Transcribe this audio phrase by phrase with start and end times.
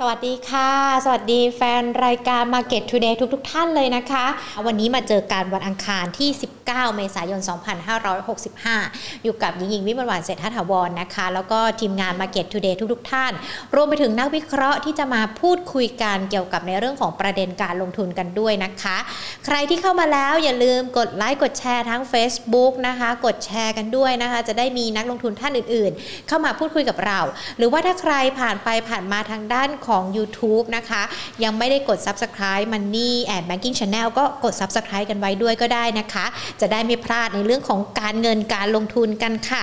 [0.00, 0.70] สวัสดีค่ะ
[1.04, 4.24] สวัสดีแฟนรายการ Market Today ทุกๆทท่านเลยนะคะ
[4.66, 6.30] วันนี้มาเจอกันวันอังคารที่
[6.62, 7.40] 19 เมษายน
[8.12, 13.32] 2565 อยู่กับหญิงหญิงวิมลวันเศรษฐถาวรนะคะ แล้วก็ทีมงาน Market Today ทุกๆทท่าน
[13.74, 18.96] รวมไปถึงนักวิเคราะห์ที่จะมาพูดคุยกันเกี่ยวกับในเรื่องของประเด็นการลงทุนกันด้วยนะคะ
[19.46, 27.20] ใครที่เข้ามาแล้วอย่าลืมกดไลค์กดแชร์ทั้ง Facebook นะคะ กดแชร์กันด้วยนะคะ จะได้มีนักลงทุนท่านอื่น ๆ เข้ามาพูดคุยกับเรา
[27.58, 31.02] หรือว่าถ้าใครผ่านไปผ่านมาทางด้านของ YouTube นะคะ
[31.44, 36.26] ยังไม่ได้กด Subscribe Money and Banking Channel ก็กด Subscribe กันไว้ด้วยก็ได้นะคะ
[36.60, 39.62] จะได้ไม่พลาดในเรื่องของการเงินการลงทุนกันค่ะ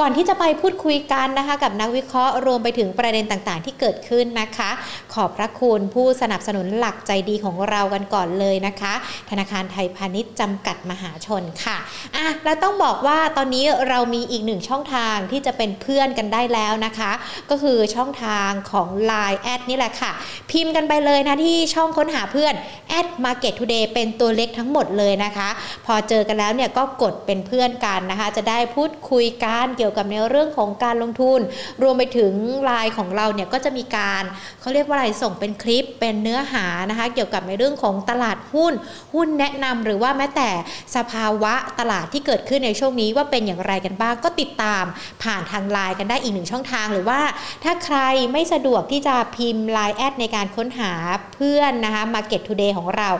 [0.00, 4.70] ก่อนที่จะไปพูดคุยกันนะคะกับนักวิเคราะห์รวมไปถึงประเด็นต่างๆ ที่เกิดขึ้นนะคะ
[5.14, 8.94] ขอบพระคุณผู้สนับสนุนหลักใจดีของเรากันก่อนเลยนะคะ
[9.30, 11.78] ธนาคารไทยพาณิชย์จำกัดมหาชนค่ะ
[12.16, 17.12] อะแล้วต้องบอกว่าตอนนี้เรามีอีกหนึ่งช่องทางที่จะเป็นเพื่อนกันได้แล้วนะคะ
[17.50, 20.12] ก็คือช่องทางของ Line แอดนี่แหละค่ะ
[20.50, 22.54] พิมพ์กันไปเลยนะที่ช่องค้นหาเพื่อน
[22.98, 25.48] at market today เป็นตัวเล็กทั้งหมดเลยนะคะ
[25.86, 31.40] พอเจอกันแล้วเนี่ยก็กดเป็นเพื่อนกันนะคะ จะได้พูดคุยกันเกี่ยวกับในเรื่องของการลงทุน
[31.82, 32.32] รวมไปถึง
[32.64, 34.22] ไลน์ของเราเนี่ยก็จะมีการ
[34.60, 38.72] เขาเรียกว่าอะไรส่งเป็นคลิปเป็นเนื้อหานะคะ เกี่ยวกับในเรื่องของตลาดหุ้น
[39.14, 40.50] หุ้นแนะนำหรือว่าแม้แต่
[40.96, 44.84] สภาวะตลาดที่เกิดขึ้นในช่วงนี้ว่าเป็นอย่างไรกันบ้างก็ติดตาม
[45.22, 47.20] ผ่านทางไลน์กันได้อีกหนึ่งช่องทางหรือว่า
[47.64, 47.98] ถ้าใคร
[48.32, 50.92] ไม่สะดวกที่จะพิมพ์ไลน์แอดในการค้นหา
[51.34, 53.10] เพื่อนนะคะ Market Today ของเรา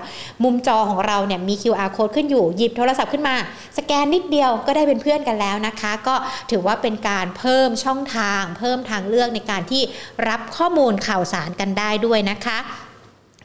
[0.42, 3.36] มุมจอของเราเนี่ยมี QR code ขึ้นอยู่หยิบโทรศัพท์ขึ้นมา
[3.78, 6.14] สแกนนิดเดียวก็ได้เป็นเพื่อนกันแล้วนะคะ ก็
[6.50, 9.82] ถือว่าเป็นการเพิ่มช่องทาง เพิ่มทางเลือกในการที่
[10.28, 12.58] รับข้อมูลข่าวสารกันได้ด้วยนะคะ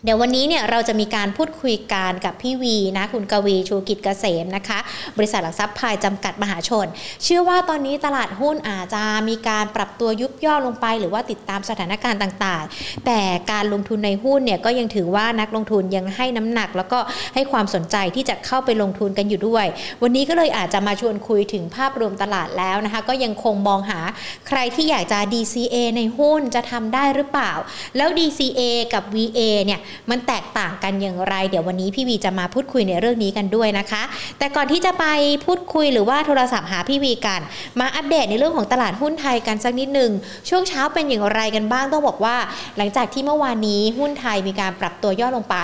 [0.03, 4.79] เดี๋ยววันนี้เนี่ยเราจะมีการพูดคุยกันกับพี่วีนะคุณกวีชูกิจเกษมนะคะ
[5.17, 6.87] บริษัทหลักทรัพย์พายจำกัดมหาชน
[7.23, 13.19] เชื่อว่าตอนนี้ตลาดหุ้นอาจจะมีการปรับตัวยุบย่อลงไป หรือว่าติดตามสถานการณ์ต่างๆ แต่
[13.51, 16.99] การลงทุนในหุ้นเนี่ยก็ยังถือว่านักลงทุนยังให้น้ำหนัก แล้วก็
[17.35, 19.65] ให้ความสนใจที่จะเข้าไปลงทุนกันอยู่ด้วย
[20.01, 23.99] วันนี้ก็เลยอาจจะมาชวนคุยถึงภาพรวมตลาดแล้วนะคะ ก็ยังคงมองหา
[24.47, 27.51] ใครที่อยากจะ DCA ในหุ้นจะทำได้หรือเปล่า
[27.97, 28.61] แล้ว DCA
[28.93, 34.03] กับ VA เนี่ยมันแตกต่างกันอย่างไร เดี๋ยววันนี้พี่วีจะมาพูดคุยในเรื่องนี้กันด้วยนะคะ
[34.39, 35.05] แต่ก่อนที่จะไป
[35.45, 37.41] พูดคุยหรือว่าโทรศัพท์หาพี่วีกัน
[37.79, 40.11] มาอัปเดตในเรื่องของตลาดหุ้นไทยกันสักนิดหนึ่ง
[40.49, 42.37] ช่วงเช้าเป็นอย่างไรกันบ้างต้องบอกว่า
[42.77, 45.55] หลังจากที่เมื่อวานนี้หุ้นไทยมีการปรับตัวย่อลงไป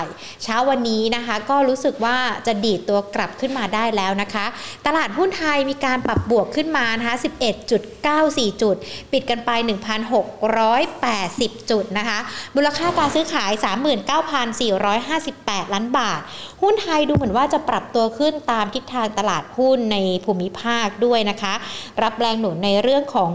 [0.42, 2.16] เช้าวันนี้นะคะ ก็รู้สึกว่า
[2.46, 4.46] จะดีดตัวกลับขึ้นมาได้แล้วนะคะ
[4.86, 7.16] ตลาดหุ้นไทยมีการปรับบวกขึ้นมานะคะ
[7.68, 7.70] 11.94
[8.62, 8.76] จุด
[9.12, 9.50] ปิดกันไป
[10.40, 12.18] 1,680 จุดนะคะ
[12.56, 13.52] มูลค่าการซื้อขาย
[14.16, 16.20] 9,458 ล้านบาท
[16.62, 21.54] หุ้นไทยดูเหมือนว่าจะปรับตัวขึ้นตามทิศทางตลาดหุ้นในภูมิภาคด้วยนะคะ
[22.02, 23.32] รับแรงหนุนในเรื่องของ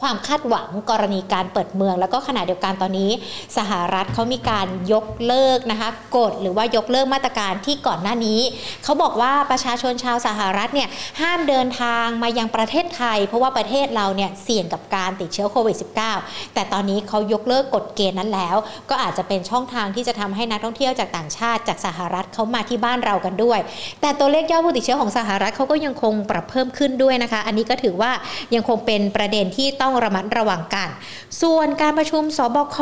[0.00, 3.10] ความคาดหวังกรณีการเปิดเมือง แล้วก็ขณะเดียวกันตอนนี้
[3.58, 8.40] สหรัฐเขามีการยกเลิกนะคะกฎหรือว่ายกเลิกมาตรการที่ก่อนหน้านี้
[8.84, 10.88] เขาบอกว่าประชาชนชาวสหรัฐเนี่ย
[11.20, 15.76] ห้ามเดินทางมายังประเทศไทย เพราะว่าประเทศเราเนี่ยเสี่ยงกับการติดเชื้อโควิด
[16.16, 18.56] -19 แต่ตอนนี้เขายกเลิกกฎเกณฑ์นั้นแล้ว
[18.90, 23.58] ก็อาจจะเป็นช่องทางที่จะทำให้นักท่องเที่ยวจากต่างชาติจากสหรัฐเขามาที่บ้านเรากันด้วย
[24.00, 28.12] แต่ตัวเลขยอดผู้ติดเชื้อของสหรัฐเขาก็ยังคงปรับเพิ่มขึ้นด้วยนะคะ อันนี้ก็ถือว่า
[28.54, 30.88] ยังคงเป็นประเด็นที่ต้ององระมัดระวังกัน
[31.42, 32.76] ส่วนการประชุมสบค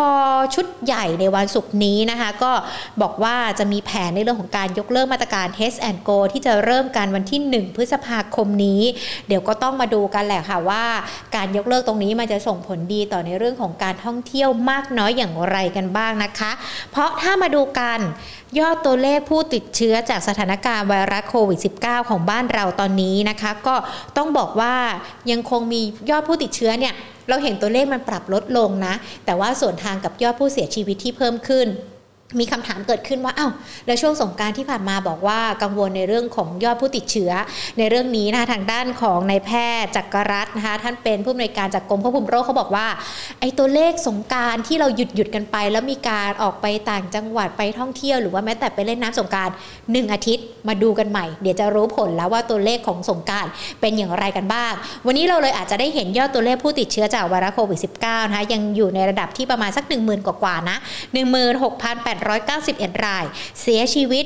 [0.54, 2.52] ชุดใหญ่ในวันศุกร์นี้นะคะ ก็
[3.02, 8.80] บอกว่าจะมีแผนในเรื่องของการยกเลิกมาตรการ Test and Go ที่จะเริ่มการวันที่ 1 พฤษภาคมนี้
[9.28, 10.84] เดี๋ยวก็ต้องมาดูกันแหละค่ะว่า
[11.36, 16.52] การยกเลิกตรงนี้มันจะส่งผลดีต่อในเรื่องของการท่องเที่ยวมากน้อยอย่างไรกันบ้างนะคะ
[16.90, 17.98] เพราะถ้ามาดูกัน
[18.58, 23.76] ยอดตัวเลขผู้ติดเชื้อจากสถานการณ์ไวรัสโควิด -19 ของบ้านเราตอนนี้นะคะ ก็
[24.16, 24.74] ต้องบอกว่า
[25.30, 26.94] ยังคงมียอดผู้ติดเชื้อเนี่ย
[27.28, 28.94] เราเห็นตัวเลขมันปรับลดลงนะ
[29.24, 31.66] แต่ว่าส่วนทางกับยอดผู้เสียชีวิตที่เพิ่มขึ้น
[32.40, 33.52] มีคำถามเกิดขึ้นว่าอ้าว
[33.86, 37.32] แล้วช่วงสงการที่ผ่านมาบอกว่ากังวลในเรื่องของยอดผู้ติดเชื้อ
[37.78, 39.50] ในเรื่องนี้นะคะทางด้านของนายแพ
[39.82, 42.86] ทย์จักรรัตน์นะคะท่านเป็นผู้อำนวยการจากกรมควบคุมโรคเขาบอกว่า
[43.40, 49.48] ไอ้ตัวเลขสงการที่เราหยุดหยุดกันไป แล้วมีการออกไปต่างจังหวัดไปท่องเที่ยวหรือว่าแม้แต่ไปเล่นน้ำสงการ
[49.92, 53.46] หนึ่งอาทิตย์มาดูกันใหม่ เดี๋ยวจะรู้ผลแล้วว่าตัวเลขของสงการ
[53.80, 54.72] เป็นอย่างไรกันบ้าง
[55.06, 63.24] วันนี้เราเลยอาจจะได้เห็นยอดตัวเลขผู้ติดเชื้อจากไวรัสโควิด -19 นะคะยังอยู่ในระดับที่ประมาณสัก 1 0,000 กว่าๆนะ 16,800 91 ราย
[63.62, 64.24] เสียชีวิต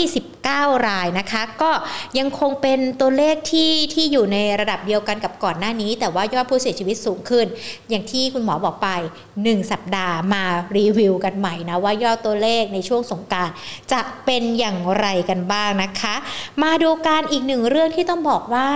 [0.00, 1.70] 129 รายนะคะ ก็
[2.18, 7.46] ยังคงเป็นตัวเลขที่ที่อยู่ในระดับเดียวกันกับก่อนหน้านี้ แต่ว่ายอดผู้เสียชีวิตสูงขึ้น
[7.90, 8.88] อย่างที่คุณหมอบอกไป
[9.32, 10.44] 1 สัปดาห์มา
[10.78, 13.48] รีวิวกันใหม่นะว่ายอดตัวเลขในช่วงสงการ
[13.92, 16.14] จะเป็นอย่างไรกันบ้างนะคะ
[16.62, 18.70] มาดูการอีกหนึ่งเรื่องที่ต้องบอกว่า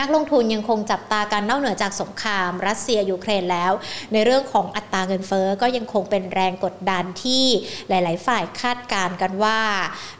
[0.00, 3.72] นักลงทุนยังคงจับตากันนอกเหนือจากสงคราม รัสเซียยูเครนแล้ว
[4.12, 7.44] ในเรื่องของอัตราเงินเฟอ้อก็ยังคงเป็นแรงกดดันที่
[7.88, 9.58] หลาย ๆ ฝ่ายคาดการณ์กันว่า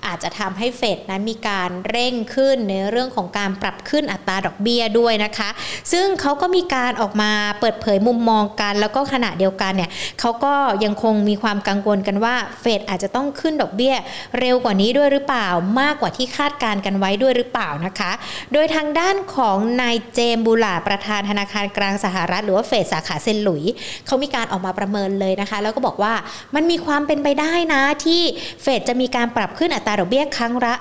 [0.06, 5.50] อาจจะทำให้เฟดนั้นมีการเร่งขึ้นในเรื่องของการปรับขึ้นอัตราดอกเบี้ยด้วยนะคะ
[5.92, 9.90] ซึ่งเขาก็มีการออกมาเปิดเผยมุมมองกัน แล้วก็ขณะเดียวกันเนี่ย
[10.20, 10.54] เขาก็
[10.84, 13.94] ยังคงมีความกังวลกันว่าเฟดอาจจะต้องขึ้นดอกเบี้ย
[14.38, 15.48] เร็วกว่านี้ด้วยหรือเปล่า
[15.80, 18.12] มากกว่าที่คาดการณ์กันไว้ด้วยหรือเปล่านะคะ
[18.52, 23.62] โดยทางด้านของนายเจมบูลาประธานธนาคารกลางสหรัฐ หรือว่าเฟดสาขาเซนหลุย
[24.06, 26.14] เขามีการออกมาประเมินเลยนะคะ แล้วก็บอกว่า
[26.54, 28.22] มันมีความเป็นไปได้นะที่
[28.62, 30.74] เฟดจะมีการปรับขึ้นอัตราดอกเบี้ยครั้งละ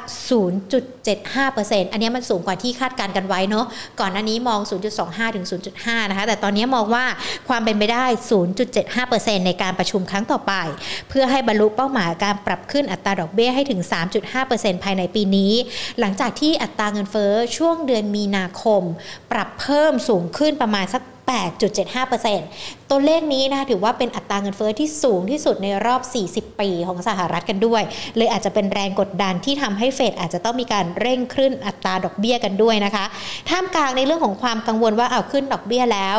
[1.06, 3.66] 0.75%อันนี้มันสูงกว่าที่คาดการกันไว้เนาะ
[4.00, 4.60] ก่อนหน้านี้มอง
[4.98, 5.46] 0.25 ถึง
[5.78, 7.06] 0.5 นะคะ แต่ตอนนี้มองว่า
[7.48, 8.06] ความเป็นไปได้
[8.76, 10.54] 0.75%ในการประชุมครั้งต่อไป
[11.10, 13.82] เพื่อให้บรรลุเป้าหมายการปรับขึ้นอัตราดอกเบี้ยให้ถึง
[14.32, 15.54] 3.5%ภายในปีนี้
[16.00, 18.82] หลังจากที่อัตราเงินเฟ้อช่วงเดือนมีนาคม
[19.32, 26.02] ปรับเพิ่มสูงขึ้นประมาณสัก 8.75%ตัวเลขนี้นะคะถือว่าเป็นอัตราเงินเฟอ้อที่สูงที่สุดในรอบ
[26.34, 27.82] 40 ปีของสหรัฐกันด้วย
[28.18, 33.06] เลยอาจจะเป็นแรงกดดันที่ทำให้เฟดอาจจะต้องมีการเร่งขึ้นอัตราดอกเบี้ยกันด้วยนะคะ
[33.50, 36.18] ท่ามกลางในเรื่องของความกังวลว่าเอาขึ้นดอกเบี้ยแล้ว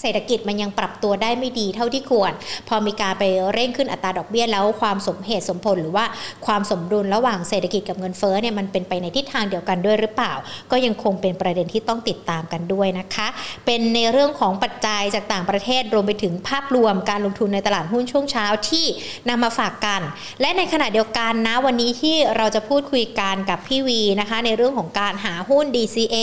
[0.00, 2.32] เศรษฐกิจมันยังปรับตัวได้ไม่ดีเท่าที่ควร
[2.68, 6.04] พอมีการไปเร่งขึ้นอัตราดอกเบี้ยแล้วความสมเหตุสมผลหรือว่า
[6.46, 10.32] ความสมดุลระหว่างเศรษฐกิจกับเงินเฟ้อเนี่ยมันเป็นไปในทิศทางเดียวกันด้วยหรือเปล่า
[10.70, 13.28] ก็ยังคงเป็นประเด็นที่ต้องติดตามกันด้วยนะคะ
[13.66, 18.84] เป็นในเรื่องของปัจจัยจากต่างประเทศรวมไปถึงภาพรวมการลงทุนในตลาดหุ้นช่วงเช้าที่
[19.28, 20.00] นำมาฝากกัน
[20.40, 26.16] และในขณะเดียวกันนะวันนี้ที่เราจะพูดคุยกันกับพี่วีนะคะ ในเรื่องของการหาหุ้น DCA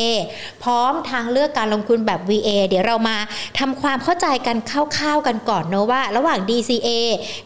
[0.63, 4.71] พร้อมทางเลือกการลงทุนแบบ VA เดี๋ยวเรามาทำความเข้าใจกันค
[5.01, 6.89] ร่าวๆกันก่อนเนอะว่า ระหว่าง DCA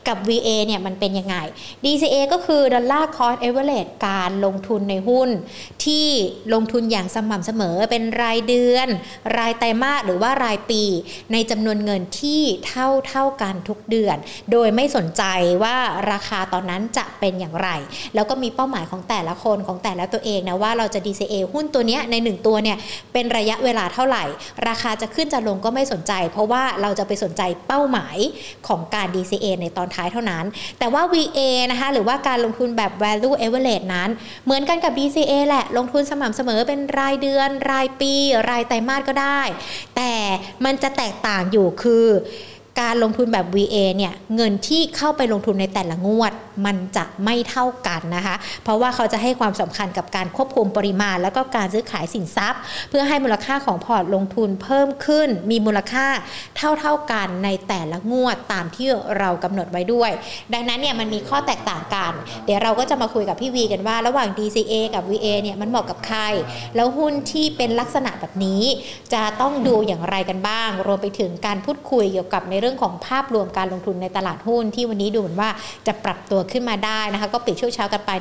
[0.08, 1.36] กับ VA เนี่ยมันเป็นยังไง
[1.86, 3.74] DCA ก็คือ dollar cost average
[4.08, 5.30] การลงทุนในหุ้น
[5.86, 6.08] ที่
[6.54, 8.88] ลงทุนอย่างสม่ำเสมอเป็นรายเดือน
[9.38, 10.84] รายไตรมาสหรือว่ารายปี
[11.34, 14.18] ในจำนวนเงินที่เท่าเท่ากันทุกเดือน
[14.52, 15.24] โดยไม่สนใจ
[15.64, 15.76] ว่า
[16.12, 17.70] ราคาตอนนั้นจะเป็นอย่างไร
[18.16, 22.78] แล้วก็มีเป้าหมายของแต่ละคนของแต่ละตัวเองนะว่าเราจะ DCA หุ้นตัวนี้ใน 1 ตัวเนี่ย
[23.14, 24.24] เป็นระยะเวลาเท่าไหร่
[24.68, 28.18] ราคาจะขึ้นจะลงก็ไม่สนใจเพราะว่าเราจะไปสนใจเป้าหมาย
[28.68, 30.46] ของการ DCA ในตอนท้ายเท่านั้น
[30.80, 31.40] แต่ว่า VA
[31.72, 34.10] นะคะหรือว่าการลงทุนแบบ value average นั้น
[34.46, 38.14] เหมือนกันกับ DCA แหละลงทุนสม่ำเสมอเป็นรายเดือน รายปี
[38.50, 39.42] รายไตรมาสก็ได้
[39.96, 40.14] แต่
[40.66, 42.08] มันจะแตกต่างอยู่คือ
[42.82, 46.34] การลงทุนแบบ VA เนี่ยเงินที่เข้าไปลงทุนในแต่ละงวด
[46.66, 56.08] มันจะไม่เท่ากันนะคะ เพราะว่าเขาจะให้ความสำคัญกับการควบคุมปริมาณ แล้วก็การซื้อขายสินทรัพย์ เพื่อให้มูลค่าของพอร์ตลงทุนเพิ่มขึ้น มีมูลค่า
[56.58, 58.88] เท่าๆกันในแต่ละงวดตามที่
[59.18, 60.12] เรากำหนดไว้ด้วย
[60.54, 62.14] ดังนั้นเนี่ยมันมีข้อแตกต่างกัน
[62.46, 66.20] เดี๋ยวเราก็จะมาคุยกับพี่วีกันว่า ระหว่าง DCA กับ VA เนี่ยมันเหมาะกับใคร
[66.76, 68.64] แล้วหุ้นที่เป็นลักษณะแบบนี้
[69.14, 75.50] จะต้องดูอย่างไรกันบ้าง รวมไปถึงการพูดคุยเกี่ยวกับในเรื่องของภาพรวมการลงทุนในตลาดหุ้นที่วันนี้ดูเหมือนว่า
[75.88, 78.12] จะปรับตัวขึ้นมาได้นะคะ ก็ปิดช่วงเช้ากันไป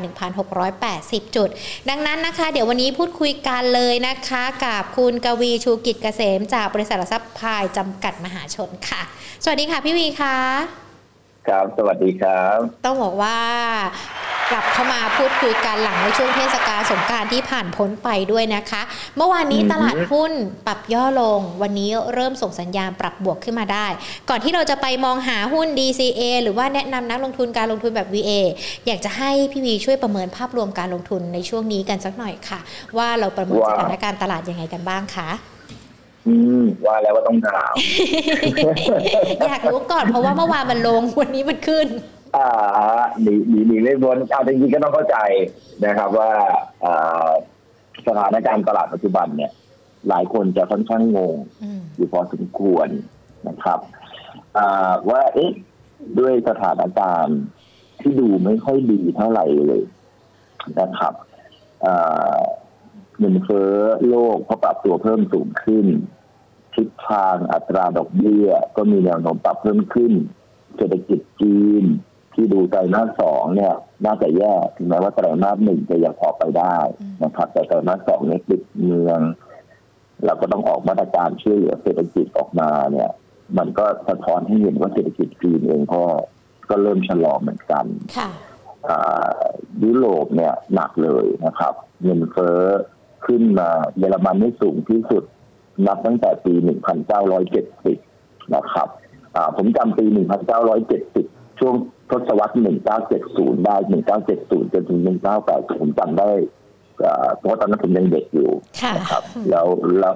[0.63, 1.49] 1,680 จุด
[1.89, 9.03] ดังนั้นนะคะ เดี๋ยววันนี้พูดคุยกันเลยนะคะกับคุณกวีชูกิจเกษม จากบริษัทหลักทรัพย์พายจำกัดมหาชนค่ะ
[9.45, 10.37] สวัสดีค่ะพี่วีค่ะ
[11.49, 13.39] ครับ สวัสดีครับ ต้องบอกว่า
[14.51, 18.83] กลับเข้ามาพูดคุยกันหลังในช่วงเทศกาลสงการที่ผ่านพ้นไปด้วยนะคะ
[19.17, 20.33] เมื่อวานนี้ตลาดหุ้น
[20.67, 23.87] ปรับย่อลง วันนี้เริ่มส่งสัญญาณปรับบวกขึ้นมาได้
[24.29, 28.31] ก่อนที่เราจะไปมองหาหุ้น DCA หรือว่าแนะนำนักลงทุนการลงทุนแบบ VA
[28.87, 32.61] อยากจะให้พี่วีช่วยประเมินภาพรวมการลงทุนในช่วงนี้กันสักหน่อยค่ะ
[32.97, 35.31] ว่าเราประเมินสถานการณ์ตลาดยังไงกันบ้างคะ
[36.27, 37.73] อืมว่าแล้วว่าต้องถาม
[39.47, 41.87] อยากรู้ก่อนเพราะว่าเมื่อวานมันลงวันนี้มันขึ้น
[42.37, 45.19] อ่าหนีหนีหนีไม่พ้นเอาจริงๆก็ต้องเข้าใจ
[45.87, 46.31] นะครับว่า
[46.85, 47.29] อ่า
[48.07, 49.53] สถานการณ์ตลาดปัจจุบันเนี่ย
[50.09, 52.89] หลายคนจะค่อนข้างงงอืมอยู่พอสมควร
[53.49, 53.79] นะครับ
[54.57, 55.53] อ่าว่าเอ๊ะ
[56.19, 57.39] ด้วยสถานการณ์
[58.01, 59.83] ที่ดูไม่ค่อยดีเท่าไหร่เลย
[60.81, 61.15] นะครับ
[61.85, 62.41] อ่า
[63.19, 63.75] เงินเฟ้อ
[64.09, 65.87] โลกก็ปรับตัวเพิ่มสูงขึ้น
[66.75, 70.13] ทิศทางอัตราดอกเบี้ยก็มีแนวโน้มปรับเพิ่มขึ้น
[70.77, 71.85] เศรษฐกิจจีน
[72.39, 76.77] ที่ดูไตรมาสสองเนี่ย น่าจะแย่ถึงแม้ว่าไตรมาสหนึ่งจะยังพอไปได้
[77.25, 79.21] นะครับ แต่ไตรมาสสองเนี่ยปิดเมือง
[80.25, 83.09] เราก็ต้องออกมาตรการช่วยเหลือเศรษฐกิจออกมาเนี่ย
[83.59, 86.03] มันก็สะท้อนให้เห็นว่าเศรษฐกิจจีนเองก็
[86.71, 87.85] ก็เริ่มชะลอเหมือนกัน
[88.17, 88.31] ค่ะ
[88.89, 89.31] อ่า
[89.85, 92.61] ยุโรปเนี่ยหนักเลยนะครับ เงินเฟ้อ
[93.27, 93.69] ขึ้นมา
[93.99, 95.25] เยอรมันนี่สูงที่สุด
[95.87, 96.55] นับตั้งแต่ปี
[97.75, 98.89] 1970 นะครับ
[99.37, 100.05] อ่าผมจำปี
[100.83, 101.75] 1970 ช่วง
[102.11, 102.55] ทศวรรษ
[103.09, 103.77] 1970 ได้
[104.25, 105.01] 1970 จนถึง
[105.41, 106.31] 1980 ผมจำได้
[107.39, 108.51] เพราะตอนนั้นผมยังเด็กอยู่
[108.97, 109.67] นะครับ แล้ว
[110.01, 110.15] แล้ว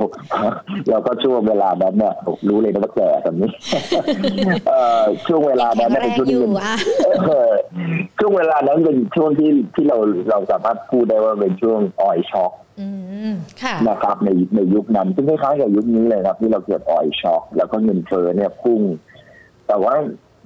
[0.89, 2.15] เราก็ช่วงเวลานั้นเนี่ย
[2.49, 3.51] รู้เลยนะว่าแก่ตอนนี้
[5.27, 6.39] ช่วงเวลานั้นเป็นช่วงที่
[8.19, 9.99] ช่วงเวลานั้นเป็นช่วงที่ที่เรา
[10.31, 12.53] เราสามารถพูดได้ว่าเป็นช่วงออยช็อก
[13.89, 18.83] นะครับในในยุคนั้นซึ่งคล้ายๆกับยุคนี้เลยครับ ที่เราเกิดออยช็อกแล้วก็เงินเฟ้อเนี่ยพุ่ง
[19.67, 19.95] แต่ว่า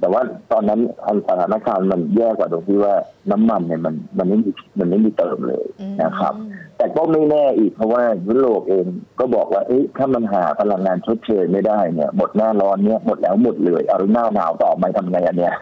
[0.01, 0.23] แต่ว่า
[0.53, 0.81] ตอนนั้น
[1.29, 2.95] สถานการณ์มันแย่กว่าตรงที่ว่า
[3.31, 5.67] น้ำมันเนี่ยมันมันไม่มีมันไม่มีเติมเลย
[6.03, 6.35] นะครับ
[6.77, 8.87] แต่ก็ไม่แน่อีกเพราะว่ายุโรปเอง
[9.19, 15.55] ก็บอกว่าเอ้ถ้ามันหาพลังงานชดเชยไม่ได้เนี่ยหมดหน้าร้อนเนี่ยหมดแล้วหมดเลยเอาหน้าหนาวต่อไปทำไงอันเนี้ย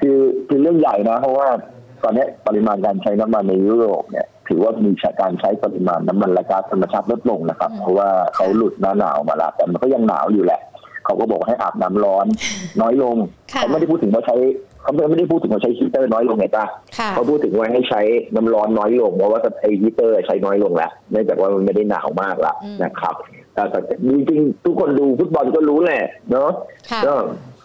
[0.00, 1.48] คือคือเรื่องใหญ่นะ เพราะว่า
[2.02, 10.60] ตอนนี้ปริมาณการใช้น้ำมันในยุโรปเนี่ยถือว่ามีการใช้ปริมาณน้ำมันและก๊าซธรรมชาติลดลงนะครับ เพราะว่าเขาหลุดหน้าหนาวมาแล้วแต่มันก็ยังหนาวอยู่แหละ
[11.10, 12.26] เขาก็บอกให้อาบน้ำร้อน
[12.80, 13.16] น้อยลง
[13.50, 14.36] เขาไม่ได้พูดถึงว่าใช้
[14.82, 16.64] เขาไม่ได้พูดถึงว่าใช้ฮีเตอร์น้อยลงไงจ้า
[17.14, 18.00] เขาพูดถึงว่าให้ใช้
[18.34, 23.14] น้ำร้อนน้อยลงเพราะว่าไอ้ฮีเตอร์ใช้น้อยลงแล้วเนื่องจากว่ามันไม่ได้หนาวมากแล้วนะครับ
[23.54, 23.80] แต่
[24.12, 26.50] จริงๆทุกคนดูฟุตบอลก็รู้แหละเนาะ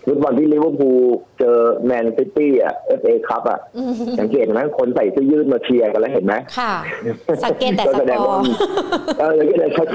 [0.06, 1.00] ฟุตบอลที่ลิเวอร์พูล
[1.40, 3.60] เจอแมนซิตี้อะเอฟเอคัพอะ
[4.20, 6.74] สังเกตไหมคนใส่เสื้อยืดมาเชียร์กันแล้วเห็นไหมค่ะ
[7.46, 8.44] สังเกตแต่สกอร์
[9.20, 9.86] เออก็เลยเขา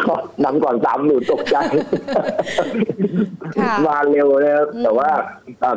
[0.44, 1.56] นำก่อนสามหนูตกใจ
[3.86, 5.10] มาเร็วนะครับแต่ว่า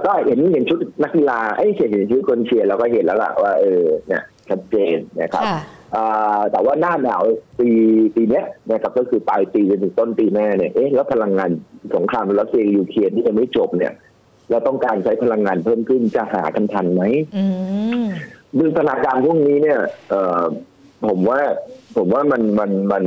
[0.06, 5.44] ก็เห็นเห็นชุดนักกีฬาไอ้เห็นชุดคนเชียร์เราก็เห็นแล้วล่ะว่าเออเนี่ยชัดเจนนะครับ
[6.52, 7.24] แต่ว่าหน้าหนาว
[7.60, 7.70] ปี
[8.16, 11.50] ปีนี้นะครับก็คือปลายปีจนถึงต้นปีแน่เนี่ยเอ๊ะแล้วพลังงาน
[11.96, 13.94] สงครามรัสเซียยูเครนที่ยังไม่จบเนี่ย
[14.50, 17.04] เราต้องการใช้พลังงานเพิ่มขึ้นจะหากันทันไหม
[18.58, 20.44] ดูสถานการณ์พวกนี้เนี่ย เออ
[21.08, 21.40] ผมว่า
[21.98, 23.04] ผมว่ามันมันมัน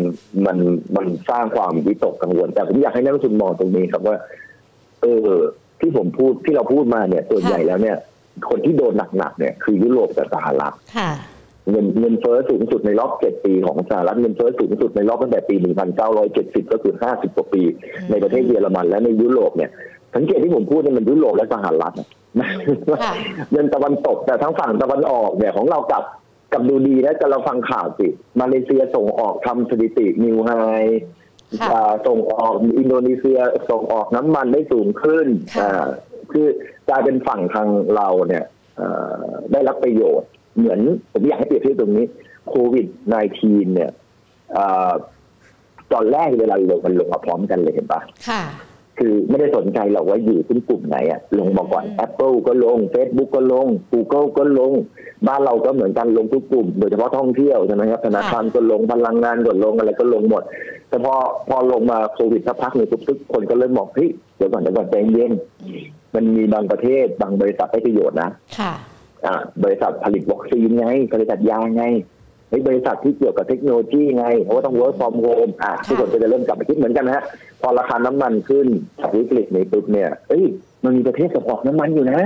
[0.47, 0.59] มัน
[0.97, 4.17] มันสร้างความวิตกกังวล แต่ผมอยากให้นักลงทุนมองตรงนี้ครับว่า
[5.03, 5.31] เออ
[5.81, 7.97] ที่ผมพูดที่เราพูดมาเนี่ยส่วนใหญ่แล้วเนี่ย
[8.51, 10.75] คนที่โดนหนักๆเนี่ย คือยุโรปกับสหรัฐ
[11.71, 17.63] เงินเงินเฟ้อสูงสุดในรอบเจ็ดปีของสหรัฐเงินเฟ้อสูงสุดในรอบตั้งแต่ปีหนึ่งพันเก้าร้อยเจ็ดสิบก็คือห้าสิบกว่าปี
[18.11, 19.71] ในประเทศเยอรมันและในยุโรปเนี่ย
[20.15, 21.95] สังเกตที่ผมพูดเนี่ยมันยุโรปและสหรัฐ
[23.53, 26.05] เงินตะวันตกแต่ทั้งฝั่งตะวันออกเนี่ยของเรากับ
[26.53, 28.09] กับดูดีนะจะเราฟังข่าวสิ
[28.41, 30.51] มาเลเซียส่งออกทำสถิตินิวไฮ
[32.07, 33.39] ส่งออกอินโดนีเซีย
[33.71, 35.27] ส่งออกน้ำมันได้สูงขึ้น
[36.33, 36.47] คือ
[36.89, 38.45] กลายเป็นฝั่งทางเราเนี่ย
[39.53, 40.81] ได้รับประโยชน์เหมือน
[41.13, 42.07] ผมอยากให้เปรียบเทียบตรงนี้
[42.49, 42.87] โควิด
[43.31, 43.91] -19 เนี่ย
[45.93, 48.01] ตอนแรกเวลาลงมันลงมาพร้อมกันเลยเห็นปะ
[48.99, 54.73] คือไม่ได้สนใจหรอกว่าอยู่ที่กลุ่มไหนอะลงมาก่อน Apple ก็ลง Facebook ก็ลง Google ก็ลง
[55.27, 60.43] บ้านเราก็เหมือนกันลงทุกกลุ่ม โดยเฉพาะท่องเที่ยวใช่ไหมครับธนาคารก็ลงพลังงานก็ลงอะไรก็ลงหมด
[60.89, 61.15] แต่พอ
[61.49, 65.33] พอลงมาโควิดสักพักหนึ่งทุกคนก็เริ่มบอกเฮ้ยเดี๋ยวก่อนเดี๋ยวก่อนใจเย็น
[66.15, 68.73] มันมีบางประเทศบางบริษัทได้ประโยชน์นะค่ะ
[69.27, 69.35] อ่า
[69.65, 71.85] บริษัทผลิตวัคซีนไงบริษัทยาไงใน
[72.67, 77.25] บริษัทที่เกี่ยวกับเทคโนโลยีไงเพราะว่าต้อง work from home อะทุกคนก็จะเริ่มกลับมาคิดเหมือนกันนะฮะ
[77.61, 78.67] พอราคาน้ำมันขึ้น
[79.01, 80.45] จากวิกฤตในปุ๊บเนี่ยเอ้ย
[80.85, 82.21] มันมีประเทศส่งออกน้ำมันอยู่นะ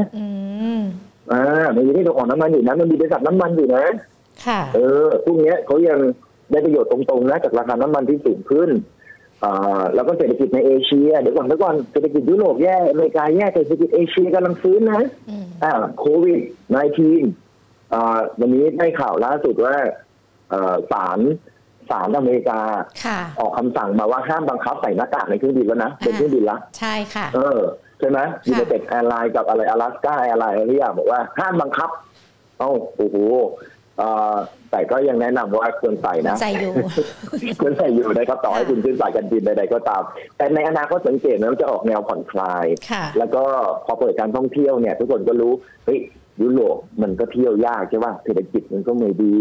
[1.32, 3.84] อ่ามันมีประเทศส่งออกน้ำมันอยู่นะมันมีบริษัทน้ำมันอยู่นะ
[4.46, 5.98] ค่ะเออพวกนี้เขายัง
[6.50, 8.70] ได้ประโยชน์ตรงๆนะจากราคาน้ำมันที่สูงขึ้น
[9.44, 15.02] อ่าแล้วก็เศรษฐกิจในเอเชียเดี๋ยวก่อนเดี๋ยวก่อนเศรษฐกิจยุโรปแย่อเมริกาแย่เศรษฐกิจเอเชียกำลังฟื้นนะ
[15.64, 16.40] อ่าโควิด
[16.96, 19.76] -19 อ่าวันนี้ได้ข่าวล่าสุดว่า
[20.92, 21.20] ศาล
[21.90, 22.60] ศาลอเมริกา
[23.40, 27.60] ออกคำสั่งมาว่าห้ามบังคับใส่หน้ากากในเครื่องบินแล้วนะเป็นเครื่องบินละใช่ค่ะ เออ
[27.98, 31.90] ใช่ไหม United Airlines กับอะไร Alaska Airlines อะไรอย่างบอกว่าห้ามบังคับ
[32.58, 33.16] เอ้าโอ้โห
[34.70, 36.72] แต่ก็ยังแนะนำว่าควรใส่นะใส่อยู่
[37.62, 40.02] ควรใส่อยู่นะครับต่อให้คุณขึ้นสายการบินใดๆก็ตาม
[40.36, 42.66] แต่ในอนาคตสังเกตนะจะออกแนวผ่อนคลาย
[43.18, 43.42] แล้วก็
[43.86, 45.52] พอเปิดการท่องเที่ยวเนี่ย ทุกคนก็รู้
[45.86, 46.00] เฮ้ย
[46.42, 49.34] ยุโรปมันก็เที่ยวยากใช่ป่ะเศรษฐกิจมันก็ไม่ดี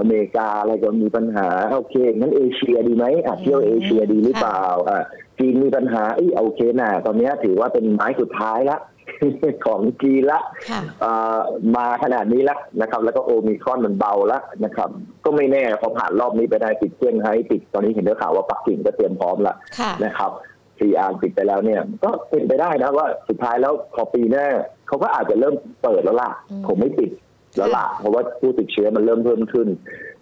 [0.00, 5.00] อเมริกาอะไรก็มีปัญหาโอเคงั้นเอเชียดีไหมอะเที่ยวเอเชียดีหรือเปล่าอะ
[5.38, 8.78] จีนมีปัญหาเอ้โอเคนะตอนนี้ถือว่าเป็นไม้สุดท้ายละ
[9.66, 10.40] ของจีนละ
[11.76, 14.88] มาขนาดนี้แล้วนะครับ แล้วก็โอมิครอนมันเบาแล้วนะครับ
[15.24, 19.56] ก็ไม่แน่พอผ่านรอบนี้ไปได้ติดเซี่ยงไฮ้ติดตอนนี้เห็นได้ข่าวว่าปักกิ่งก็เตรียมพร้อมแล้ว
[20.04, 20.30] นะครับ
[20.78, 24.46] ซีอาร์ปิดไปแล้วเนี่ย ก็เป็นไปได้นะว่าสุดท้ายแล้วพอปีหน้า
[24.86, 26.30] เขาก็อาจจะเริ่มเปิดแล้วล่ะ
[26.66, 27.10] ผมไม่ปิด
[27.56, 29.68] แล้วล่ะเพราะว่าผู้ติดเชื้อมันเริ่มเพิ่มขึ้น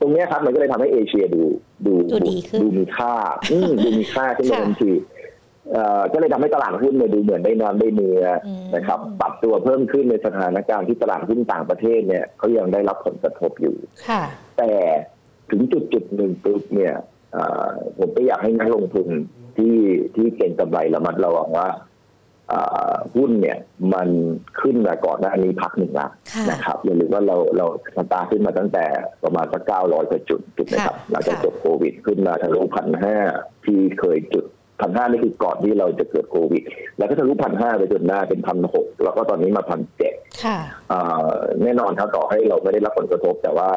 [0.00, 1.42] ตรงนี้ครับมันก็เลยทำให้เอเชียดู
[1.86, 1.94] ดู
[2.62, 3.12] ดูมีค่า
[3.50, 4.92] ดูมีค่าขึ้นมาทันที
[6.12, 8.24] ก็เลยทำให้ตลาดหุ้นเนี่ยดูเหมือนได้น้ำได้เนื้อ
[8.74, 13.76] นะครับ ปรับตัวเพิ่มขึ้นในสถานการณ์ที่ตลาดหุ้นต่างประเทศเนี่ยเขายังได้รับผลกระทบอยู่
[14.58, 14.70] แต่
[15.50, 16.94] ถึงจุดจุดหนึ่งปุ๊บเนี่ย
[17.98, 19.08] ผมก็อยากให้นักลงทุน
[19.56, 19.76] ที่
[20.14, 21.68] ที่เก่งกำไรระมัดระวังว่า
[23.16, 23.58] หุ้นเนี่ย
[23.94, 24.08] มัน
[24.60, 26.08] ขึ้นมาก่อนหน้านี้พักหนึ่งละ
[26.50, 28.84] นะครับอย่าลืมว่าเราเราสตาร์ขึ้นมาตั้งแต่
[29.24, 33.16] ประมาณสักเก้าร้อยกว่าจุดจุดนะครับหลังจากจบโควิดขึ้นมาทะลุพันห้า
[33.64, 34.44] ที่เคยจุด
[34.80, 36.62] พันห้านี่คือก่อนที่เราจะเกิดโควิด
[36.98, 40.14] แล้วก็ทะลุพันห้าไปจนหน้าเป็นพันหกแล้วก็ตอนนี้มาพันเจ็ด
[41.62, 43.68] แน่นอนครับต่อให้เราไม่ได้รับผลกระทบ แต่ว่า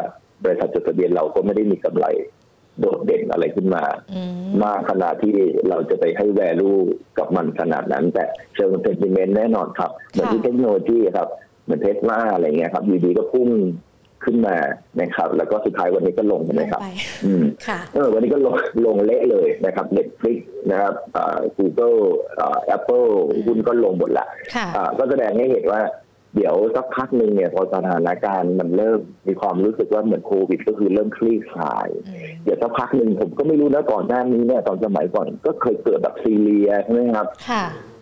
[0.44, 2.06] บริษัทจดทะเบียนเราก็ไม่ได้มีกำไร
[2.80, 3.84] โดดเด่นอะไรขึ้นมา
[4.64, 5.34] มากขนาดที่
[5.70, 6.72] เราจะไปให้แวลู
[7.18, 8.24] กับมันขนาดนั้น แต่
[8.56, 11.28] เชิงเซนติเมนต์แน่นอนครับ เหมือนที่เทคโนโลยีครับ
[11.64, 13.50] เหมือนเทสลาอะไรเงี้ยครับอยู่ดีก็พุ่ง
[14.24, 14.56] ขึ้นมา
[15.02, 16.82] นะครับ แล้วก็สุดท้ายวันนี้ก็ลงใช่ไหมครับ
[17.26, 17.44] อืม
[17.94, 18.56] เออวันนี้ก็ลง
[18.86, 20.40] ลงเละเลยนะครับ Netflix
[20.72, 21.94] นะครับอ่ากูเกิล
[22.40, 23.04] อ่าแอปเปิล
[23.46, 24.26] หุ้นก็ลงหมดละ
[24.76, 25.82] อ่าก็แสดงให้เห็นว่า
[26.36, 31.90] เดี๋ยวสักพักหนึ่งเนี่ยพอสถานการณ์มันเริ่มมีความรู้สึกว่าเหมือนโควิด ก็คือเริ่มคลี่คลาย
[32.44, 37.28] เดี๋ยวสักพักหนึ่งผมก็ไม่รู้นะก่อนหน้านี้เนี่ยตอนสมัยก่อนก็เคยเกิดแบบซีเรียใช่ไหมครับ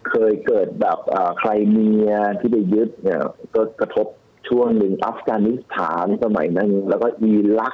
[0.10, 0.98] เคยเกิดแบบ
[1.40, 3.22] ไครเมียที่ไปยึดเนี่ย
[3.56, 4.08] ก็กระทบ
[4.50, 7.74] ช่วงหนึ่งอัฟกานิสถานสมัยนั้นแล้วก็อิรัก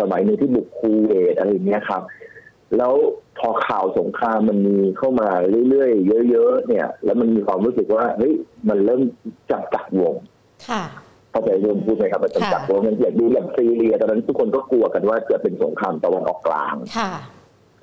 [0.00, 2.02] สมัยหนึ่งที่บุกคูเวตอะไรเงี้ยครับ
[2.76, 2.94] แล้ว
[3.38, 5.28] พอข่าวสงครามมันมีเข้ามา
[5.70, 8.34] เรื่อยๆเยอะๆเนี่ย แล้วมันมีความรู้สึกว่าเฮ้ย
[8.68, 9.02] มันเริ่ม
[9.50, 10.14] จับจักวง
[10.68, 10.82] ค่ะ
[11.30, 17.10] เข้าใจเริ่มพูดไหมครับมันจับจักวงมันอยากดูอย่างซีเรียตอนนั้นทุกคนก็กลัวกันว่าจะเป็นสงครามตะวันออกกลางค่ะ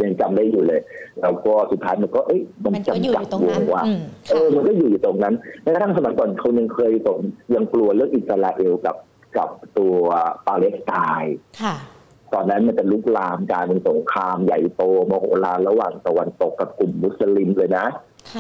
[0.04, 0.82] ยังจำได้อยู่เลย
[1.22, 3.84] แล้วก็สุดท้ายมันก็เอ้ยมันจำจักวงว่า
[4.32, 7.20] เออมันก็อยู่ตรงนั้นแม้กระทั่งสมัยก่อนคนยังเคยสง
[7.56, 8.96] ยังกลัวเรื่องอิสราเอลกับ
[9.38, 9.96] กับตัว
[10.48, 11.76] ปาเลสไตน์ค่ะ
[12.34, 17.86] ตอนนั้นมันจะลุกลามกลายเป็นสงครามใหญ่โตมโหฬารระหว่างตะวันตกกับกลุ่มมุสลิมเลยนะ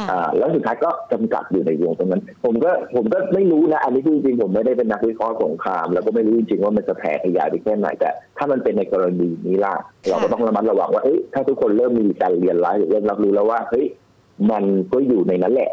[0.09, 9.73] อ่าแล้วสุดท้ายก็จำกัดอยู่ในวงตรงนั้น ผมก็ผมก็ไม่รู้นะ อันนี้จริงๆผมไม่ได้เป็นนักวิเคราะห์สงคราม แล้วก็ไม่รู้จริงๆว่ามันจะแผ่ขยายไปแค่ไหนแต่ถ้ามันเป็นในกรณีนี้ล่ะ
[10.09, 13.85] เราก็ต้องระมัดระวังว่าเอ้ยถ้าทุกคนเริ่มมีการเรียนรู้หรือเริ่มรับรู้แล้วว่าเฮ้ย
[14.51, 15.71] มันก็อยู่ในนั้นแหละ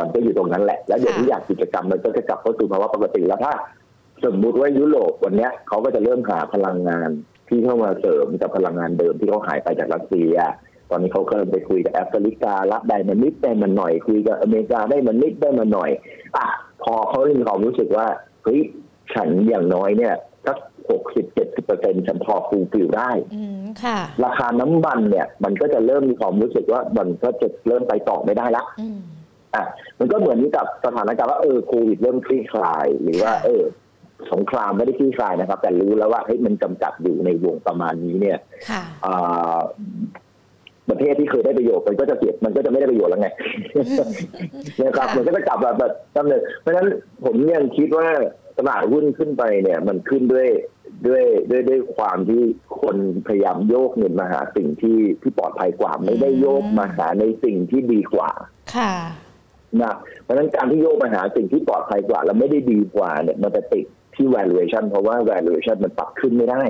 [0.00, 3.52] มันก็อยู่ตรงนั้นแหละ แล้วเดี๋ยวทุกอย่างกิจกรรมมันก็จะกลับเข้าสู่ภาวะปกติแล้วถ้า
[4.24, 7.10] สมมุติว่ายุโรปวันนี้เขาก็จะเริ่มหาพลังงาน
[7.48, 10.36] ที่เข้ามาเสริมกับพลังงานเดิมที่เขาหายไปจากรัสเซีย
[10.90, 15.90] ตอนนี้เขาก็เริ่มไปคุยกับแอฟริการับได้มันนิดได้มันหน่อย คุยกับอเมริกาได้มันนิดได้มันหน่อย
[16.36, 16.46] อะ
[16.82, 18.06] พอเขามีความรู้สึกว่า
[18.44, 18.60] เฮ้ย
[19.14, 20.14] ฉันอย่างน้อยเนี่ย
[20.46, 20.58] สัก
[20.90, 23.10] หกสิบเจ็ดสิบเปอร์เซ็นฉันพอ fulfill ได้
[24.24, 28.64] ราคาน้ำมันเนี่ย มันก็จะเริ่มมีความรู้สึกว่ามันก็จะเริ่มไปต่อไม่ได้ละ
[29.54, 29.64] อะ
[29.98, 33.62] มันก็เหมือนกับสถานการณ์ว่าเออโควิดเริ่มคลี่คลาย หรือว่าเออ
[34.32, 38.38] สงครามไม่ได้ขี้คลายนะครับ แต่รู้แล้วว่าเฮ้ยมันจำกัดอยู่ในวงประมาณนี้เนี่ย
[40.90, 43.28] ประเทศที่เคยได้ประโยชน์มันก็จะเสียมันก็จะไม่ได้ประโยชน์แล้วไง
[44.84, 46.88] นะครับมันก็จะกลับแบบแบบจำเลยเพราะฉะนั้น
[47.24, 48.08] ผมยังคิดว่า
[48.58, 50.48] ตลาดหุ้นขึ้นไปเนี่ย มันขึ้นด้วย
[51.06, 52.42] ด้วยด้วยด้วยความที่
[52.80, 58.30] คนพยายามโยกเงินมาหาสิ่งที่ที่ปลอดภัยกว่า ไม่ได้โยกมาหาในสิ่งที่ดีกว่า
[58.74, 58.92] ค่ะ
[59.82, 63.86] นะเพราะฉะนั้นการที่โยกมาหาสิ่งที่ปลอดภัยกว่า แล้วไม่ได้ดีกว่าเนี่ยมันจะติด
[64.20, 66.62] ที่ valuation เพราะว่า valuation มันปรับขึ้นไม่ได้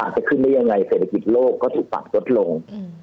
[0.00, 2.50] อาจจะขึ้นได้ยังไงเศรษฐกิจโลกก็ถูกปรับลดลง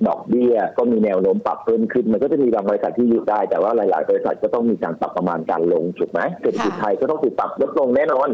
[0.07, 8.29] ดอกเบี้ยก็มีแนวโน้มปรับเพิ่มขึ้น มันก็จะมีบางบริษัทที่อยู่ได้ แต่ว่าหลาย ๆ บริษัทก็ต้องมีการปรับประมาณการลงถูกไหมเศรษฐกิจไทยก็ต้องถูกปรับลดลงแน่นอน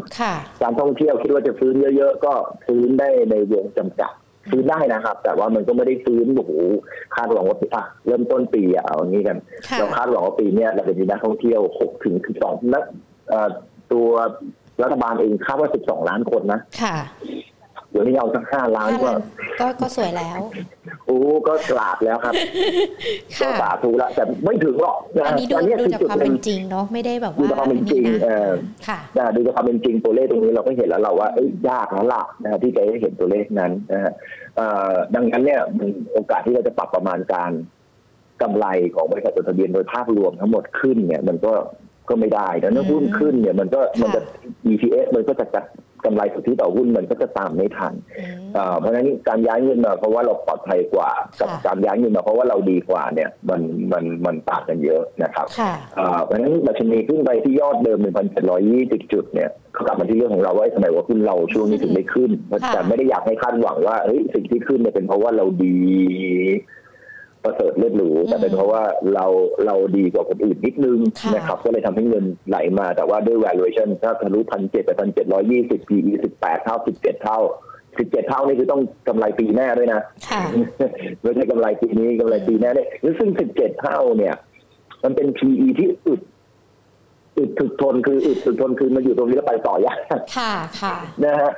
[0.64, 2.34] การท่องเที่ยวคิดว่าจะฟื้นเยอะ ๆ ก็
[2.66, 4.14] ฟื้นได้ในวงจำกัด
[4.52, 6.54] ฟื้นได้นะครับ แต่ว่ามันก็ไม่ได้ฟื้นโอ้โห
[7.16, 9.38] คาดหวังว่าอะเริ่มต้นปีอะเอาอย่างนี้กัน
[9.78, 12.84] เราคาดหวังว่าปีนี้เราจะมีนักท่องเที่ยวหกถึงสิบสองนัก
[13.94, 14.12] ตัว
[14.84, 16.96] รัฐบาลเองคาดว่า 12 ล้านคนนะค่ะ
[17.92, 19.12] เดี๋ยวนี้เอาสักห้าล้านก็
[19.60, 20.40] ก็ก็สวยแล้ว
[21.06, 22.34] โอ้ก็กราบแล้วครับ
[23.42, 28.50] ก็สาธุละแต่ไม่ถึงหรอกอันนี้ดูดูจากความเป็นจริงเนาะไม่ได้แบบว่าดูจากความเป็นจริงเออ
[28.88, 29.00] ค่ะ
[29.36, 34.14] ดูจากความเป็นจริงตัวเลขตรงนี้เราก็เห็นแล้วเราว่าเอ้ยยากแล้วล่ะนะที่จะได้เห็นตัวเลขนั้นนะฮะ
[35.16, 37.52] ดังนั้นเนี่ยมันโอกาสที่เราจะปรับประมาณการ
[38.42, 38.66] กำไร
[38.96, 41.54] ของบริษัทจดทะเบียนโดยภาพรวมทั้งหมดขึ้นเนี่ยมันก็
[42.10, 44.22] ก็ไม่ได้แต่ถ้าหุ้นขึ้นเนี่ยมันก็มันจะ
[44.72, 45.66] EPS มันก็จะจัด
[46.06, 47.94] กำไรสุทธิต่อหุ้นมันก็จะตามไม่ทัน
[48.80, 51.10] เพราะฉะนั้นการย้ายเงินมาเพราะว่าเราปลอดภัยกว่า
[51.42, 55.48] กับการย้ายเงินมาเพราะว่าเราดีกว่าเนี่ยมันมันมันต่างกันเยอะนะครับ
[56.26, 58.00] เพราะฉะนั้นดัชนีขึ้นไปที่ยอดเดิม
[58.56, 59.50] 1,720จุดเนี่ย
[59.86, 62.32] กลับมาที่เรื่องของเราว่าสมัยว่าหุ้นเราช่วงนี้ถึงไม่ขึ้น
[62.74, 65.78] แต่ไม่ได้อยากให้คาดหวังว่าเฮ้ยสิ่งที่ขึ้นเนี่ยเป็นเพราะว่าเราดี
[67.44, 69.26] ประเสริฐเลือดหรูแต่เป็นเพราะว่าเรา
[69.66, 71.00] เราดีกว่าคนอื่นนิดนึง
[71.36, 77.40] นะครับก็เลยทำให้เงินไหลมาแต่ว่าด้วย valuation ถ้าทะลุพันเจ็ดไปพันเจ็ดร้อยยี่สิบ PE สิบแปดเท่าสิบเจ็ดเท่า
[78.00, 80.02] สิบเจ็ดเท่านี่คือต้องกำไรปีหน้าด้วยนะ
[81.22, 82.88] ไม่ใช่กำไรปีนี้กำไรปีหน้าเนี่ย
[83.20, 84.36] ซึ่งสิบเจ็ดเท่าเนี่ย
[85.04, 86.22] มันเป็น PE ที่อึด
[87.38, 89.98] อึดถึกทนคืออึดถึกทนคือมันอยู่ตรงนี้แล้วไปต่อยาก
[90.36, 91.52] ค่ะค่ะนะฮะ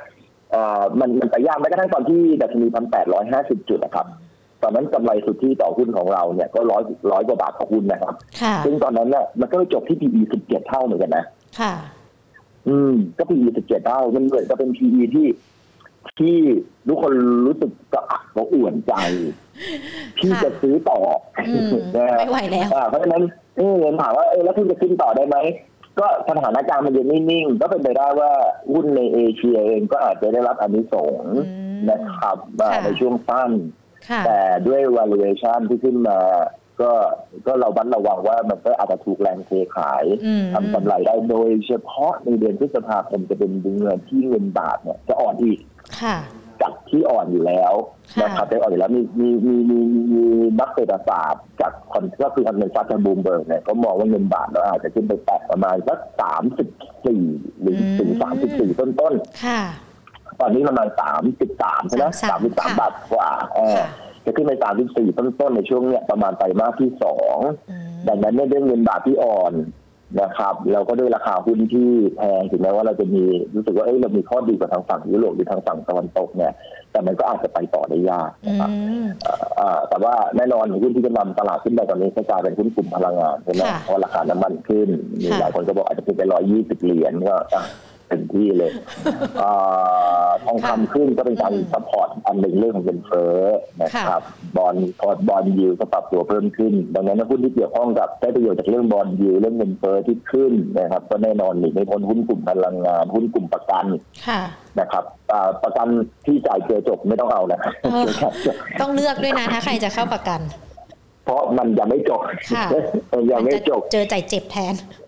[0.52, 4.06] เอ่อมันมันไปยากแม้กระทั่งตอนที่ดัชนีพันแปดร้อยห้าสิบจุดนะครับ
[4.62, 11.24] ตอนนั้นกำไรสุทธิต่อหุ้นของเราเนี่ยก็ร้อยร้อยกว่าบาทต่อหุ้นนะครับค่ะซึ่งตอนนั้นเนี่ยมันก็จบที่ PE สิบเจ็ดเท่าเหมือนกันนะ
[11.60, 11.72] ค่ะ
[12.68, 15.28] อืม ก็ PE สิบเจ็ดเท่ามันเหมือนกับเป็น PE ที่
[16.18, 16.36] ที่
[16.88, 17.12] ทุกคน
[17.46, 18.94] รู้สึกกระอักกระอ่วนใจ
[20.18, 20.98] ที่ค่ะจะซื้อต่อ
[21.38, 23.22] ออืมนะฮะไม่ไหวแล้วอ่าเพราะฉะนั้น
[23.56, 25.36] เออถามว่าเออแล้วคุณจะขึ้นต่อได้ไหม
[25.98, 28.30] ก็สถานการณ์มันยังนิ่งๆก็เป็นไปได้ว่า
[28.72, 31.42] หุ้นในเอเชียเองก็อาจจะได้รับอานิสงส์อื
[31.74, 33.81] มนะครับอ่าค่ะในช่วงสั้นค่ะ
[34.26, 36.18] แต่ด้วย valuation ที่ขึ้นมา
[36.80, 36.92] ก็
[37.46, 45.60] ก็เราบันระวังว่ามันก็อาจจะถูกแรงเทขายอืมทำกำไรได้โดยเฉพาะในเดือนพฤษภาคมจะเป็นเดือนที่เงินบาทเนี่ยจะอ่อนอีก
[46.02, 46.16] ค่ะ
[46.60, 47.72] จากที่อ่อนอยู่แล้ว
[48.12, 49.80] ค่ะนะครับได้อ่อนอยู่แล้วมีมีมีมี
[50.14, 50.24] มี
[50.60, 56.68] นักเศรษฐศาสตร์จากคอนก็คือ consensus Bloomberg เนี่ยก็มองว่าเงินบาทเราอาจจะขึ้นไปแตะประมาณสักสามสิบ
[57.06, 57.22] สี่
[57.60, 59.12] หรือถึงสามสิบสี่ต้นต้น
[59.44, 59.91] ค่ะๆ
[60.42, 63.86] ตอนนี้ประมาณสามสิบสามใช่ไหมสามสิบสามค่ะบาทกว่าเออค่ะ
[64.24, 67.38] จะขึ้นไปสามสิบสี่ต้นต้นๆในช่วงเนี้ยประมาณไตรมาสที่สอง
[67.70, 69.54] อืมดังนั้นเนี่ยด้วยเงินบาทที่อ่อน
[70.20, 73.24] นะครับแล้วก็ด้วยราคาหุ้นที่แพงถึงแม้ว่าเราจะมี
[73.54, 76.52] รู้สึกว่าเอ้ยเรามีข้อดีกว่าทางฝั่งยุโรปหรือทางฝั่งตะวันตกเนี่ย
[76.92, 84.88] แต่มันก็อาจจะไปต่อได้ยากอืนะครับเอ่อเอ่อแต่ว่าแน่นอนหุ้นที่จะนำตลาดขึ้นไปตอนนี้ก็กลายเป็นหุ้นกลุ่มพลังงานใช่ไหมค่ะเพราะราคาน้ำมันขึ้น
[85.22, 87.64] มีค่ะหลายคนก็บอกอาจจะขึ้นไปร้อยยี่สิบเหรียญก็อะ
[88.12, 88.70] เต็มที่เลย
[89.38, 89.50] เอ่
[90.24, 93.36] อทองคำขึ้นก็เป็นการอืม support อันหนึ่งเรื่องของเงินเฟ้อ
[93.82, 94.22] นะครับ
[94.56, 103.86] bond bond yield ก็ปรับตัวเพิ่มขึ้น ดังนั้นหุ้นที่เกี่ยวข้องกับได้ประโยชน์จากเรื่อง bond yield เรื่องเงินเฟ้อที่ขึ้นนะครับ ก็แน่นอนหนีไม่พ้นหุ้นกลุ่มพลังงานหุ้นกลุ่มประกัน
[104.28, 104.40] ค่ะ
[104.80, 105.88] นะครับอ่าประกัน
[106.26, 108.06] ที่จ่ายเจอจบไม่ต้องเอานะครับเออ
[108.80, 110.40] ต้องเลือกด้วยนะถ้าใครจะเข้าประกัน
[111.24, 112.20] เพราะมันยังไม่จบ
[112.56, 112.66] ค่ะ
[113.12, 115.01] มันยังไม่จบ เจอจ่ายเจ็บแทนอ่า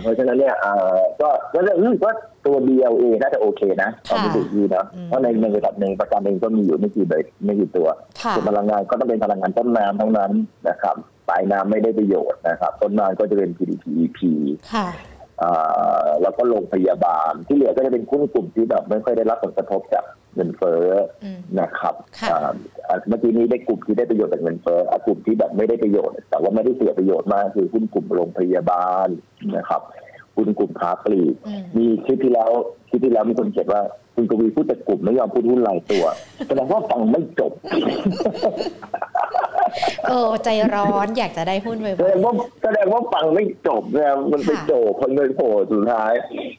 [0.00, 2.10] เพราะฉะนั้นเนี่ยอ่าก็ก็เรื่องอืมก็
[2.46, 7.12] ตัว BLA น่าจะโอเคนะตอนนี้ดูดีนะอืมเพราะในในระดับหนึ่งประกันเองก็มีอยู่ไม่กี่ใบ
[7.44, 7.88] ไม่กี่ตัว
[8.22, 10.32] ค่ะส่วนพลังงานก็ต้องเป็นพลังงานต้นน้ำทั้งนั้น
[10.68, 10.96] นะครับ
[11.28, 14.18] ปลายน้ำไม่ได้ประโยชน์นะครับ ต้นน้ำก็จะเป็น PDPEP
[14.72, 14.86] ค่ะ
[15.42, 20.84] อ่าแล้วก็โรงพยาบาลที่เหลือก็จะเป็นหุ้นกลุ่มที่แบบไม่ค่อยได้รับผลกระทบจาก เงินเฟ้อ
[21.24, 22.52] อืมนะครับค่ะอ่า
[22.88, 29.08] อ่าเมื่อกี้นี้ได้กลุ่มที่ได้ประโยชน์จากเงินเฟ้ออะกลุ่มที่แบบไม่ได้ประโยชน์ แต่ว่าไม่ได้เสียประโยชน์มากคือหุ้นกลุ่มโรงพยาบาล
[29.56, 29.82] นะครับ
[30.36, 32.50] หุ้นกลุ่มค้าปลีกอืมมีคลิปที่แล้ว
[32.88, 33.82] คลิปที่แล้วมีคนเขียนว่า
[34.14, 36.04] คุณกวีพูดแต่กลุ่มไม่ยอมพูดหุ้นรายตัว
[36.48, 37.52] แสดงว่าฟังไม่จบ
[40.08, 46.12] เออใจร้อนอยากจะได้หุ้นไวแสดงว่าแสดงว่าฟังไม่จบเนี่ยมันไปค่ะโจกคนเลยโผล่สุดท้าย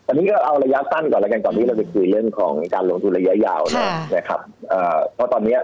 [0.07, 5.59] อันนี้ก็เอาระยะสั้นก่อนแล้วกันก่อนที่เราจะคุยเรื่องของการลงทุนระยะยาวนะค่ะนะครับเอ่อเพราะตอนเนี้ย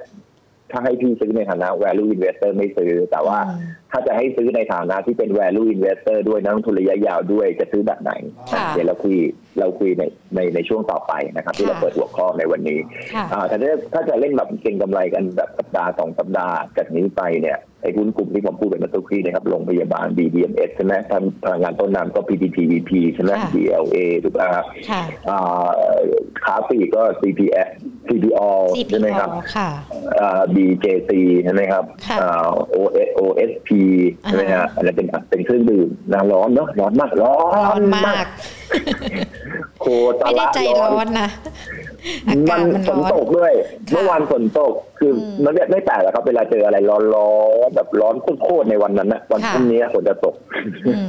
[0.71, 8.11] ถ้าให้พี่ซื้อในฐานะ value investor ไม่ซื้อ แต่ว่าอืมถ้าจะให้ซื้อในฐานะที่เป็น value investor ด้วยนักลงทุนระยะยาวด้วยจะซื้อแบบไหน
[8.51, 9.15] ค่ะเดี๋ยวเราคุย
[9.59, 10.03] เราคุยใน
[10.35, 12.79] ในในช่วงต่อไปนะครับ ที่ค่ะเราเปิดหัวข้อในวันนี้
[13.13, 25.67] ค่ะอ่าแต่ถ้าถ้าจะเล่นแบบเก็งกำไรกันแบบสัปดาห์สองสัปดาห์จากนี้ไปเนี่ยไอ้หุ้นกลุ่มที่ผมพูดเป็นมาตุกรีนะครับโรงพยาบาล BDMS ใช่ไหมทำพลังงานต้นน้ำก็ PTTVP ใช่ไหมค่ะ DLA ถูกป่ะครับค่ะอ่า
[26.43, 27.67] ขาปลีกก็ CPS
[28.07, 28.39] CPO
[28.89, 29.69] ใช่ไหมครับ CPO ค่ะ
[30.19, 31.11] อ่า BJC
[31.43, 33.69] ใช่ไหมครับค่ะอ่า OS OSP
[34.23, 38.25] ใช่ไหมอ่าฮะอันนั้นเป็นเป็นเครื่องดื่มนะร้อนเนาะร้อนมากร้อนร้อนมาก
[39.81, 41.29] โคตรไม่ได้ใจร้อนนะ
[42.27, 47.31] อากาศมันฝร้นอนตกด้วยค่ะเมื่อวานฝนตก คืออมมันไม่ไม่แปลกหรอกครับ เวลาเจออะไรร้อ
[47.67, 50.35] นๆแบบร้อนโคตรๆในวันนั้นนะวันค่ะพรุ่งนี้ฝนจะตก
[50.85, 51.05] อืม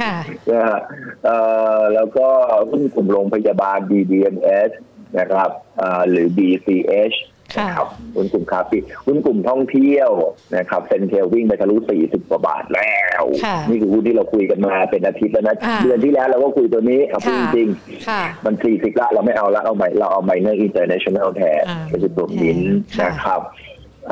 [0.00, 0.14] ค่ะ
[0.50, 0.80] นะฮะ
[1.24, 1.36] เอ่
[1.78, 2.26] อแล้วก็
[2.70, 4.70] หุ้นกลุ่มโรงพยาบาล DDMS
[5.18, 5.50] นะครับ
[5.80, 10.10] อ่าหรือ BCH ค่ะ นะครับหุ้นกลุ่มค้าปลีกหุ้นกลุ่มท่องเที่ยว
[10.56, 17.68] นะครับ CENTEL วิ่งไปทะลุ40กว่าบาทแล้วค่ะนี่คือหุ้นที่เราคุยกันมาเป็นอาทิตย์แล้วนะอ่าเดือนที่แล้วเราก็คุยตัวนี้เอาพูดค่ะจริง
[18.08, 23.40] ค่ะมันสี่สิบละเราไม่เอาละเอาใหม่เราเอา Minor International แทนอ่าก็คือตัวมินท์ค่ะนะครับ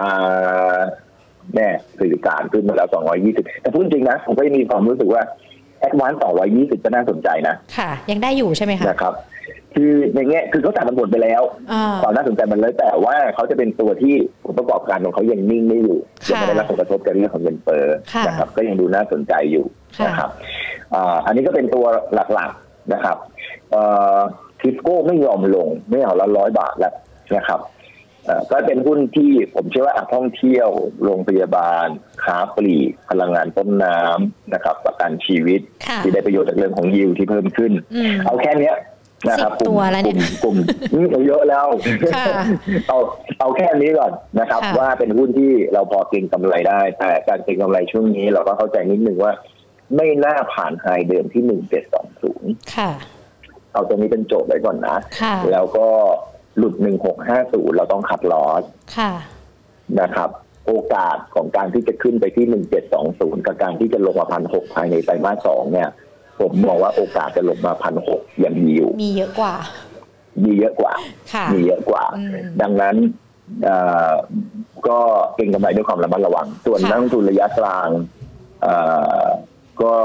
[0.00, 0.78] อ่า
[1.54, 1.68] แน่
[2.00, 2.88] สื่อสารขึ้นมาแล้ว
[3.26, 5.22] 220 แต่พูดจริงนะ ผมก็ยังมีความรู้สึกว่า
[5.80, 6.20] ADVANC
[6.52, 9.14] 220ก็น่าสนใจนะ ค่ะ ยังได้อยู่ใช่ไหมคะนะครับ
[9.74, 14.14] คือในแง่คือเขาตัดมันผลไปแล้วอ่าความน่าสนใจมันเลยแต่ว่าเขาจะเป็นตัวที่
[14.44, 19.64] ผลประกอบการของเขายังนิ่งไม่อยู่ค่ะยังไม่ได้รับผลกระทบจากเรื่องของเงินเฟ้อค่ะนะครับ ก็ยังดูน่าสนใจอยู่
[19.98, 20.30] ค่ะนะครับ
[20.94, 21.84] อ่าอันนี้ก็เป็นตัว
[22.34, 23.16] หลักๆนะครับ
[24.60, 26.94] ทิสโก้ไม่ยอมลงไม่เอาละร้อยบาทแล้ว
[27.36, 27.78] นะครับเอ่อ
[28.50, 30.68] ก็เป็นหุ้นที่ผมเชื่อว่าอะท่องเที่ยว
[31.04, 31.86] โรงพยาบาล
[32.24, 38.76] ค้าปลีกพลังงานต้นน้ำนะครับ ประกันชีวิตค่ะที่ได้ประโยชน์จากเรื่องของยิวที่เพิ่มขึ้นอืมเอาแค่เนี้ย
[39.28, 40.56] นะครับสิบตัวแล้วเนี่ยกลุ่ม
[40.92, 41.66] กลุ่มเอาเยอะแล้ว
[42.14, 42.26] ค่ะ
[42.88, 42.98] เอา
[43.40, 49.32] เอาแค่นี้ก่อนนะครับค่ะว่าเป็นหุ้นที่เราพอเก็งกำไรได้ แต่การเก็งกำไรช่วงนี้เราก็เข้าใจนิดนึงว่า
[49.96, 52.90] ไม่น่าผ่านไฮเดิมที่หนึ่งเจ็ดสองศูนย์ค่ะ
[53.72, 55.88] เอาตรงนี้เป็นโจทย์ไว้ก่อนนะค่ะแล้วก็
[56.60, 58.64] หลุดหนึ่งหกห้าศูนย์เราต้องขัดลอส
[58.96, 59.12] ค่ะ
[60.00, 60.30] นะครับ
[60.66, 65.88] โอกาสของการที่จะขึ้นไปที่หนึ่งเจ็ดสองศูนย์กับการที่จะลงมาพันหกภายในไตรมาสสองเนี่ย
[66.40, 69.54] ผมมองว่าโอกาสจะลงมาพันหกยังมีอยู่ มีเยอะกว่า
[70.44, 70.94] มีเยอะกว่า
[71.32, 72.96] ค่ะมีเยอะกว่าอืมดังนั้น
[73.64, 73.76] เอ่
[74.10, 74.12] อ
[74.88, 74.98] ก็
[75.36, 77.88] เก็งกำไรด้วยความระมัดระวัง ส่วนค่ะนักลงทุนระยะกลาง
[78.62, 78.74] เอ่
[79.22, 79.24] อ
[79.82, 79.96] ก็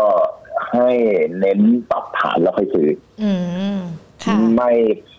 [0.74, 0.92] ให้
[1.40, 1.60] เน้น
[1.92, 2.88] ปรับฐานแล้วค่อยซื้อ
[3.24, 3.32] อื
[3.76, 3.80] ม
[4.24, 4.72] ค่ะไม่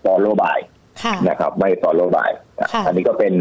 [0.05, 0.76] follow buy ค่ะ
[1.29, 3.35] นะครับ ไม่ follow buy นะค่ะอันนี้ก็เป็น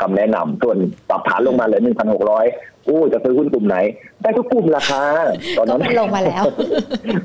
[0.00, 0.78] คำแนะนำส่วน
[1.08, 2.46] ปรับฐานลงมาเหลือหนึ่งพันหกร้อย
[2.88, 3.76] อู้จะซื้อหุ้นกลุ่มไหน
[4.22, 5.02] ได้ทุกกลุ่มราคา
[5.56, 6.44] ตอนก็นั้นมันลงมาแล้ว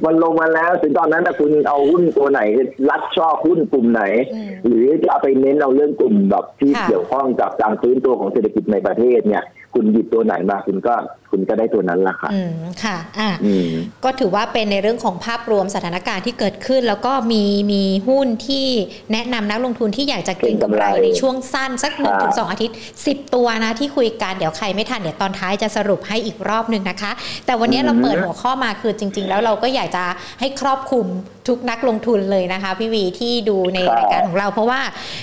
[0.05, 2.41] มันลงมาแล้ว ถึงตอนนั้นนะคุณเอาหุ้นตัวไหน
[2.89, 4.03] รัดชอบหุ้นกลุ่มไหน
[4.33, 10.95] อืมหรือจะเอาไปเน้นเอาเรื่องกลุ่มแบบที่ค่ะเกี่ยวข้องกับการฟื้นตัวของเศรษฐกิจในประเทศเนี่ย คุณหยิบตัวไหนมาคุณก็
[11.31, 12.53] คุณก็ได้ตัวนั้นละค่ะ อืม
[12.83, 13.69] ค่ะ อะอืม
[14.03, 18.67] ก็ถือว่าเป็นในเรื่องของภาพรวมสถานการณ์ที่เกิดขึ้น แล้วก็มีมีหุ้นที่
[19.11, 22.75] แนะนำนักลงทุนที่อยากจะเก็งกำไรเก็งกำไรในช่วงสั้นสักหนึ่งค่ะถึงสองอาทิตย์
[23.05, 27.11] 10ตัวนะที่คุยกันเดี๋ยวใครไม่ทันเดี๋ยวตอนท้ายจะสรุปให้อีกรอบหนึ่งนะคะ
[27.45, 30.03] แต่วันนี้เราเปิดหัวข้อมาคือจริง ๆ แล้วเราก็อยากจะ
[30.39, 31.07] ให้ครอบคลุม
[31.47, 34.81] ทุกนักลงทุนเลยนะคะพี่วีที่ดูในค่ะรายการของเราเพราะว่า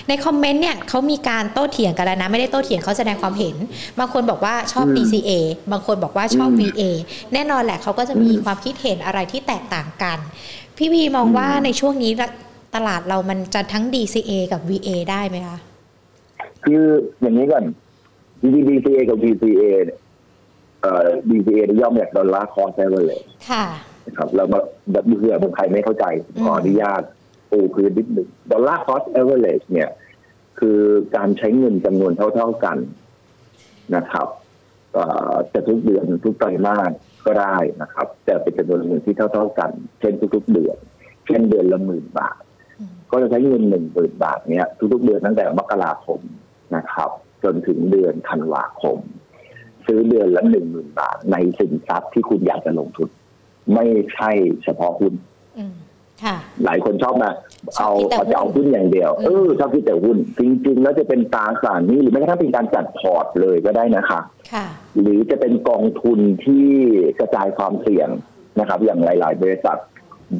[0.08, 3.54] ในคอมเมนต์เนี่ยเขามีการโต้เถียงกันแล้วนะไม่ได้โต้เถียงเขาแสดงความเห็น
[3.98, 5.30] บางคนบอกว่าชอบ DCA
[5.72, 6.82] บางคนบอกว่าชอบอืม VA
[7.32, 10.18] แน่นอนแหละเขาก็จะมีอืมความคิดเห็นอะไรที่แตกต่างกัน
[10.76, 12.12] พี่พีมองว่าอืมในช่วงนี้
[12.74, 15.58] ตลาดเรามันจะทั้ง DCA กับ VA ได้ไหมคะ
[16.64, 16.82] คือ
[17.20, 17.64] อย่างนี้ก่อน
[18.40, 19.98] จริงๆ DCA กับ VCA เนี่ย
[20.80, 23.20] เอ่อ DCA นี่ย่อมาจาก dollar cost average เลย
[23.50, 23.64] ค่ะ
[24.06, 24.60] นะครับเรามา
[24.92, 26.04] แบบเผื่อบางใครไม่เข้าใจ
[26.36, 27.02] อืมขออนุญาต
[27.50, 29.90] ปูพื้นนิดหนึ่ง dollar cost average เนี่ย
[30.58, 30.80] คือ
[31.16, 32.76] การใช้เงินจำนวนเท่า ๆกัน
[33.96, 34.28] นะครับ
[34.92, 36.92] เอ่อจะทุกเดือนทุกไตรมาส
[37.26, 39.70] ก็ได้นะครับ แต่เป็นจำนวนเงินที่เท่า ๆกัน
[40.00, 40.76] เช่นทุกๆเดือน
[41.26, 42.40] เช่นเดือนละหมื่นบาท
[42.80, 46.20] อืมก็จะใช้เงินหนึ่งหมื่นบาทเนี้ยทุกๆเดือนตั้งแต่มกราคม
[46.76, 47.10] นะครับ
[47.44, 48.98] จนถึงเดือนธันวาคม
[49.86, 53.08] ซื้อเดือนละหนึ่งหมื่นบาท ในสินทรัพย์ที่คุณอยากจะลงทุน
[53.74, 54.30] ไม่ใช่
[54.64, 55.14] เฉพาะหุ้น
[55.58, 55.93] อืมค่ะ
[56.64, 57.30] หลายคนชอบมา
[57.78, 64.20] ชอบเอาคิดแต่เอาจะเอาหุ้นหุ้นอย่างเดียวอืมเออชอบคิดแต่หุ้น จริง ๆ แล้วจะเป็นตราสารหนี้หรือแม้กระทั่งเป็นการจัดพอร์ตเลยก็ได้นะคะ
[64.52, 64.66] ค่ะ
[65.00, 66.68] หรือจะเป็นกองทุนที่
[67.20, 68.08] กระจายความเสี่ยง
[68.60, 69.78] นะครับ อย่างหลาย ๆ บริษัท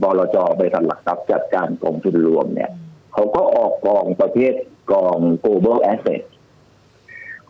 [0.03, 2.71] บลจบริษัทหลักทรัพย์จัดการกองทุนรวมเนี่ย
[3.13, 4.55] เขาก็ออกกองประเภท
[4.93, 6.23] กอง global asset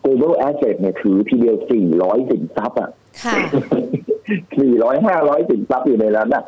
[0.03, 1.55] global asset เนี่ยถือทีเดียว
[1.93, 2.89] 400สินทรัพย์อะ
[3.23, 3.33] ค่ะ
[4.59, 6.43] 400 500สินทรัพย์อยู่ในนั้นอะ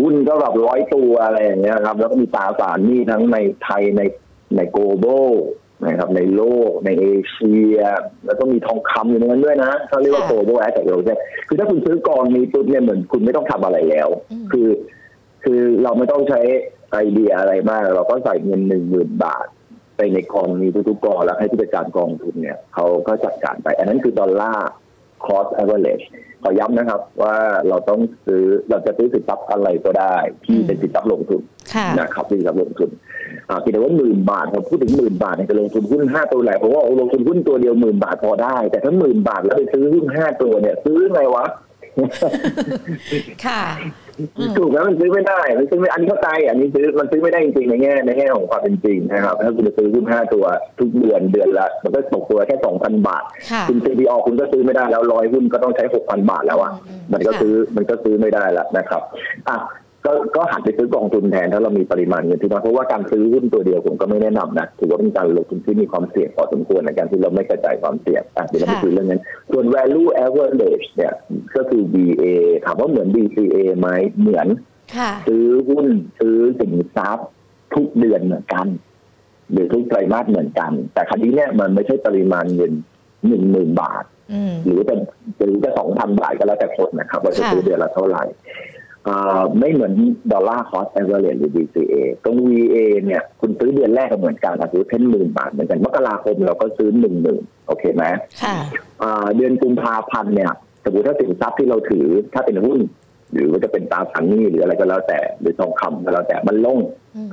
[0.00, 4.02] หุ้นก็แบบร้อยตัวอะไรอย่างเงี้ยครับ แล้วก็มีตราสารหนี้ทั้งในไทยใน
[4.56, 5.30] ใน global
[5.86, 7.76] นะครับในโลกในเอเชีย
[8.26, 11.16] แล้วก็มีทองคำอยู่ในนั้นด้วยนะเขาเรียกว่าค่ะ global asset เราใช่
[11.48, 14.68] คือถ้าคุณซื้อกองนี้ปุ๊บเนี่ยเหมือนคุณไม่ต้องทำอะไรแล้วอืมคือ
[15.44, 16.40] คือเราไม่ต้องใช้
[16.92, 19.46] ไอเดียอะไรมาก เราก็ใส่เงินหนึ่งหมื่นบาท
[19.96, 24.68] ไปในกองนี้ทุกๆกองแล้วให้ผู้จัดการกองทุนเนี่ยเขาก็จัดการไป อันนั้นคือดอลลาร์
[25.26, 26.04] cost average
[26.42, 27.36] ขอย้ำนะครับว่า
[27.68, 31.40] เราต้องซื้อเราจะซื้อสินทรัพย์อะไรก็ได้ ที่อืมเป็นสินทรัพย์ลงทุน
[31.74, 32.90] ค่ะนะครับที่สินทรัพย์ลงทุน
[33.48, 41.44] อ่าคิดว่าหมื่นบาทผมพูดถึงหมื่นบาทเนี่ยจะลงทุนหุ้นห้าตัวแหละเพราะว่าลงทุนหุ้นตัวเดียวหมื่นบาทพอได้ แต่ถ้าหมื่นบาทแล้วไปซื้อหุ้นห้าตัวเนี่ย ซื้อไงวะ
[43.46, 43.62] ค่ะ
[44.38, 50.44] อืมถูกแล้วมันซื้อไม่ได้มันซื้อไม่อันนี้เข้าใจอันนี้ซื้อมันซื้อไม่ได้จริงๆในแง่ในแง่ของความเป็นจริงนะครับถ้าคุณจะซื้อหุ้นห้าตัว
[50.78, 59.02] ทุกเดือนเดือนละมันก็ตกตัวแค่สองพันบาทค่ะคุณ CPO คุณก็ซื้อไม่ได้แล้วร้อยหุ้นก็ต้องใช้หกพันบาทแล้วอะอืมมันก็ค่ะซื้อมันก็ซื้อไม่ได้แล้วนะครับ
[59.48, 59.56] อะ
[60.06, 71.14] ก็ก็หันไปซื้อกองทุนแทนถ้าเรามีปริมาณเงินที่น้อยเพราะว่าการซื้อหุ้นตัวเดียวผมก็ไม่แนะนำนะถือว่าเป็นการลงทุนที่มีความเสี่ยงพอสมควรในการที่เราไม่กระจายความเสี่ยงอะเดี๋ยวเราไปคุยเรื่องนั้น ส่วน value average เนี่ย
[71.56, 72.24] ก็คือ VA
[72.64, 73.88] ถามว่าเหมือน DCA ไหม
[74.20, 74.46] เหมือน
[74.96, 75.86] ค่ะซื้อหุ้น
[76.20, 77.28] ซื้อสินทรัพย์
[77.74, 78.66] ทุกเดือนเหมือนกัน
[79.52, 82.72] หรือทุกไตรมาสเหมือนกัน แต่คราวนี้เนี่ยมันไม่ใช่ปริมาณเงิน
[83.28, 84.98] หนึ่งหมื่นบาทอืมหรือเป็น
[85.38, 88.69] หรือจะสองพันบาทก็แล้วแต่คนนะครับว่าจะค่ะซื้อเดือนละเท่าไหร่อ่า
[89.58, 89.92] ไม่เหมือน
[90.32, 98.04] dollar cost average หรือ DCA ตรง VA เนี่ยคุณซื้อเดือนแรกก็เหมือนกันอะซื้อหนึ่งหมื่นบาทเหมือนกันมกราคมเราก็ซื้อหนึ่งหมื่นโอเคไหม
[98.42, 98.56] ค่ะ
[99.02, 100.50] อ่าเดือนกุมภาพันธ์เนี่ย
[100.84, 102.78] สมมติถ้าสินทรัพย์ที่เราถือถ้าเป็นหุ้น
[103.32, 106.78] หรือว่าจะเป็นตราสารหนี้หรืออะไรก็แล้วแต่หรือทองคำก็แล้วแต่มันลง
[107.16, 107.30] อืม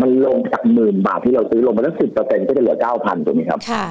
[0.00, 3.84] มันลงจากหมื่นบาทที่เราซื้อลงมาแล้วสิบเปอร์เซ็นก็จะเหลือเก้าพันถูกไหมครับค่ะ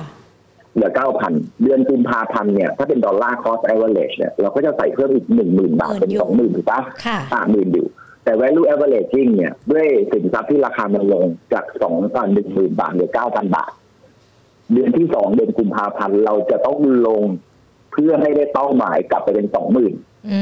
[0.75, 1.33] เหลือเก้าพัน
[1.63, 7.87] เดือนกุมภาพันธ์เนี่ยถ้าเป็น dollar cost average เนี่ยเราก็จะใส่เพิ่มอีกหนึ่งหมื่นบาทเป็นหมื่นอยู่สองหมื่นถูกปะค่ะอ่าหมื่นอยู่
[8.23, 13.71] แต่ value averaging เนี่ยด้วยสินทรัพย์ที่ราคามันลงจากสองพันหนึ่งหมื่นบาทเหลือเก้าพันบาท
[14.73, 17.21] เดือนที่สองเดือนกุมภาพันธ์เราจะต้องลง
[17.91, 19.93] เพื่อให้ได้เป้าหมายกลับไปเป็นสองหมื่น
[20.31, 20.41] อื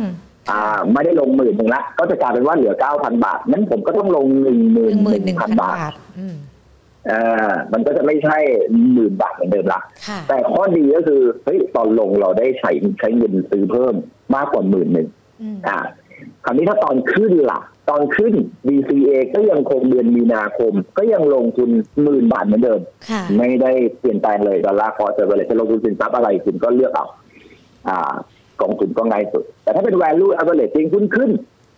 [0.00, 0.02] ม
[0.50, 0.62] อ่า
[0.92, 5.94] ไม่ได้ลงหมื่นหนึ่งละก็จะกลายเป็นว่าเหลือเก้าพันบาทนั้นผมก็ต้องลงหนึ่งหหมื่นนึ่งหมื่นหหนึ่นึ่งงพัพันนบาบาทท
[7.08, 8.38] อืมอ่ามันก็จะไม่ใช่
[8.92, 13.94] หมื่นบาทเหมือนเดิมละค่ะแต่ข้อดีก็คือเฮ้ยตอนลงเราได้ใช้ใช้เงินซื้อเพิ่ม
[14.34, 15.08] มากกว่าหมื่นหนึ่ง
[15.42, 15.78] อืมอ่า
[16.44, 17.60] คราวนี้ถ้าตอนขึ้นล่ะ
[17.90, 18.34] ตอนขึ้น
[18.68, 21.70] DCA ก็ยังคงเดือนมีนาคม ก็ยังลงทุน
[22.02, 27.06] หมื่นบาทเหมือนเดิมค่ะไม่ได้เปลี่ยนแปลงเลย dollar cost average จะลงทุนสินทรัพย์อะไรคุณก็เลือกเอา
[27.88, 28.12] อ่า
[28.60, 31.30] กองทุนก็ง่ายสุด แต่ถ้าเป็น value average จริงหุ้นขึ้น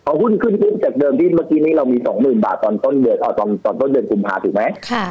[0.05, 5.05] พอหุ้นขึ้นปุ๊บจากเดิมที่เมื่อกี้นี้เรามีสองหมื่นบาทตอนต้นเดือนเอาตอนตอนต้นเดือนกุมภาถูกไหมค่ะ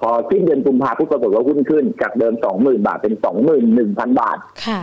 [0.00, 4.80] พอสิ้นเดือนกุมภาปุ๊บปรากฏว่าหุ้นขึ้น จากเดิมสองหมื่นบาทเป็นสองหมื่นหนึ่งพันบาท ค่ะ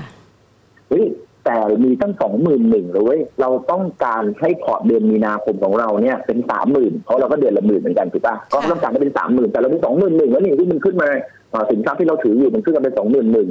[0.90, 1.06] เฮ้ย
[1.46, 11.10] แต่มีตั้งสองหมื่นหนึ่งเลยเว้ยเราต้องการให้พอร์ตเดือนมีนาคมของเราเนี่ยเป็นสามหมื่นเพราะเราก็เดือนละหมื่นเหมือนกันถูกปะก็ต้องการให้เป็นสามหมื่นแต่เราเป็นสองหมื่นหนึ่งแล้วนี่ที่มันขึ้นมา
[11.54, 13.50] อ่าสินทรัพย์ที่เราถืออยู่มันขึ้นมาเป็นสองหมื่นหนึ่ง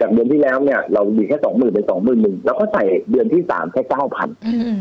[0.00, 4.76] จากเดือนที่แล้วเนี่ยเรามีแค่สองหมื่นเป็นสองหมื่นหนึ่งแล้วก็ใส่เดือนที่สามแค่เก้าพันอืมค่ะ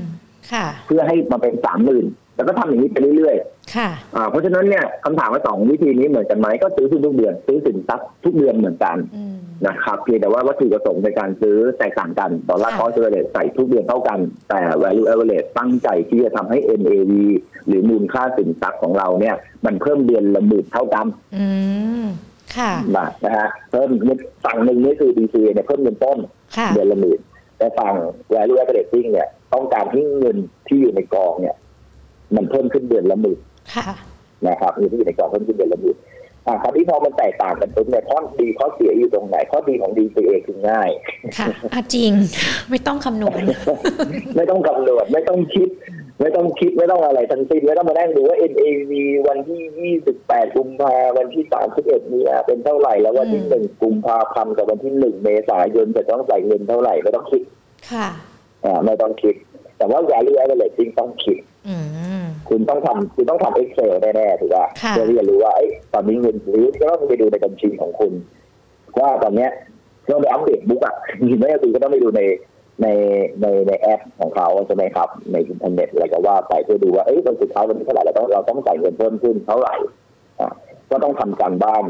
[0.87, 2.05] เพื่อให้มาเป็นสามหมื่น
[2.35, 9.35] แล้วก็ทำอย่างนี้ไปเรื่อยๆค่ะอ่าเพราะฉะนั้นเนี่ยคำถามว่าสองวิธีนี้เหมือนกันไหมก็ซื้อหุ้นทุกเดือน ซื้อสินทรัพย์ทุกเดือนเหมือนกันอืม
[9.67, 17.13] นะครับเพียงแต่ว่าวัตถุประสงค์ในการซื้อแตกต่างกันดอลลาร์ค่ะคอสเ a เ e ใส่ทุกเดือนเท่ากัน แต่ value average ตั้งใจที่จะทำให้ NAV
[17.67, 21.05] หรือมูลค่าสินทรัพย์ของเราเนี่ย มันเพิ่มเดือนละหมื่นเท่ากัน
[21.37, 21.45] อื
[22.03, 22.05] ม
[22.57, 23.89] ค่ะนะนะฮะเพิ่ม
[24.45, 26.17] ฝั่งหนึ่งนี่คือ DCA เนี่ยเพิ่มเงินต้น
[26.57, 27.19] ค่ะเดือนละหมื่น
[27.57, 27.93] แต่ฝั่ง
[28.33, 31.55] value averaging เนี่ย ต้องการให้เงินที่อยู่ในกองเนี่ย
[32.35, 33.39] มันเพิ่มขึ้นเดือนละหมื่น
[33.73, 33.87] ค่ะ
[34.47, 35.97] นะครับเงินที่อยู่ในกองเพิ่มขึ้นเดือนละหมื่น
[36.49, 40.89] อ่าคราวนี้พอมันแตกต่างกันปุ๊บเนี่ยข้อดีข้อเสียอยู่ตรงไหนข้อดีของ DCA คือง่าย
[41.37, 42.11] ค่ะอะจริง
[42.69, 43.41] ไม่ต้องคำนวณ
[44.35, 45.69] ไม่ต้องกำหนดไม่ต้องคิด
[46.21, 48.91] ไม่ต้องคิดไม่ต้องอะไรทั้งสิ้นไม่ต้องมานั่งดูว่า NAV
[49.27, 51.43] วันที่ 28 กุมภาวันที่
[51.79, 57.41] 31 มีนาเป็นเท่าไหร่ แล้ววันที่อืม1กุมภาพันธ์กับวันที่ 1 เมษายนจะต้องใส่เงินเท่าไหร่ไม่ต้องคิด
[57.91, 58.36] ค่ะอ่า
[58.85, 59.35] ไม่ต้องคิด
[59.77, 61.75] แต่ว่า value averaging ต้องคิดอื
[62.21, 68.13] มคุณต้องทำคุณต้องทำ Excel แน่ๆถูกป่ะค่ะเพื่อที่จะรู้ว่าเอ้ยตอนนี้เงินหรือก็ต้องไปดูในบัญชีของคุณ
[68.99, 69.51] ว่าตอนเนี้ย
[70.09, 70.95] ต้องไปอัปเดตบุ๊กอะ
[71.39, 72.21] ไม่ก็คือก็ต้องไปดูใน
[72.81, 72.87] ใน
[73.41, 79.75] ในในแอปของเขาใช่ไหมครับ ในอินเทอร์เน็ตอะไรก็ว่าไปเพื่อดูว่าเอ้ยวันสุดท้ายวันนี้เท่าไหร่เราต้องเราต้องใส่เงินเพิ่มขึ้นเท่าไหร่
[80.39, 80.49] อะ
[80.91, 81.83] ก็ต้องทำการบ้าน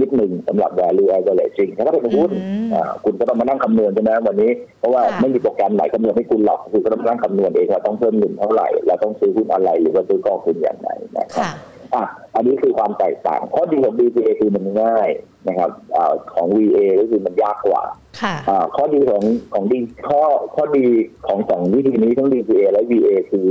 [0.00, 11.50] นิดหนึ่งสำหรับ value averaging ถ้าเป็นหุ้นอืมอ่าคุณก็ต้องมานั่งคำนวณใช่ไหมวันนี้ เพราะว่าค่ะไม่มีโปรแกรมไหนคำนวณให้คุณหรอกคุณก็ต้องมานั่งคำนวณเองว่าต้องเพิ่มเงินเท่าไหร่เราต้องซื้อหุ้นอะไรหรือว่าซื้อกองทุนอย่างไรนะครับค่ะ
[11.94, 15.08] อะอันนี้คือความแตกต่างข้อดีของ DCA คือมันง่าย
[15.48, 17.82] นะครับอาของ VA ก็คือมันยากกว่า
[18.22, 19.22] ค่ะอ่าข้อดีของ
[19.54, 19.78] ของดี
[20.08, 20.22] ข้อ
[20.54, 20.84] ข้อดี
[21.26, 23.48] ของสองวิธีนี้ทั้ง DCA และ VA คือ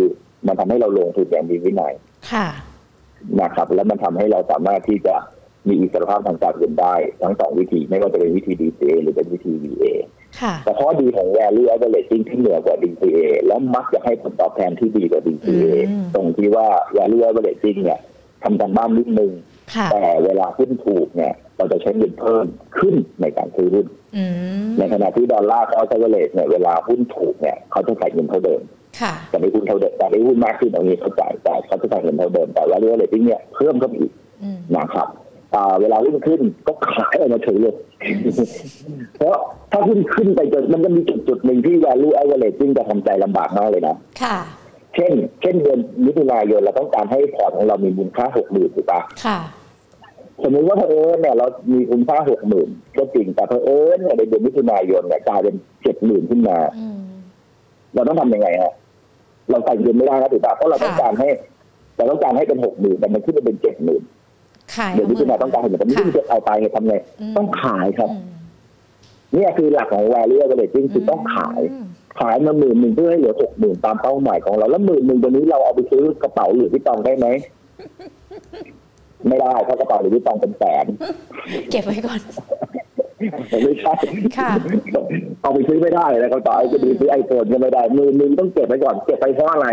[0.47, 1.93] มันทำให้เราลงทุนอย่างมีวินัย
[2.31, 2.47] ค่ะ
[3.41, 5.15] นะครับ แล้วมันทำให้เราสามารถที่จะ
[5.67, 9.85] มีอิสรภาพทางการเงินได้ ทั้งสองวิธีไม่ว่าจะเป็นวิธี DCA หรือเป็นวิธี VA
[10.41, 17.99] ค่ะแต่ข้อดีของ value averaging ที่เหนือกว่า DCA แล้วมักจะให้ผลตอบแทนที่ดีกว่า DCA อืมตรงที่ว่า value averaging เนี่ย
[18.43, 19.31] ทำการบ้านนิดนึง
[19.75, 22.45] ค่ะแต่เวลาหุ้นถูกเนี่ยเราจะใช้เงินเพิ่ม
[22.77, 23.85] ขึ้นในการซื้อหุ้น
[24.17, 24.23] อื
[24.67, 28.61] มในขณะที่ dollar cost average เนี่ยเวลาหุ้นถูกเนี่ยเขาจะใส่เงินเท่าเดิม
[29.01, 34.11] ค่ะแต่ในหุ้นเท่าเดิมแต่ได้หุ้นมากขึ้นตรงนี้เขาจ่ายแต่เขาจะใส่เงินเท่าเดิมแต่ value averaging เนี่ยเพิ่มเข้าไปอีก
[34.43, 35.20] อืมนะครับอ่า
[35.81, 37.75] เวลาหุ้นขึ้นก็ขายออกมาเฉยเลย
[39.15, 39.35] เพราะ
[39.71, 44.37] ถ้าหุ้นขึ้นไปจนมันจะมีจุดจุดๆหนึ่งที่ value averaging จะทำใจลำบากมากเลยนะ ค่ะ
[44.95, 49.39] เช่น เช่นเดือนมิถุนายนเราต้องการให้พอร์ตของเรามีมูลค่าหกหมื่นถูกปะค่ะ
[50.43, 56.99] สมมติว่าเพอเอิญเนี่ยเรามีมูลค่าหกหมื่นก็จริงแต่เพอเอิญเนี่ยในเดือนมิถุนายนเนี่ยกลายเป็นเจ็ดหมื่นขึ้นมาอืม
[57.93, 58.73] เราต้องทำยังไงฮะ
[59.49, 61.29] เราใส่เงินไม่ได้นะถูกปะเพราะเราต้องค่ะการให้
[61.97, 64.01] เราต้องการให้เป็นหกหมื่นแต่มันขึ้นมาเป็นเจ็ดหมื่น
[64.75, 68.23] ขายเดือนมิถุนายนต้องการให้มันขึ้นจะเอาไปทำไงมต้องขายครับอืม
[69.33, 71.85] เนี่ยคือหลักของ value averaging คือต้องขายอืม
[72.19, 77.27] ขายมาหมื่นหนึ่งเพื่อให้เหลือหกหมื่นตามเป้าหมายของเรา แล้วหมื่นหนึ่งตัวนี้เราเอาไปซื้อกระเป๋าหรือพี่ตองได้ไหม
[79.27, 80.85] ไม่ได้เพราะกระเป๋าหรือพี่ตองเป็นแสน
[81.71, 82.19] เก็บไว้ก่อน
[83.63, 83.93] ไม่ใช่
[84.37, 84.51] ค่ะ
[85.41, 89.67] เอาไปซื้อไม่ได้นะกระเป๋าจะดีซื้อไอโฟนก็ไม่ได้หมื่นหนึ่งต้องเก็บไว้ก่อนเก็บไปเพราะอะไร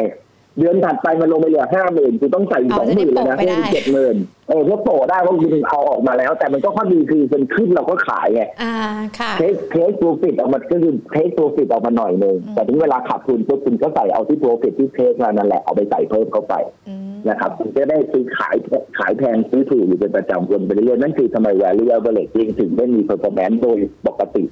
[0.58, 4.16] เดือนถัดไปมันลงไปเหลือห้าหมื่นคือต้องใส่สเอาองจะหได้มื่นเลยนะโปะไปเพื่อได้เจ็ดหมื่น
[4.48, 8.74] เออเพราะโตได้เพราะคุณเอาออกมาแล้ว แต่มันก็ข้อดีคือมันขึ้นเราก็ขายไงอ่า
[9.18, 16.54] ค่ะเทคเทคโปรฟิตออกมาก็คือเทคโปรฟิตออกมาหน่อยหนึ่งอืมแต่ถึงเวลาขาดทุนปุ๊บคุณก็ใส่เอาที่โปรฟิตที่เทคมานั่นแหละเอาไปใส่เพิ่มเข้าไป
[16.88, 18.56] อืมนะครับคุณจะได้ซื้อขาย
[18.98, 24.44] ขายแพงซื้อถูกอยู่เป็นประจำวนไปเรื่อยๆนั่นคือทำไม value averaging ถึงได้มี performance โดยปกติ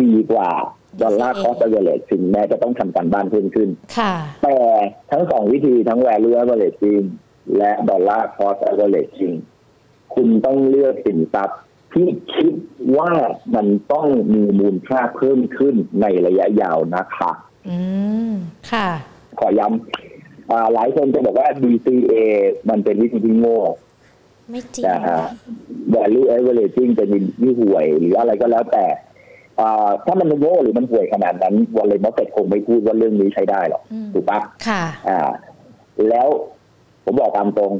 [0.00, 0.48] ดีกว่า
[1.02, 3.68] ดอลลาร์ cost average ถึงแม้จะต้องทำการบ้านเพิ่มขึ้น
[3.98, 4.56] ค่ะ แต่
[5.10, 7.06] ทั้งสองวิธีทั้ง value averaging
[7.56, 9.36] และดอลลาร์ cost averaging
[10.14, 11.60] คุณต้องเลือกสินทรัพย์
[11.94, 12.54] ที่คิด
[12.98, 13.12] ว่า
[13.54, 17.30] มันต้องมีมูลค่าเพิ่มขึ้นในระยะยาวนะคะ
[17.68, 17.78] อื
[18.30, 18.32] ม
[18.72, 18.88] ค่ะ
[19.38, 22.12] ขอย้ำอ่าหลายคนจะบอกว่า DCA
[22.68, 23.60] มันเป็นวิธีที่โง่
[24.50, 25.20] ไม่จริงนะฮะ
[25.94, 29.05] value averaging จะมีที่ห่วย หรืออะไรก็แล้วแต่อ่า
[30.04, 35.30] ถ้ามันโง่หรือมันห่วยขนาดนั้นวอร์เรน บัฟเฟตต์คงไม่พูดว่าเรื่องนี้ใช้ได้หรอกอืมถูกปะค่ะ อ่า
[36.08, 36.28] แล้ว
[37.04, 37.72] ผมบอกตามตรง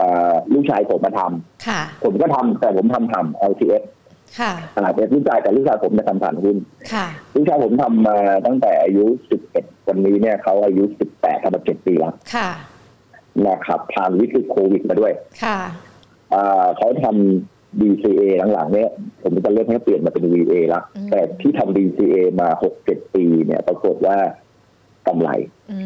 [0.00, 3.82] อ่าลูกชายผมมาทำค่ะผมก็ทำแต่ผมทำทำ LTF
[4.38, 6.56] ค่ะอ่าแต่ลูกชายแต่ลูกชายผมจะทำผ่านหุ้น
[6.92, 9.04] ค่ะลูกชายผมทำมาตั้งแต่อายุ
[9.48, 10.84] 11วันนี้เนี่ยเขาอายุ
[11.14, 12.50] 18ทำมา7ปีแล้วค่ะ
[13.46, 15.12] นะครับผ่านวิกฤตโควิดมาด้วย
[15.44, 15.58] ค่ะ
[16.34, 18.22] อ่าเขาทำ DCA
[18.54, 18.90] หลังๆเนี่ย
[19.22, 22.48] ผมจะเริ่มให้เปลี่ยนมาเป็น VA แล้วอืมแต่ที่ทำ DCA มา
[22.82, 24.16] 6-7ปีเนี่ยปรากฏว่า
[25.08, 25.30] กำไร
[25.70, 25.76] อื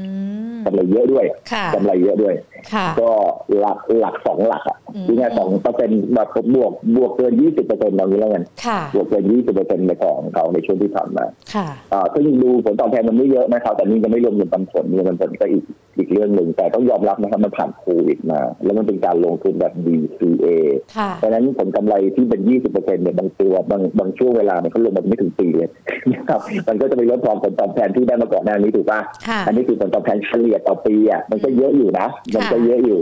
[0.54, 2.34] มกำไรเยอะด้วยค่ะกำไรเยอะด้วย
[2.72, 3.10] ค่ะก็
[3.58, 11.24] หลักหลักสองหลักอะอืมที่ไงสองเปอร์เซ็นต์แบบบวกบวกเกิน20เปอร์เซ็นต์ตรงนี้แล้วกันค่ะบวกเกิน20เปอร์เซ็นต์ในของเขาในช่วงที่ผ่านมา
[11.54, 15.64] ค่ะอ่าซึ่งดูผลตอบแทนมันไม่เยอะนะครับ แต่นี่จะไม่รวมเงินปันผลเงินปันผลก็อีก
[15.96, 20.46] อีก เรื่องหนึ่ง แต่ต้องยอมรับนะครับมันผ่านโควิดมา แล้วมันเป็นการลงทุนแบบ DCA
[20.96, 25.68] ค่ะเพราะฉะนั้นผลกำไรที่เป็น 20เปอร์เซ็นต์เนี่ยบางตัวบางบางช่วงเวลามันก็ลงมาไม่ถึงปีเลย
[26.14, 32.98] นะครับมันก็จะไปลดทอนผลตอบแทนที่ได้มาก่อนหน้านี้ถูกป่ะค่ะอันนี้คือผลตอบแทนเฉลี่ยต่อปีอะมันก็เยอะอยู่นะมันก็ค่ะเยอะอยู่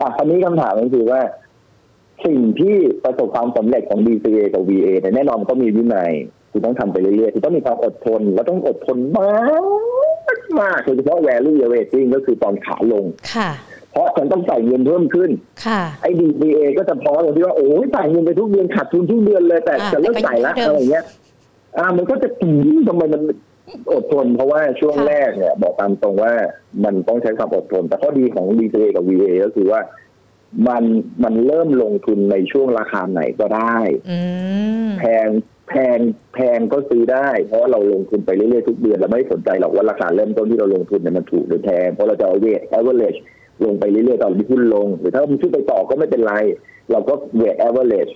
[0.00, 1.20] อะคราวนี้คำถามก็คือว่า
[2.26, 6.12] สิ่งที่ประสบความสำเร็จของ DCA กับ VA เนี่ยแน่นอนมันก็มีวินัย
[6.52, 9.28] คุณต้องทำไปเรื่อยๆคุณต้องมีความอดทน แล้วต้องอดทนมา
[10.02, 10.03] ก
[10.60, 13.50] มากโดยเฉพาะ value rating ก็คือตอนขาลงค่ะ
[13.92, 15.30] เพราะฉันต้องใส่เงินเพิ่มขึ้น
[15.66, 21.04] ค่ะ ไอ้ DCA ก็จะพอตรงที่ว่าโอ้ยใส่เงินไปทุกเดือนขาดทุนทุกเดือนเลยแต่อ่าจะเลิกใส่ละแต่ก็ยังอะไรเงี้ย
[21.78, 22.52] อ่า มันก็จะตี
[22.88, 23.22] ทำไมมัน
[23.92, 26.32] อดทนเพราะว่าช่วงค่ะแรกเนี่ยบอกตามตรงว่า
[26.84, 29.80] มันต้องใช้ความอดทน แต่ข้อดีของ DCA กับ VA ก็คือว่า
[30.68, 30.84] มัน
[31.24, 33.76] มันเริ่มลงทุนในช่วงราคาไหนก็ได้
[34.10, 34.18] อื
[34.86, 35.28] มแพง
[35.68, 35.98] แพง
[36.34, 43.18] แพงก็ซื้อได้ เพราะว่าเราลงทุนไปเรื่อยๆทุกเดือนเราไม่สนใจหรอกว่าราคาเริ่มต้นที่เราลงทุนเนี่ยมันถูกหรือแพงเพราะเราจะเอาเวท average
[43.64, 46.34] ลงไปเรื่อยๆตอนที่หุ้นลง หรือถ้ามันขึ้นไปต่อก็ไม่เป็นไร
[46.90, 48.12] เราก็เวท average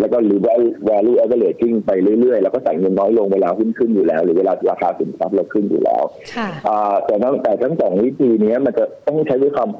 [0.00, 0.40] แล้วก็หรือ
[0.88, 1.90] value averaging ไป
[2.20, 6.02] เรื่อยๆ แล้วก็ใส่เงินน้อยลงเวลาหุ้นขึ้นอยู่แล้ว หรือเวลาราคาสินทรัพย์เราขึ้นอยู่แล้ว
[6.36, 9.70] ค่ะอ่าแต่ทั้งแต่ทั้งสองวิธีเนี้ยมันจะต้องใช้ด้วยความ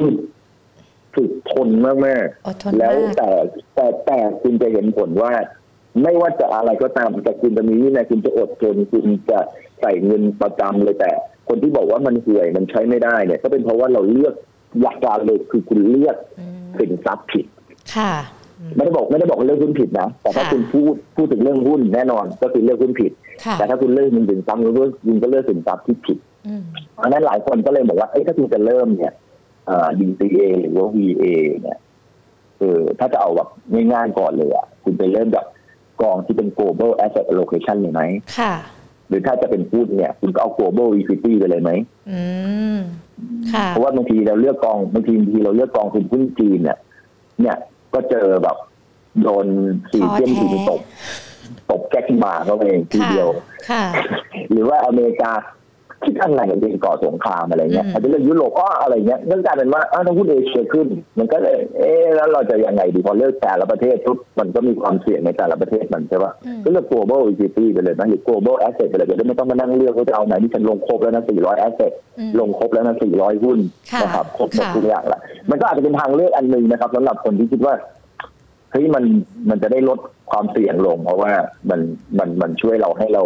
[0.00, 0.16] ฝึก
[1.14, 3.28] ฝึกทนมากๆอดทนแล้วมากแต่
[3.74, 5.32] แต่แต่คุณจะเห็นผลว่า
[6.02, 9.38] ไม่ว่าจะอะไรก็ตามแต่คุณจะมีวินัยคุณจะอดทนคุณจะ
[9.80, 11.10] ใส่เงินประจำเลยแต่
[11.48, 14.34] คนที่บอกว่ามันห่วยมันใช้ไม่ได้เนี่ยก็เป็นเพราะว่าเราเลือก
[14.82, 17.46] หลักการเลยคือคุณเลือกอืมสินทรัพย์ผิด
[17.94, 18.12] ค่ะ
[18.74, 23.12] ไม่ได้บอกไม่ได้บอกว่าเลือกหุ้นผิดนะแต่ถ้าค่ะคุณพูดพูดถึงเรื่องหุ้นแน่นอน ก็คือเลือกหุ้นผิด
[23.44, 26.62] ค่ะแต่ถ้าคุณเลือกสินทรัพย์คุณก็คุณก็เลือกสินทรัพย์ที่ผิดอืม
[26.94, 29.12] เพราะฉะนั้นหลายคนก็เลยบอกว่าเอ้ยถ้าคุณจะเริ่มเนี่ย
[29.68, 31.24] อ่า DCA หรือว่า VA
[31.62, 31.78] เนี่ย
[32.58, 33.48] เออถ้าจะเอาแบบ
[33.92, 35.44] ง่ายๆก่อนเลยอะคุณไปเริ่มจาก
[36.02, 38.02] กองที่เป็น global asset allocation เลยไหม
[38.38, 38.54] ค่ะ
[39.08, 41.70] หรือถ้าจะเป็นหุ้นเนี่ย คุณก็เอา global equity ไปเลยไหม
[42.10, 42.20] อื
[42.74, 42.78] ม
[43.52, 46.78] ค่ะ เพราะว่าบางทีเราเลือกกองบางทีบางทีเราเลือกกองทุนหุ้นจีนเนี่ย
[47.40, 47.56] เนี่ย
[47.94, 48.56] ก็เจอแบบ
[49.22, 49.46] โดน
[49.90, 50.80] ซีเซียมท้อทีแท้ตบ
[51.70, 53.28] ตบแก๊กมาเขาเองทีค่ะเดียว
[53.70, 53.84] ค่ะ
[54.50, 55.32] หรือว่าอเมริกา
[56.04, 60.86] คิดอะไรกับเรื่องก่อสงครามอะไรเงี้ยอืมอาจจะเรื่องยุโรปอ้ออะไรเงี้ยนั่นกลายเป็นว่าอ้าวถ้าหุ้นเอเชียขึ้น
[61.18, 73.58] มันก็เลยเอ๊ะแล้วเราจะยังไงดีพอเลือกแต่ละประเทศปุ๊บมันก็มีความเสี่ยงในแต่ละประเทศมันใช่ปะอืมก็เลือก global equity ไปเลยนะหรือ global asset ไปเลยจะได้ไม่ต้องมานั่งเลือกว่าจะเอาไหนที่ฉันลงครบแล้วนะ400 asset อืมลงครบแล้วนะ400 หุ้น
[73.92, 75.20] ค่ะนะครับครบหมดค่ะทุกอย่างละ
[75.50, 77.74] มันก็อาจจะเป็นทางเลือกอันหนึ่งนะครับสำหรับคนที่คิดว่า
[78.72, 79.04] เฮ้ยมัน
[79.50, 79.98] มันจะได้ลด
[80.30, 81.32] ความเสี่ยงลง เพราะว่า
[81.70, 81.80] มัน
[82.18, 83.22] มันมันช่วยเราให้เรา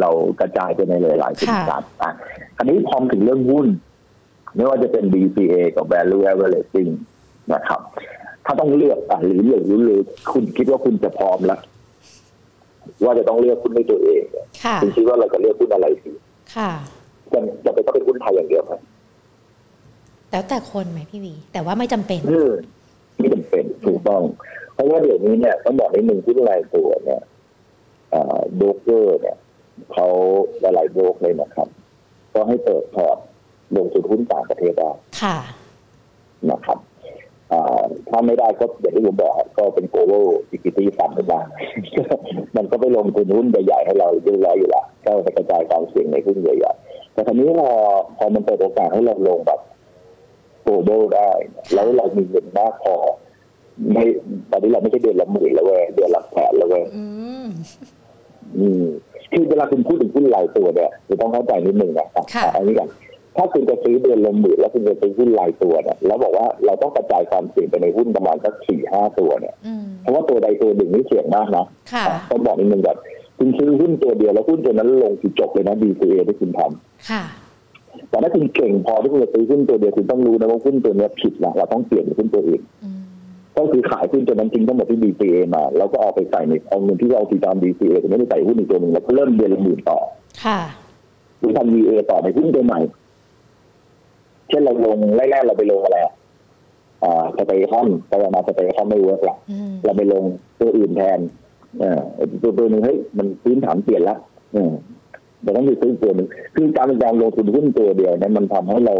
[0.00, 2.12] เรากระจายไปในหลายๆสินทรัพย์อะ
[2.58, 3.66] อันนี้พอมถึงเรื่องหุ้น
[4.56, 6.90] ไม่ว่าจะเป็น DCA กับ value averaging
[7.52, 7.80] นะครับ
[8.44, 10.00] ถ้าต้องเลือกอะหรือหรือหรือหรือ
[10.32, 11.60] คุณคิดว่าคุณจะพร้อมแล้ว
[13.04, 16.12] ว่าจะต้องเลือกหุ้นด้วยตัวเองเนี่ยค่ะคุณคิดว่าเราจะเลือกหุ้นอะไรดี
[16.54, 16.70] ค่ะ
[17.32, 18.72] จะจะไปต้องเป็นหุ้นไทยอย่างเดียวไหม
[20.30, 22.52] แล้วแต่คนไหมพี่วี แต่ว่าไม่จำเป็นอืม
[23.18, 24.22] ไม่จำเป็นถูกต้อง
[24.74, 27.22] เพราะว่าเดี๋ยวนี้เนี่ยต้องบอกนิดนึงที่รายตัวเนี่ย
[28.56, 29.36] โบรกเกอร์เนี่ย
[29.92, 30.06] เขา
[30.60, 31.68] หลายๆโบรกเลยนะครับ
[32.34, 33.16] ก็ให้เปิดพอร์ต
[33.76, 34.90] ลงทุนหุ้นต่างประเทศได้
[35.22, 35.36] ค่ะ
[36.50, 36.78] นะครับ
[37.52, 41.40] อ่าถ้าไม่ได้ก็อย่างที่ผมบอกครับก็เป็น global equity fund ขึ้นมา
[42.56, 47.70] มันก็ไปลงทุนหุ้นใหญ่ๆให้เราเรียบร้อยอยู่และก็จะกระจายความเสี่ยงในหุ้นใหญ่ๆแต่ทีนี้พอ
[48.16, 49.60] พอมันเปิดโอกาสให้เราลงแบบ
[50.66, 52.94] global ได้เนี่ยแล้วเรามีเงินมากพอ
[53.92, 54.04] ไม่
[54.50, 57.04] ตอนนี้เราไม่ใช่เดือนละหมื่นแล้วเว้ยเดือนละแสนแล้วเว้ยอื
[57.44, 57.46] ม
[58.58, 58.86] อืม
[59.32, 62.88] คือเวลาคุณพูดถึงหุ้นรายตัวเนี่ยคุณต้องเข้าใจนิดนึงนะอะค่ะอันนี้กัน
[63.36, 72.96] ถ้าคุณจะซื้อเดือนละหมื่นแล้วคุณจะซื้อหุ้นรายตัวเนี่ยแล้วบอกว่าเราต้องกระจายความเสี่ยงไปในหุ้นประมาณสักสี่ห้าตัวเนี่ยอืมเพราะว่าตัวใดตัวหนึ่งนี่เสี่ยงมากนะค่ะอะต้องบอกนิดนึงก่อน
[73.38, 77.22] คุณซื้อหุ้นตัวเดียวแล้วหุ้นตัวนั้นลงคือจบเลยนะ DCA ที่คุณทำค่ะ
[78.10, 83.00] แต่ถ้าคุณเก่งพอที่คุณจะซื้อหุ้นตัวเดียวคุณต้องรู้นะว่าหุ้นตัวเนี้ยผิดนะเราต้องเปลี่ยนเป็นหุ้นตัวอื่นอืม
[83.56, 89.98] ก็คือขายหุ้นจนนั้นจริงทั้งหมดที่ DCA มาแล้วก็เอาไปใส่ในเอาเงินที่เราตีตาม DCA แต่ไม่ได้ใส่หุ้นอีกตัวหนึ่งแล้วก็เริ่มเดือนละหมื่นต่อ
[90.44, 90.58] ค่ะ
[91.38, 92.80] หรือทำ VA ต่อในหุ้นตัวใหม่
[94.48, 96.14] เช่นเราลงแรกๆเราไปลงอะไรอะ
[97.04, 100.24] อ่า STECON ไปมา STECON ไม่ work ละอืมเราไปลง
[100.60, 101.18] ตัวอื่นแทน
[101.80, 102.00] เออ
[102.42, 104.16] ตัวตัวหนึ่งเฮ้ยมันพื้นฐานเปลี่ยนละ
[104.54, 104.72] เออ
[105.42, 108.94] แต่ต้องมีซื้อตัวหนึ่งคือการเป็นการลงทุนหุ้นตัวเดียวนั้นมันทำให้เรา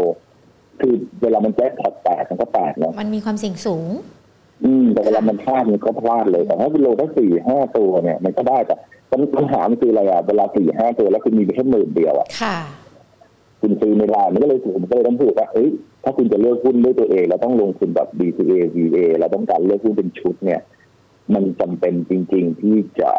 [0.81, 3.85] คือเวลามันแจ็คพอตแตกมันก็แตกเนาะมันมีความเสี่ยงสูง
[4.63, 8.75] อืมแต่เวลามันพลาดมันก็พลาดเลยแต่ถ้าคุณลงแค่สี่ห้าตัวเนี่ยมันก็ได้แต่
[9.37, 12.57] ปัญหามันคืออะไรอะเวลาสี่ห้าตัวแล้วคุณมีแค่หมื่นเดียวอะค่ะ
[13.61, 15.69] คุณซื้อไม่ได้มันก็เลยผมก็เลยต้องพูดว่าเอ้ย
[16.03, 20.61] ถ้าคุณจะเลือกหุ้นด้วยตัวเอง แล้วต้องลงทุนแบบ DCA VA แล้วต้องการเลือกหุ้นเป็นชุดเนี่ย
[21.33, 23.11] มันจำเป็นจริง ๆที่จะ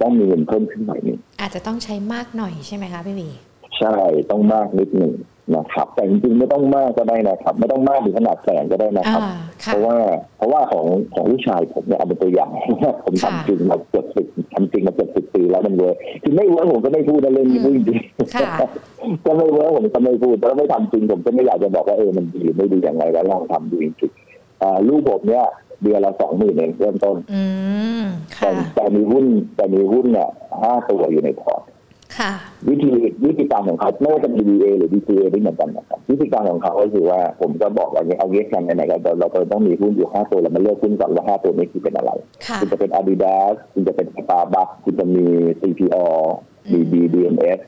[0.00, 3.28] ต้องมีเงินเพิ่มขึ้นหน่อยหนึ่งอาจจะต้องใช้มากหน่อยใช่ไหมคะพี่วี
[3.78, 3.94] ใช่
[4.30, 5.12] ต้องมากนิดหนึ่ง
[5.56, 9.96] นะครับ แต่จริงๆไม่ต้องมากก็ได้นะครับ ไม่ต้องมากถึงขนาดแสนก็ได้นะครับอ่าค่ะเพราะว่า
[10.36, 12.50] เพราะว่าของของลูกชายผมเนี่ยเอาเป็นตัวอย่าง
[13.04, 18.68] ผมค่ะทำจริงมาเกือบสิบทำจริงมาเกือบสิบปีแล้วมัน workคือไม่ work ผมก็ไม่พูดนะเรื่องนี้พูดจริงๆค่ะ
[19.26, 25.46] ก็ไม่ work ผมก็ไม่พูดแต่ถ้าไม่ทำจริงผมก็ไม่อยากจะบอกว่าเออมันดีหรือไม่ดีอย่างไรแล้วลองทำดูจริงๆอ่าลูกผมเนี่ย
[25.82, 27.42] เดือนละสองหมื่นเองเริ่มต้นอื
[28.02, 28.04] ม
[28.40, 29.24] แต่ค่ะแต่มีหุ้น
[29.56, 30.28] แต่มีหุ้นเนี่ย
[30.62, 31.75] ห้าตัวอยู่ในพอร์ตค่ะ
[32.68, 32.90] วิธี
[33.26, 42.10] วิธีการของเขาไม่ว่าจะ VA หรือ DCA ได้เหมือนกันนะครับวิธีการของเขาก็คือว่าผมก็บอกว่าเอายังงี้กันไหนๆก็เราเราต้องมีหุ้นอยู่ห้าตัวแล้วมาเลือกหุ้นก่อนว่าห้าตัวนี้คือเป็นอะไร
[42.46, 45.24] ค่ะคุณจะเป็น Adidas คุณจะเป็น Starbucks คุณจะมี
[45.60, 45.96] CPO
[46.72, 47.60] มี BDMs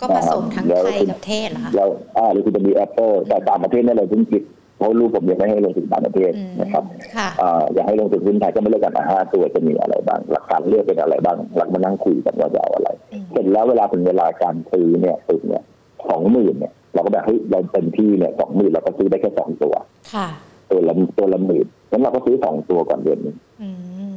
[0.00, 4.42] ก็ผสมทั้งไทยกับเทศเหรอคะแล้วอ่าหรือคุณจะมี Apple แต่ต่างประเทศเนี่ยเราเพิ่งคิด
[4.76, 6.84] เพราะลูกผมยังไม่ให้ลงทุนต่างประเทศอืมนะครับ
[7.16, 12.87] ค่ะอ่าอยากให้ลงทุนหุ้นไทยก็ไม่เลือกกันอะห้าตัวจะมีอะไรบ้าง หลักการเลือกเป็นอะไรบ้างหลักมานั่งคุยกันว่าจะเอาอะไรอืม
[13.32, 15.62] เสร็จแล้วเวลาถึงเวลาการซื้อเนี่ยซื้อเนี่ย
[16.08, 19.74] สองหมื่นเนี่ย เราก็แบบเฮ้ยเราเต็มที่เนี่ยสองหมื่นเราก็ซื้อได้แค่สองตัว
[20.14, 20.28] ค่ะ
[20.70, 23.68] ตัวละตัวละหมื่นงั้นเราก็ซื้อสองตัวก่อนเดือนหนึงอื
[24.12, 24.14] ม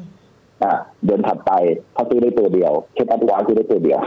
[0.63, 0.73] อ่า
[1.05, 1.51] เดือนถัดไป
[1.93, 3.99] เขาซื้อได้ตัวเดียวเช่นอัตวานซื้อได้ตัวเดียว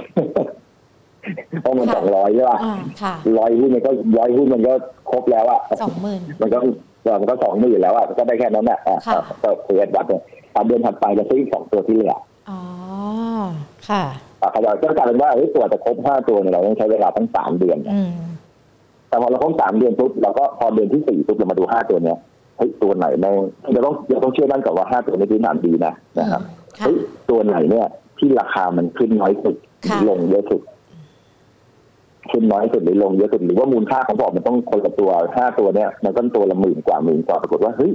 [1.60, 4.72] เพราะมันสองร้อยใช่ป่ะอ่าค่ะร้อยหุ้นมันก็ร้อยหุ้นมันก็
[5.10, 6.58] ครบแล้วอะสองหมื่นมันก็
[7.20, 10.22] มันก็สองหมื่นแล้วอะก็ได้แค่นั้นแหละอะค่ะก็คือวัดเนี่ย
[10.54, 12.16] อะเดือนถัดไปจะซื้ออีกสองตัวที่เหลือ
[12.50, 12.60] อ๋อ
[13.88, 17.78] ค่ะอะ ขยายก็กลายเป็นว่าเฮ้ยตัวจะครบห้าตัวเนี่ยเราต้องใช้เวลาตั้งสามเดือน
[19.08, 22.18] แต่พอเราครบสามเดือนปุ๊บเราก็พอเดือนที่สี่ปุ๊บเรามาดูห้าตัวเนี้ย
[22.58, 23.36] เฮ้ยตัวไหนแม่ง
[23.72, 26.42] เราต้องเราต้องเชื่อมั่นก่อนว่าห้าตัวนี้พื้นฐานดีนะนะครับ
[26.80, 26.96] เฮ้ย
[27.30, 27.86] ตัวไหนเนี่ย
[28.18, 30.62] ที่ราคามันขึ้นน้อยสุดหรือลงเยอะสุด
[32.30, 37.92] ขึ้นน้อยสุดหรือลงเยอะสุดหรือว่ามูลค่าของพอร์ตมันต้องคนละตัวห้าตัวเนี่ยมันก็ตัวละหมื่นกว่าหมื่นกว่าปรากฏว่าเฮ้ย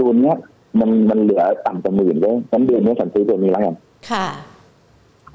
[0.00, 0.36] ตัวเนี้ย
[0.80, 3.74] มันมันเหลือต่ำกว่าหมื่นเลยงั้นเดือนนี้ฉันซื้อตัวนี้แล้วกัน
[4.10, 4.26] ค่ะ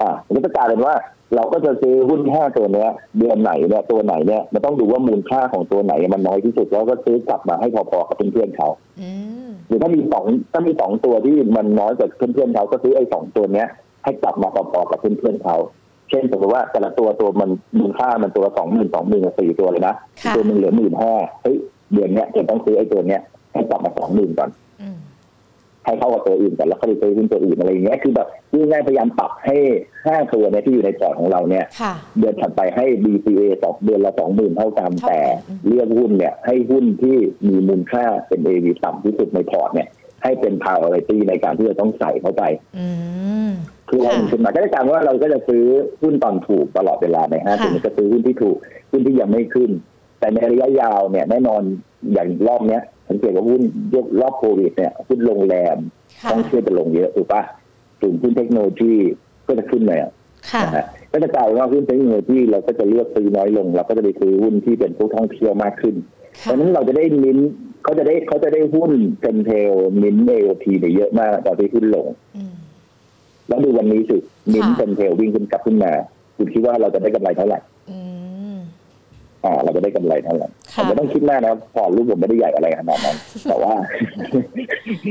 [0.03, 0.95] อ่ามันก็จะกลายเป็นว่า
[1.35, 2.89] เราก็จะซื้อหุ้นห้าตัวเนี้ย
[3.19, 8.67] เดือนไหนเนี่ยตัวไหนเนี่ยมันต้องดูว่ามูลค่าของตัวไหนมันน้อยที่สุดแล้วก็ซื้อกลับมาให้พอๆกับเพื่อนๆเขา
[9.01, 9.09] อื
[9.47, 13.67] มหรือถ้ามีสองถ้ามีสองตัวที่มันน้อยกว่าเพื่อนๆเขาก็ซื้อไอ้สองตัวเนี้ย
[14.03, 15.57] ให้กลับมาพอๆกับเพื่อนๆเขา
[16.09, 17.49] เช่นสมมติว่าแต่ละตัวตัวมัน
[17.79, 21.57] มูลค่ามันตัวสองหมื่นสองหมื่นสี่ตัวเลยนะค่ะตัวหนึ่งเหลือหมื่นห้าเฮ้ย
[21.93, 23.21] เดือนเนี้ยจะต้องซื้อไอ้ตัวเนี้ย
[23.53, 24.62] ให้กลับมาสองหมื่นก่อนอืม
[25.85, 29.55] ให้เข้ากับตัวอื่นก่อนแล้วก็ไปซื้อหุ้นตัวอื่นอะไรอย่างเงี้ยคือแบบพูดง่ายๆพยายามปรับให้
[30.05, 37.17] ห้าตัวเนี่ยที่อยู่ในพอร์ตของเราเนี่ยค่ะเดือนถัดไปให้ DCA สองเดือนละสองหมื่นเท่ากันเท่ากันแต่อืมเลือกหุ้นเนี่ยให้หุ้นที่
[37.47, 39.87] มีมูลค่าเป็น AV ต่ำที่สุดในพอร์ตเนี่ย
[40.23, 42.43] ให้เป็น priority ในการที่จะต้องใส่เข้าไป
[42.77, 42.87] อื
[43.47, 43.49] ม
[43.89, 45.63] คือเราค่ะขึ้นมาก็จะกลายเป็นว่าเราก็จะซื้อ
[46.01, 48.57] หุ้นตอนถูกตลอดเวลาในห้าค่ะตัวนี้ก็ซื้อหุ้นที่ถูก
[48.91, 49.71] หุ้นที่ยังไม่ขึ้น
[50.19, 51.61] แต่ในระยะยาวเนี่ยแน่นอน
[52.13, 53.61] อย่างรอบเนี้ย สังเกตว่าหุ้น
[53.95, 55.77] ยกรอบโควิดเนี่ยหุ้นโรงแรม
[56.21, 57.41] ค่ะต้องเชื่อจะลงเยอะถูกปะ
[58.01, 58.93] กลุ่มหุ้นเทคโนโลยี
[59.47, 60.11] ก็จะขึ้นเลยอะ
[60.51, 65.95] ค่ะนะฮะก็จะกลายเป็นว่าหุ้นเทคโนโลยีเราก็จะเลือกซื้อน้อยลง เราก็จะไปซื้อหุ้นที่เป็นผู้ท่องเที่ยวมากขึ้น
[66.41, 67.49] เพค่ะราะฉะนั้นเราจะได้มิ้นท์
[67.83, 72.53] เขาจะได้เขาจะได้หุ้นเซนเทลมิ้นเอโอทีเนี่ยเยอะมากตอนที่หุ้นลงอืม
[73.47, 74.17] แล้วดูวันนี้สิ
[74.53, 75.91] มิ้นค่ะเซนเทลวิ่งขึ้นกลับขึ้นมา
[76.37, 77.59] คุณคิดว่าเราจะได้กำไรเท่าไหร่
[79.43, 83.17] อืมอ่าเราจะได้กำไรเท่าไหร่ค่ะผมไม่ต้องคิดมากนะครับพอร์ตลูกผมไม่ได้ใหญ่อะไรขนาดนั้น
[83.49, 83.73] แต่ว่า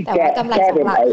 [0.06, 1.06] แต่ว่ากำไรแค่สองเป็นหลักไอ้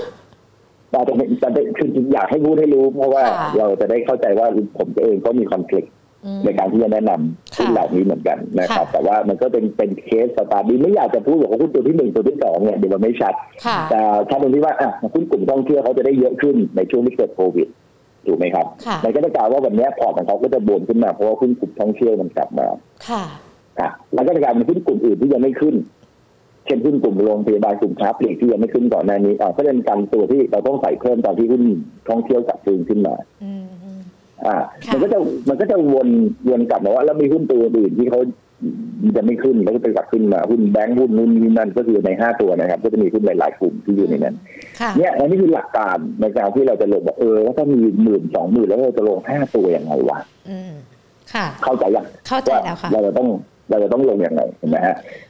[0.92, 4.48] เราจะเป็นจะเป็นคืออยากให้พูดให้รู้ เพราะว่าค่ะเราจะได้เข้าใจว่า
[4.78, 5.90] ผมเองก็มี conflict
[6.26, 13.34] อืมในการที่จะแนะนำหุ้นค่ะเหล่านี้เหมือนกันนะครับค่ะแต่ว่ามันก็เป็นเป็น case study ไม่อยากจะพูดบอกว่าหุ้นตัวที่หนึ่งตัวที่สองเนี่ยเดี๋ยวมันไม่ชัด
[13.66, 14.00] ค่ะแต่
[14.30, 17.68] ถ้าตรงที่ว่าอะหุ้นกลุ่มท่องเที่ยวเขาจะได้เยอะขึ้นในช่วงที่เกิดโควิด
[18.30, 22.68] ถูกไหมครับค่ะมันก็จะกล่าวว่าวันนี้พอร์ตของเขาก็จะบวนขึ้นมาเพราะว่าหุ้นกลุ่มท่องเที่ยวมันกลับมา
[23.08, 23.24] ค่ะ
[23.80, 25.76] อะแล้วก็จะกลายเป็นหุ้นกลุ่มอื่นที่ยังไม่ขึ้น
[26.66, 31.64] เช่นหุ้นกลุ่มโรงพยาบาลกลุ่มค้าปลีกที่ยังไม่ขึ้นก่อนหน้านี้อะก็เป็นการตัวที่เราต้องใส่เพิ่มตอนที่หุ้น
[32.10, 34.02] ท่องเที่ยวกลับคืนขึ้นมาอืมอืม
[34.46, 34.56] อ่า
[34.86, 35.20] ค่ะมันก็จะ
[35.50, 36.08] มันก็จะวน
[36.50, 38.30] วนกลับมาว่าแล้วมีหุ้นตัวอื่นที่เขามัน
[39.16, 44.36] จะไม่ขึ้นแล้วก็ไปกลับขึ้นมาหุ้นแบงก์หุ้นนู้นนี่นั่นก็คือในห้าตัวนะครับ ก็จะมีหุ้นหลายๆกลุ่มที่อยู่ในนั้น
[44.80, 50.18] ค่ะเนี่ยอันนี้คือหลักการในการที่เราจะลงบอกเออว่าถ้ามีหมื่นสองหมื่นแล้วเราจะลงห้าตัวยังไงวะ
[50.50, 50.72] อืม
[51.34, 53.28] ค่ะเข้าใจยังเข้าใจแล้วค่ะเราจะต้อง
[53.70, 55.29] เราจะต้องลงอย่างไรเห็นไหมฮะเอ่อ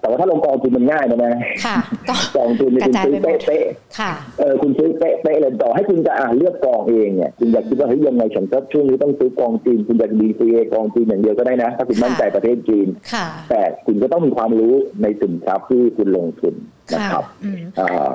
[0.00, 1.76] แต่ว่าถ้าลงกองทุนมันง่ายนะนะค่ะ
[2.08, 3.64] ก็กองทุนเนี่ยกระคุณจายซื้อไปหมดเป๊ะ
[3.98, 16.54] ค่ะๆเออคุณซื้อเป๊ะๆเลยต่อให้คุณจะอ่าเลือกกองเองเนี่ยคุณอยากคิดว่าเฮ้ยยังไงฉันก็ช่วงนี้ต้องซื้อกองจีนคุณอยากดีซีกองจีนอย่างเดียวก็ได้นะ ถ้าคุณมั่นใจประเทศจีนค่ะแต่คุณก็ต้องมีความรู้ในสินทรัพย์ที่คุณลงทุน
[16.94, 18.12] นะค่ะครับอืมอ่า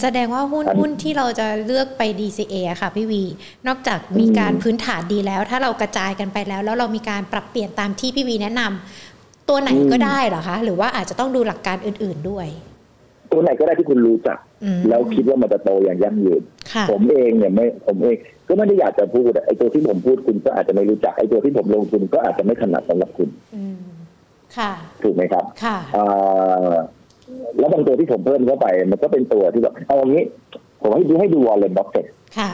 [0.00, 3.22] แสดงว่าหุ้นอันหุ้นที่เราจะเลือกไป DCA อะค่ะพี่วี
[3.66, 9.03] นอกจากมีการอืมพื้นฐานดีแล้ว ถ้าเรากระจายกันไปแล้ว แล้วเรามีการปรับเปลี่ยนตามที่พี่วีแนะนำ
[9.48, 12.46] ตัวไหนก็ได้เหรอคะ หรือว่าอาจจะต้องดูหลักการอื่น ๆด้วย
[13.32, 16.42] ตัวไหนก็ได้ที่คุณรู้จักอืมแล้วคิดว่ามันจะโตอย่างยั่งยืน
[16.72, 18.16] ค่ะผมเองเนี่ยไม่ผมเอง
[18.48, 23.76] ก็ไม่ได้อยากจะพูดอะไอ้ตัวที่ผมพูดคุณก็อาจจะไม่รู้จักไอ้ตัวที่ผมลงทุนก็อาจจะไม่ถนัดสำหรับคุณอืม
[24.56, 24.72] ค่ะ
[25.02, 26.74] ถูกไหมครับ ค่ะอ่า
[27.58, 30.24] แล้วบางตัวที่ผมเพิ่มเข้าไป มันก็เป็นตัวที่แบบเอาอย่างนี้
[30.80, 32.06] ผมให้ดูให้ดูวอร์เรนบัฟเฟตต์
[32.38, 32.50] ค่ะ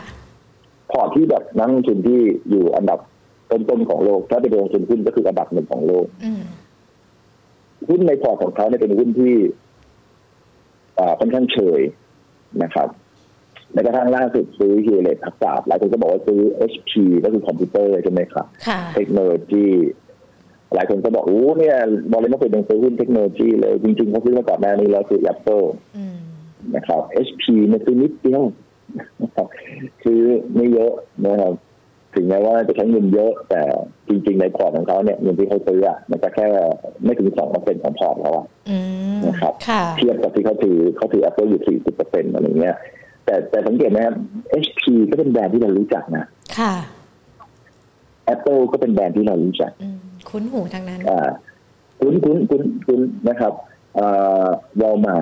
[0.90, 2.20] พอร์ตที่แบบนักลงทุนที่
[2.50, 2.98] อยู่อันดับ
[3.50, 6.42] ต้นๆของโลก ถ้าไปลงทุนหุ้นก็คืออันดับหนึ่งของโลกอืม
[7.88, 9.34] หุ้นในพอร์ตของเขาเนี่ยเป็นหุ้นที่
[10.98, 11.80] อ่าค่อนข้างเฉย
[12.62, 12.88] นะครับ
[13.72, 16.40] แม้กระทั่งล่าสุดซื้อ Hewlett-Packard หลายคนก็บอกว่าซื้อ
[16.72, 16.92] HP
[17.24, 19.66] ก็คือคอมพิวเตอร์ใช่ไหมครับค่ะเทคโนโลยี
[20.74, 21.76] หลายคนก็บอกโอ้เนี่ย
[22.10, 25.66] วอร์เรน บัฟเฟตต์ยังซื้อหุ้นเทคโนโลยีเลย จริงๆเขาซื้อมาก่อนหน้านี้แล้วคือ Apple
[25.96, 26.16] อืม
[26.74, 28.42] นะครับ HP เนี่ยซื้อนิดเดียว
[29.22, 29.46] นะครับ
[30.04, 30.20] ซื้อ
[30.54, 30.92] ไม่เยอะ
[31.26, 31.52] นะครับ
[32.14, 33.62] ถึงแม้ว่าจะใช้เงินเยอะ แต่
[34.08, 36.46] จริงๆในพอร์ตของเขาเนี่ยเงินที่เขาซื้ออะมันจะแค่
[37.04, 38.78] ไม่ถึงสองเปอร์เซ็นต์ของพอร์ตเขาอะอื
[39.16, 42.76] มนะครับค่ะเทียบกับที่เขาถือเขาถือ Apple อยู่40เปอร์เซ็นต์อะไรเงี้ย
[43.24, 44.14] แต่แต่สังเกตนะครับ
[44.66, 46.24] HP ก็เป็นแบรนด์ที่เรารู้จักนะ
[46.58, 46.74] ค่ะ
[48.34, 49.98] Apple ก็เป็นแบรนด์ที่เรารู้จักอืม
[50.30, 51.28] คุ้นหูทางนั้น อ่า
[52.00, 53.52] คุ้นคุ้นคุ้นคุ้นนะครับ
[53.96, 54.06] เอ่
[54.44, 54.46] อ
[54.80, 55.16] วอลมาร์ท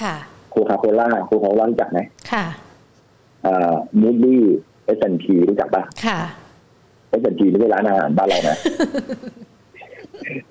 [0.00, 0.14] ค่ะ
[0.50, 1.98] โคคาโคล่าโคคาโคล่ารู้จักไหม
[2.32, 2.44] ค่ะ
[3.46, 4.42] อ่า Moody's
[4.88, 6.20] เอสแอนทีรู้จักปะค่ะ
[7.10, 8.56] เอสแอนทีไม่ใช่ร้านอาหารบ้านเรานะ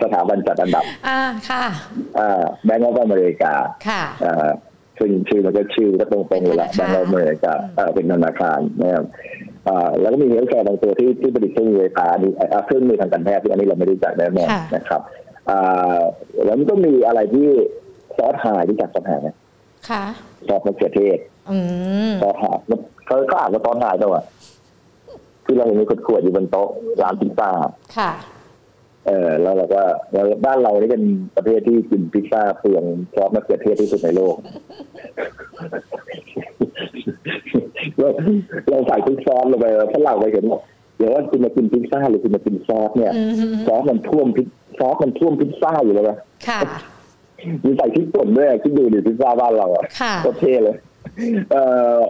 [0.02, 1.20] สถาบันจัดอันดับ อ่า
[1.50, 1.64] ค่ะ
[2.20, 3.54] อ่า Bank of America
[3.88, 4.50] ค่ะอ่า
[5.00, 9.06] ซึ่งชื่อมันก็ชื่อก็ตรงๆอยู่แล้วเป็แบนธนาคารก์ออฟอเมริกาอ่าเป็นธนาคารนะครับ
[9.68, 15.02] อ่าแล้วก็มี healthcare บางตัวที่ที่ผลิตเครื่องมือไฟฟ้าอันนี้อ่าเครื่องมือทางการแพทย์ที่อันนี้เราไม่รู้จักแน่นอนค่ะนะครับ
[15.50, 16.00] อ่า
[16.46, 17.48] แล้วมันก็มีอะไรที่
[18.18, 19.30] ซอสไฮนซ์รู้จักซอสไฮนซ์ไหม
[19.90, 20.04] ค่ะ
[20.48, 21.18] ซอสมะเขือเทศ
[21.52, 21.58] อื
[22.10, 22.44] มซอสไฮนซ์
[23.08, 24.24] เขาก็อ่านว่าซอสไฮนซ์ด้วยว่ะ
[25.46, 26.70] คือเราเห็นมีขวดๆอยู่บนโต๊ะ
[27.02, 27.50] ร้านพิซซ่า
[27.98, 28.12] ค่ะ
[29.08, 29.82] เออแล้วเราก็
[30.12, 31.04] แล้วบ้านเรานี่เป็น
[31.36, 32.84] ประเทศที่กินพิซซ่าเปลือง
[33.16, 34.36] ซอสมะเขือเทศที่สุดในโลก
[37.98, 38.08] เรา
[38.70, 40.62] เราใส่ทุกซอสลงไปฝรั่งไปเห็นบอก
[40.98, 44.48] เดี๋ยวว่าคุณมากินพิซซ่าหรือคุณมากินซอสเนี่ยอืมซอสมันท่วมพิซ
[44.80, 46.60] ซอสมันท่วมพิซซ่าอยู่เลยนะค่ะ
[47.64, 50.87] มีใส่พริกป่นด้วยคิดดูดิพิซซ่าบ้านเราอะค่ะโคตรเท่เลยเอ่อ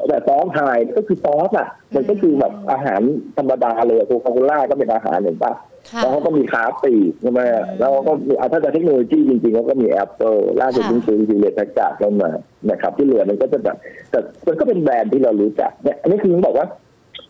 [0.07, 3.01] แต่ซอสไทยก็คือซอสอะ มันก็คือแบบอาหาร
[3.37, 5.53] ธรรมดาเลยโคคาโคล่าก็เป็นอาหารเห็นปะ
[5.91, 7.39] ค่ะแล้วเขาก็มีคาปีกใช่ไหม
[7.79, 12.29] แล้วก็มีอะถ้าจะเทคโนโลยีจริงๆเขาก็มี Apple ล่าสุดค่ะเพิ่งซื้อฮิวเลตต์แพคการ์ดมา
[12.69, 13.77] นะครับ ที่เหลือมันก็จะแบบ
[14.11, 16.67] แต่มันก็เป็นแบรนด์ที่เรารู้จักเนี่ยอันนี้คือผมบอกว่า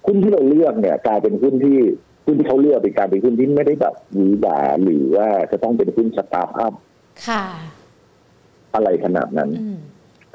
[0.05, 1.77] หุ้นที่เราเลือกเนี่ยกลายเป็นหุ้นที่
[2.25, 6.73] หุ้นที่เขาเลือกเป็นการเป็นหุ้นที่ไม่ได้แบบหวือหวาหรือว่าจะต้องเป็นหุ้นสตาร์ทอัพ
[7.27, 7.43] ค่ะ
[8.75, 9.49] อะไรขนาดนั้น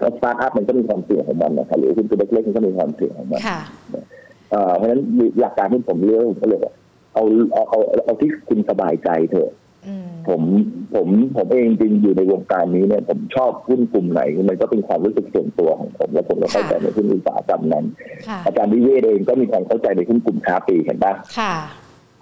[0.00, 3.60] อืมเพราะสตาร์ทอัพมันก็มีความเสี่ยงของมันนะครับหรือหุ้นตัวเล็กๆมันก็มีความเสี่ยงของมันค่ะ
[4.50, 5.02] เอ่อเพราะฉะนั้น
[5.40, 6.72] หลักการที่ผมเลือกผมก็เลยว่า
[7.14, 9.50] เอาเอาเอาเอาที่คุณสบายใจเถอะ
[9.88, 10.42] อืมผม
[10.94, 17.84] ผมผมเองจริงอยู่ในวงการนี้เนี่ย ผมชอบหุ้นกลุ่มไหนมันก็เป็นความรู้สึกส่วนตัวของผม และผมก็เข้าใจในหุ้นอุตสาหกรรมนั้น
[18.28, 21.54] ค่ะอาจารย์วิเวศเองก็มีความเข้าใจในหุ้นกลุ่มค้าปลีกเห็นปะค่ะ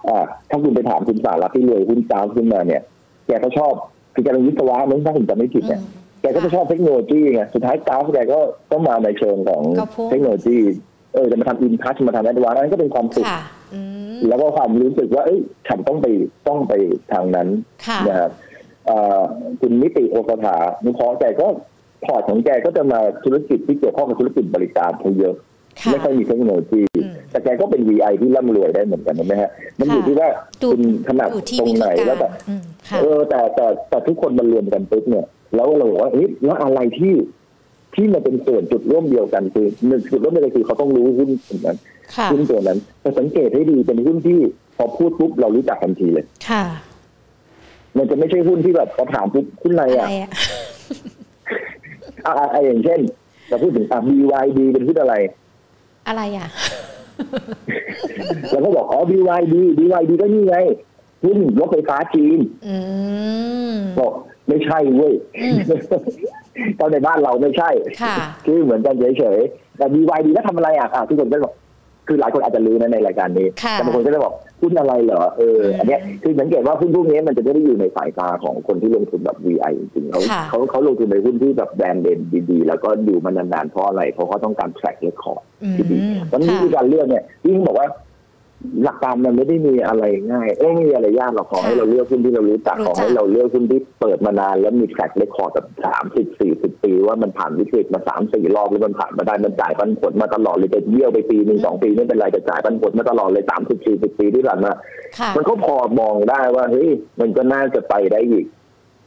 [0.07, 2.81] อ่าถ้าคุณไปถามคุณสารัตที่รวยหุ้นจ้าวขึ้นมาเนี่ย
[3.27, 3.73] แกก็ชอบ
[4.13, 5.81] คือแกเป็นวิศวะมั้งถ้าผมจำไม่ผิดเนี่ย
[6.21, 8.39] แกก็จะชอบเทคโนโลยีไงสุดท้ายจ้าวแกก็
[8.71, 10.57] ก็มาในเชิงของก็พุ่งเทคโนโลยี
[11.13, 13.41] เออจะมาทำอินทัชมาทำแอดวานซ์นั้นก็เป็นความสุขค่ะ
[13.73, 13.81] อื
[14.15, 16.07] มแล้วก็ความรู้สึกว่า เอ้ยฉันต้องไป
[16.47, 16.73] ต้องไป
[17.13, 17.47] ทางนั้น
[17.87, 18.31] ค่ะนะครับ
[18.87, 19.21] เอ่อ
[19.61, 21.47] คุณนิติโอสถานุเคราะห์แกก็
[22.05, 25.35] พอร์ตของแกก็จะมาธุรกิจที่เกี่ยวข้องกับธุรกิจบริการเขาเยอะ
[25.79, 29.49] ค่ะไม่ค่อยมีเทคโนโลยีอืมแต่แกก็เป็น VI ที่ร่ำรวยได้เหมือนกันนะไหมฮะ
[29.79, 30.29] มันอยู่ค่ะที่ว่า
[30.61, 37.13] ดูคุณถนัดอยู่ที่ตรวิงธีไหนการแล้วแต่อืมค่ะเออแต่แต่แต่ทุกคนมันรวมกันปุ๊บเนี่ย แล้วเราบอกว่าเฮ้ยแล้วอะไรที่
[37.95, 41.77] ที่มันเป็นส่วนจุดร่วมเดียวกันคือหนึ่งจุดร่วมเดียวกันคือเขาต้องรู้หุ้นกลุ่มนั้น
[42.15, 44.39] ค่ะหุ้นตัวนั้นแต่สังเกตให้ดีเป็นหุ้นที่
[44.77, 46.63] พอพูดปุ๊บเรารู้จักทันทีเลยค่ะ
[47.97, 50.29] มันจะไม่ใช่หุ้นที่แบบพอถามปุ๊บหุ้นอะไรอะไรอะ
[52.25, 52.99] อะอะอะอะอย่างเช่น
[53.49, 55.15] เราพูดถึงอะ BYD เป็นหุ้นอะไร
[56.07, 56.47] อะไรอะ
[58.51, 60.57] เราก็บอกอ๋อ BYD BYD ก็นี่ไง
[61.23, 62.75] หุ้นรถไฟฟ้าจีนอื
[63.73, 64.13] มบอก
[64.51, 65.57] ไม่ใช่เว้ยอืม
[66.79, 67.69] ตอนในบ้านเราไม่ใช่
[68.01, 71.53] ค่ะคือเหมือนกันเฉยๆแต่ BYD แล้วทำอะไรอะอะทุกคนก็บอก
[72.07, 82.19] คือหลายคนอาจจะรู้นะในรายการนี้ค่ะแต่บางคนก็จะบอกหุ้นอะไรเหรอ เออ อันเนี้ยคือสังเกตว่าหุ้นพวกนี้มันจะไม่ได้อยู่ในสายตาของคนที่ลงทุนแบบ VI จริงๆเขาค่ะเขาเขาลงทุนในหุ้นที่แบบแบรนด์เด่น
[82.51, 85.97] ดีๆ แล้วก็อยู่มานานๆเพราะอะไร เพราะเขาต้องการ track record อืมที่ดี
[86.31, 87.87] ตอนนี้ค่ะวิธีการเลือกเนี่ยยิ่งบอกว่า
[88.83, 104.71] หลักการมันไม่ได้มีอะไรง่ายเอ้ยไม่มีอะไรยากหรอกขอให้ค่ะเราเลือกหุ้นที่เรารู้จักรู้ขจัอกให้เราเลือกหุ้นที่เปิดมานานแล้วมี track record แบบสามสิบสี่สิบปี ว่ามันผ่านวิกฤตมาสามสี่รอบแล้วมันผ่านมาได้มันจ่ายปันผลมาตลอดเลยจะเยี่ยวไปปีหนึ่งสองปีไม่เป็นไรจะจ่ายปันผลมาตลอดเลยสามสิบสี่สิบปีที่ผ่านมา
[105.19, 106.89] ค่ะมันก็พอมองได้ว่าเฮ้ย
[107.19, 108.45] มันก็น่าจะไปได้อีก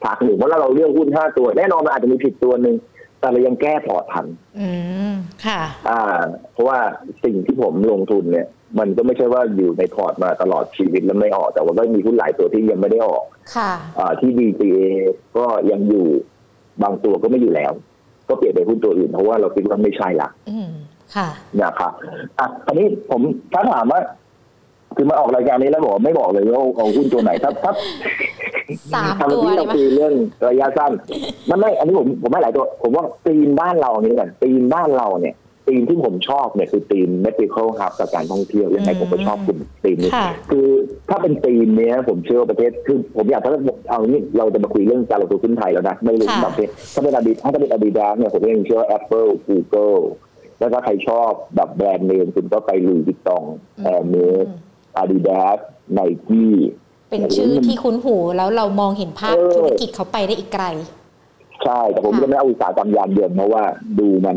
[0.03, 2.77] ฉากหนึ่งเพราะเราเลือกหุ้นห้าตัว แน่นอนมันอาจจะมีผิดตัวหนึ่ง
[3.21, 4.27] แต่เรายังแก้พอร์ตทัน
[4.61, 4.69] อื
[5.13, 5.15] ม
[5.47, 6.01] ค่ะ อ่า
[6.53, 6.79] เพราะว่า
[7.25, 8.47] สิ่งที่ผมลงทุนเนี่ย
[8.79, 14.81] มันก็ไม่ใช่ว่าอยู่ในพอร์ตมาตลอดชีวิตแล้วไม่ออก แต่ว่าก็มีหุ้นหลายตัวที่ยังไม่ได้ออก ค่ะอ่าที่ DCA
[15.37, 16.05] ก็ยังอยู่
[16.83, 17.73] บางตัวก็ไม่อยู่แล้ว
[18.29, 20.71] ก็เปลี่ยนไปหุ้นตัวอื่นเพราะว่าเราคิดว่าไม่ใช่ละอืม
[21.15, 21.29] ค่ะ
[21.61, 21.93] นะครับ
[22.39, 23.21] อะคราวนี้ผม
[23.53, 24.01] ถ้าถามว่า
[24.97, 27.73] คือมาออกรายการนี้แล้วบอกว่าไม่บอกเลยว่าเอาหุ้นตัวไหนถ้าถ้า
[28.93, 30.15] สามทำตัวที่เลเรายไหมคุยเรื่อง
[30.49, 30.93] ระยะสั้น
[31.51, 35.35] มันไม่ อันนี้ผมผมไม่หลายตัว ผมว่าตีมบ้านเรานี้ก่อนตีมบ้านเราเนี่ย
[35.69, 40.69] ตีมที่ผมชอบเนี่ยคือตีม medical hub กับการท่องเที่ยวยังไงผมก็ชอบกลุ่มตีมนี้ค่ะคือ
[41.11, 43.53] ถ้าเป็นตีมเนี้ยผมเชื่อว่าประเทศคือผมอยากถ้า
[43.91, 49.99] เอางี้เราจะมาคุยเรื่องการลงทุนหุ้นไทยแล้วนะไม่รู้ค่ะแบบนี้ถ้าเป็นอดีตถ้าเป็นอดีตเนี่ยผมยังเชื่อว่า Apple Google
[50.59, 53.45] แล้วถ้าใครชอบแบบแบรนด์เนมคุณก็ไปลุยวิตตอง
[53.85, 54.47] แอร์เมส
[54.97, 55.59] อาดิดาส
[55.93, 56.57] ไนกี้
[57.11, 60.67] เป็นชื่อที่คุ้นหูแล้วเรามองเห็นภาพเออธุรกิจเขาไปได้อีกไกล
[61.65, 63.63] ใช่แต่ผมค่ะจะไม่เอาอุตสาหกรรมยานยนต์เพราะว่า
[63.99, 64.37] ดูมัน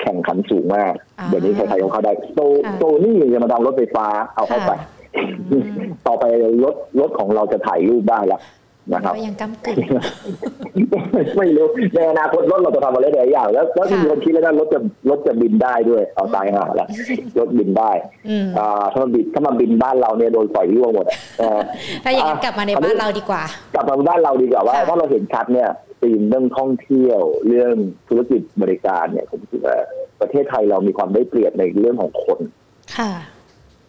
[0.00, 4.88] แข่งขันสูงมากอ่าเดี๋ยวนี้ใครๆก็เข้าได้โซค่ะโซนี่จะมาทำรถไฟฟ้าเอาเข้าไปค่ะ
[5.50, 5.64] อืม
[6.06, 6.24] ต่อไป
[6.64, 8.40] รถรถของเราจะถ่ายรูปได้แล้ว
[8.92, 9.76] นะครับก็ยังก้ากึ่ง
[11.38, 14.80] ไม่รู้ในอนาคตรถเราจะทำอะไรหลายอย่างแล้วแล้วที่ค่ะมีคนคิดแล้วนะรถจะ
[15.10, 16.88] รถจะบินได้ด้วยเอาตายห่าแล้ว
[17.38, 17.90] รถบินได้
[18.28, 21.60] อืมอ่าถ้ามันบินถ้ามันบินบ้านเราเนี่ยโดนปล่อยร่วงหมดอะเออ
[22.04, 23.42] ถ้าอย่างนั้นกลับมาในบ้านเราดีกว่า
[23.74, 25.68] กลับมาบ้านเราดีกว่าว่าค่ะถ้าเราเห็นชัดเนี่ย
[26.02, 27.74] ธีมเรื่องท่องเที่ยวเรื่อง
[28.08, 29.76] ธุรกิจบริการเนี่ยผมคิดว่า
[30.20, 32.40] ประเทศไทยเรามีความได้เปรียบในเรื่องของคน
[32.96, 33.10] ค่ะ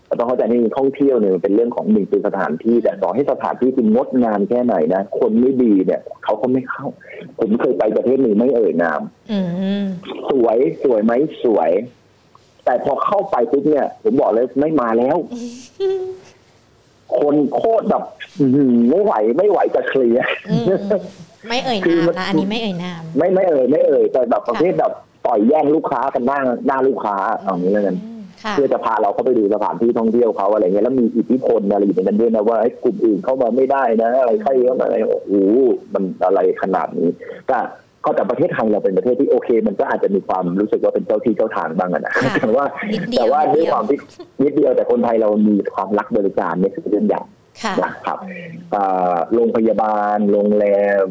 [0.08, 6.86] เราต้องเข้าใจนี่ท่องเที่ยวเนี่ยมันเป็นเรื่องของหนึ่งเป็นสถานที่แต่ต่อให้สถานที่คุณงดงามแค่ไหนนะคนไม่ดีเนี่ยเขาก็ไม่เข้า
[7.39, 9.01] ผมเคยไปประเทศหนึ่งไม่เอ่ยนาม
[9.32, 9.39] อื
[9.82, 9.84] ม
[10.30, 11.72] สวยสวยไหมสวย
[12.66, 15.18] แต่พอเข้าไปปุ๊บเนี่ย ผมบอกเลยไม่มาแล้ว
[17.20, 18.03] คนโคตรแบบ
[18.39, 20.66] อื้อหือไม่ไหวไม่ไหวจะเคลียร์อืม
[21.47, 24.91] ไม่เอ่ยคือนามมันนะอันนี้ไม่เอ่ยนาม ไม่ไม่เอ่ยไม่เอ่ยแต่แบบประเภทแบบ
[25.26, 28.14] ต่อยแย่งลูกค้ากันหน้าหน้าลูกค้าเอางี้แล้วกันอืมค่ะ
[28.52, 35.34] เพื่อจะพาเราเข้าไปดูสถานที่ท่องเที่ยวเขาอะไรเงี้ยแล้วมีอิทธิพลอะไรอยู่ในนั้นด้วยนะว่าไอ้กลุ่มอื่นเข้ามาไม่ได้นะ อะไรใครเข้ามาอะไรโอ้โห
[35.93, 37.10] มันอะไรขนาดนี้
[37.52, 37.58] ก็
[38.06, 43.98] ก็แต่ประเทศไทยเราเป็นประเทศที่โอเค มันก็อาจจะมีความรู้สึกว่าเป็นเจ้าที่เจ้าทางบ้างอะนะค่ะแต่ว่านิดเดียวแต่ว่านิดเดีด้ยววยความที่
[44.43, 47.22] นิดเดียวแต่คนไทยเรามีความรักบริการเนี่ยคือเรื่องใหญ่
[47.64, 48.20] ค่ะนะครับ
[48.76, 50.66] อ่าโรงพยาบาลโรงแร
[51.04, 51.06] ม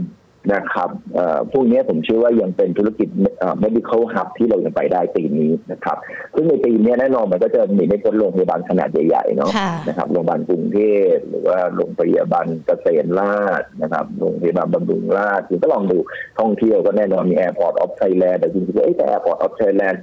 [0.52, 5.96] นะครับเอ่อพวกนี้ผมเชื่อว่ายังเป็นธุรกิจเอ่อ medical hub ที่เรายังไปได้ปีนี้นะครับ
[6.34, 10.78] ซึ่งในปีนี้แน่นอนมันก็จะมีไม่พ้นโรงพยาบาลขนาดใหญ่ๆเนาะค่ะนะครับโรงพยาบาลกรุงเท
[11.12, 15.98] พหรือว่าโรงพยาบาลเกษมราชนะครับโรงพยาบาลบำรุงราษฎร์คุณก็ลองดู
[16.38, 19.98] ท่องเที่ยวก็แน่นอนมี Airport of Thailand แต่จริงๆแล้วเอ๊ะแต่ Airport of Thailand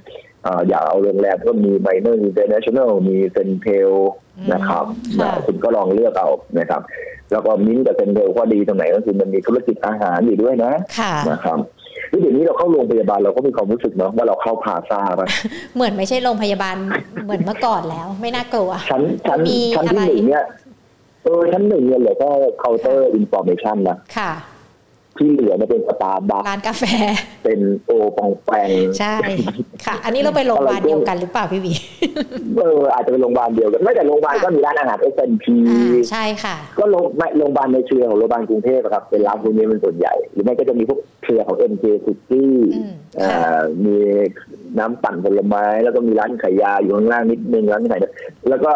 [0.46, 3.90] อ่าอยากเอาโรงแรมก็มี Minor International มี CENTEL
[4.52, 4.84] นะครับ
[5.20, 6.28] ค่ะนะคุณก็ลองเลือกเอา
[6.58, 6.82] นะครับ
[7.32, 11.58] แล้วก็มิ้นท์กับ CENTEL ก็ดีตรงไหนก็คือมันมีธุรกิจอาหารอยู่ด้วยนะค่ะนะครับ
[12.10, 15.22] ที่เดี๋ยวนี้เราเข้าโรงพยาบาลเราก็มีความรู้สึกเนาะว่าเราเข้าพลาซ่าไป
[15.74, 16.76] เหมือนไม่ใช่โรงพยาบาล
[17.24, 20.44] เหมือนเมื่อก่อนแล้ว ไม่น่ากลัวชั้นชั้นมีชั้นอะไรที่หนึ่งเนี่ย
[21.24, 24.32] เออชั้นหนึ่งเนี่ยเหลือแค่เคาน์เตอร์ information นะค่ะ
[25.18, 26.84] ที่เหลือเนี่ยเป็นสตาร์บัคส์ร้านกาแฟ
[27.44, 29.14] เป็นโอปองแปงใช่
[29.84, 31.72] ค่ะ อันนี้เราไปโรงพยาบาลเดียวกันหรือเปล่าพี่วี
[32.58, 42.44] เอออาจจะเป็นโรงพยาบาลเดียวกันไม่แต่โรงพยาบาลก็มีร้านอาหาร S&P อ่าใช่ค่ะ ก็โรงไม่โรงพยาบาลในเครือของโรงพยาบาลกรุงเทพอะครับเป็นร้านพวกนี้เป็นส่วนใหญ่ หรือไม่ก็จะมีพวกเครือของ MK c i t y
[42.74, 43.96] อืมอ่ค่ะามี
[44.78, 48.10] น้ำปั่นผลไม้ แล้วก็มีร้านขายยาอยู่ข้างล่างนิดนึงร้านขายยา
[48.48, 48.72] แล้วก็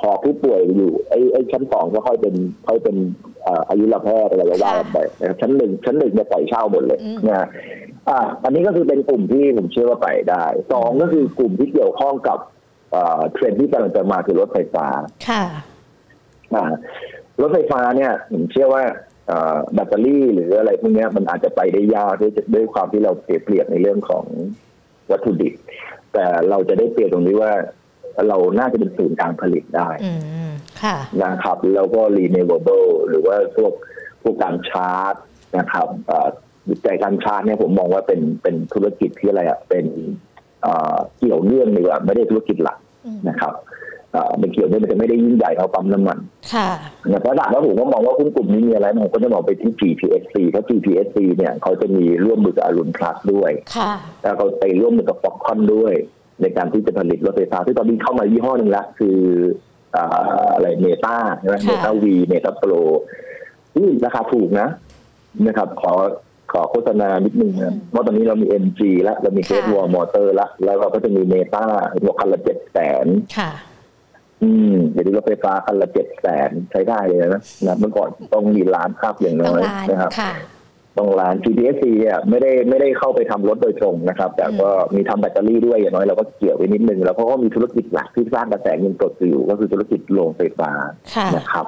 [0.00, 2.34] หอผู้ป่วยอยู่ไอ้ไอ้ชั้นสองก็ค่อยเป็น
[2.66, 2.96] ค่อยเป็น
[3.42, 7.48] เอ่ออายุรแพทย์อะไรก็ว่ากันไปนะครับชั้นหนึ่งชั้นหนึ่งเนี่ยปล่อยเช่าหมดเลยอืมนะฮะ
[8.08, 12.38] อ่า อันนี้ก็คือเป็นกลุ่มที่ผมเชื่อว่าไปได้สองก็คือกลุ่มที่เกี่ยวข้องกับ
[12.92, 14.86] เอ่อเทรนด์ที่กำลังจะมาคือรถไฟฟ้า
[15.28, 15.44] ค่ะ
[16.54, 16.64] อ่า
[17.40, 18.82] รถไฟฟ้าเนี่ยผมเชื่อว่า
[19.28, 24.24] เอ่อแบตเตอรี่หรืออะไรพวกเนี้ยมันอาจจะไปได้ยากด้วยด้วยความที่เราเปรียบเปรียบในเรื่องของ
[25.10, 25.54] วัตถุดิบ
[26.12, 27.52] แต่เราจะได้เปรียบตรงนี้ว่า
[28.28, 30.12] เราน่าจะเป็นศูนย์กลางผลิตได้อื
[30.48, 30.50] ม
[30.82, 33.72] ค่ะค่ะนะครับ แล้วก็ renewable หรือว่าพวก
[34.22, 35.14] พวกการชาร์จ
[35.58, 36.28] นะครับเอ่อ
[36.82, 39.86] แต่การชาร์จเนี่ยผมมองว่าเป็นเป็นธุรกิจที่อะไรอะเป็น
[40.62, 43.54] เอ่อเกี่ยวเนื่องดีกว่าไม่ได้ธุรกิจหลักอืมนะครับ
[44.12, 46.18] เอ่อเป็นเกี่ยวเนื่องมันจะไม่ได้ยิ่งใหญ่เท่าปั๊มน้ำมัน
[46.54, 46.68] ค่ะ
[47.10, 53.92] แต่ถ้าถามว่าผมก็มองว่าหุ้นกลุ่มนี้มีอะไรผมก็จะมองไปที่ GPSC เพราะ GPSC เนี่ยเขาจะมีร่วมมือกับอรุณพลัสด้วยค่ะ
[54.22, 55.94] แล้วเขาไปร่วมมือกับฟ็อกคอนด้วย
[56.42, 59.18] ในการที่จะผลิตรถไฟฟ้าที่ตอนนี้เข้ามายี่ห้อหนึ่งละคือ
[59.96, 60.06] อ่า
[60.54, 62.72] อะไรเมตาใช่ไหมค่ะเมตาวีเมตาโปร
[63.76, 64.68] นี่ราคาถูกนะ
[65.46, 65.92] นะครับ ขอ
[66.52, 71.64] ขอโฆษณานิดนึงนะเพราะตอนนี้เรามี MG แล้วเรามีเกค่ะตวอลมอเตอร์แล้วแล้วเราก็จะมีเมตา
[72.02, 73.06] หัวคันละเจ็ดแสน
[73.38, 73.50] ค่ะ
[74.42, 80.32] อืมเดี๋ยวนี้รถไฟฟ้าคันละเจ็ดแสนใช้ได้เลยนะนะเมื่อก่อนต้องมีล้านค่าเพียงต้น้องอยร้านนะครับค่ะ
[80.98, 90.70] ต้องร้าน GPSC เนี่ยไม่ได้ไม่ได้เข้าไปทำรถโดยตรงนะครับ แต่ก็มีทำแบตเตอรี่ด้วยอย่างน้อยเราก็เกี่ยวไว้นิดนึง แล้วเขาก็มีธุรกิจหลักที่สร้างกระแสเงินสดอยู่ ก็คือธุรกิจโรงไฟฟ้า
[91.14, 91.66] ค่ะนะครับ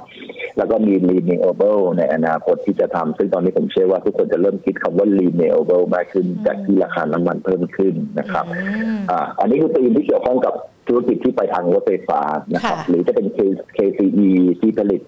[0.56, 8.60] แล้วก็มี renewable ในอนาคตที่จะทำซึ่งตอนนี้ผมเชื่อว่าทุกคนจะเริ่มคิดคำว่า renewable มากขึ้น จากที่ราคาน้ำมันเพิ่มขึ้นนะครับอื
[8.94, 10.54] มอ่าอันนี้คือธีมที่เกี่ยวข้องกับ
[10.88, 12.20] ธุรกิจที่ไปทางรถไฟฟ้า
[12.54, 15.02] นะครับค่ะหรือจะเป็น K- KCE ที่ผลิต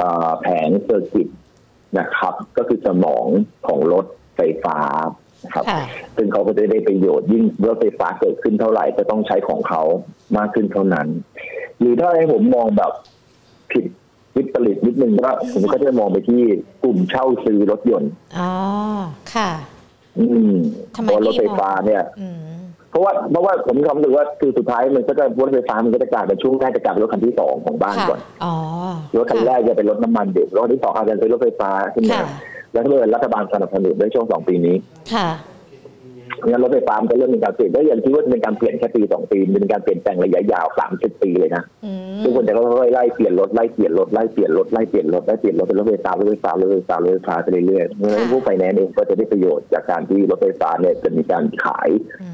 [0.00, 1.28] อ่าแผงเซอร์กิต
[1.98, 3.26] นะครับ ก็คือสมอง
[3.66, 4.78] ของรถไฟฟ้า
[5.44, 5.82] นะครับค่ะ
[6.16, 9.82] ซึ่งเขาก็จะได้ประโยชน์ยิ่งรถไฟฟ้าเกิดขึ้นเท่าไหร่จะต้องใช้ของเขา
[10.36, 11.08] มากขึ้นเท่านั้น
[11.78, 12.92] หรือถ้าให้ผมมองแบบ
[13.72, 13.84] ผิด
[14.36, 16.42] วิปริตนิดนึงว่าผมก็จะมองไปที่
[16.82, 18.50] กลุ่มเช่าซื้อรถยนต์อ๋อ
[19.34, 19.50] ค่ะ
[20.18, 20.54] อืม
[20.96, 22.36] ทำไมเพราะรถพี่ไฟฟ้าเนี่ยอืม
[22.92, 28.54] เพราะว่าเพราะว่าผมมีความรู้สึกว่าคือสุดท้ายมันก็จะรถไฟฟ้ามันก็จะกลายเป็นช่วงแรกจะกลายเป็นรถคันที่สองของบ้านค่ะก่อนอ๋อ
[29.16, 32.28] รถคันแรกจะเป็นรถน้ำมันเด็กรถที่สองอาจจะเป็นรถไฟฟ้าขึ้นมาค่ะ
[32.72, 34.76] แล้วถ้าเกิดรัฐบาลสนับสนุนในช่วงสองปีนี้
[35.14, 35.28] ค่ะ
[36.48, 51.88] งั้นรถไฟฟ้ามันก็เริ่มมีการเปลี่ยนแล้วอย่างที่ว่าเป็นการเปลี่ยนแค่ปีสองปีมันเป็นการเปลี่ยนแปลงระยะยาวสามสิบปีเลยนะอืมทุกคนจะค่อยๆไล่เปลี่ยนรถไล่เปลี่ยนรถไล่เปลี่ยนรถไล่เปลี่ยนรถไล่เปลี่ยนรถเป็นรถไฟฟ้ารถไฟฟ้ารถไฟฟ้ารถไฟฟ้าไปเรื่อยๆเพราะฉะนั้นผู้ไฟแนนซ์เองก็จะได้ประโยชน์จากการที่รถไฟฟ้าเนี่ยจะมีการขาย
[52.22, 52.28] อื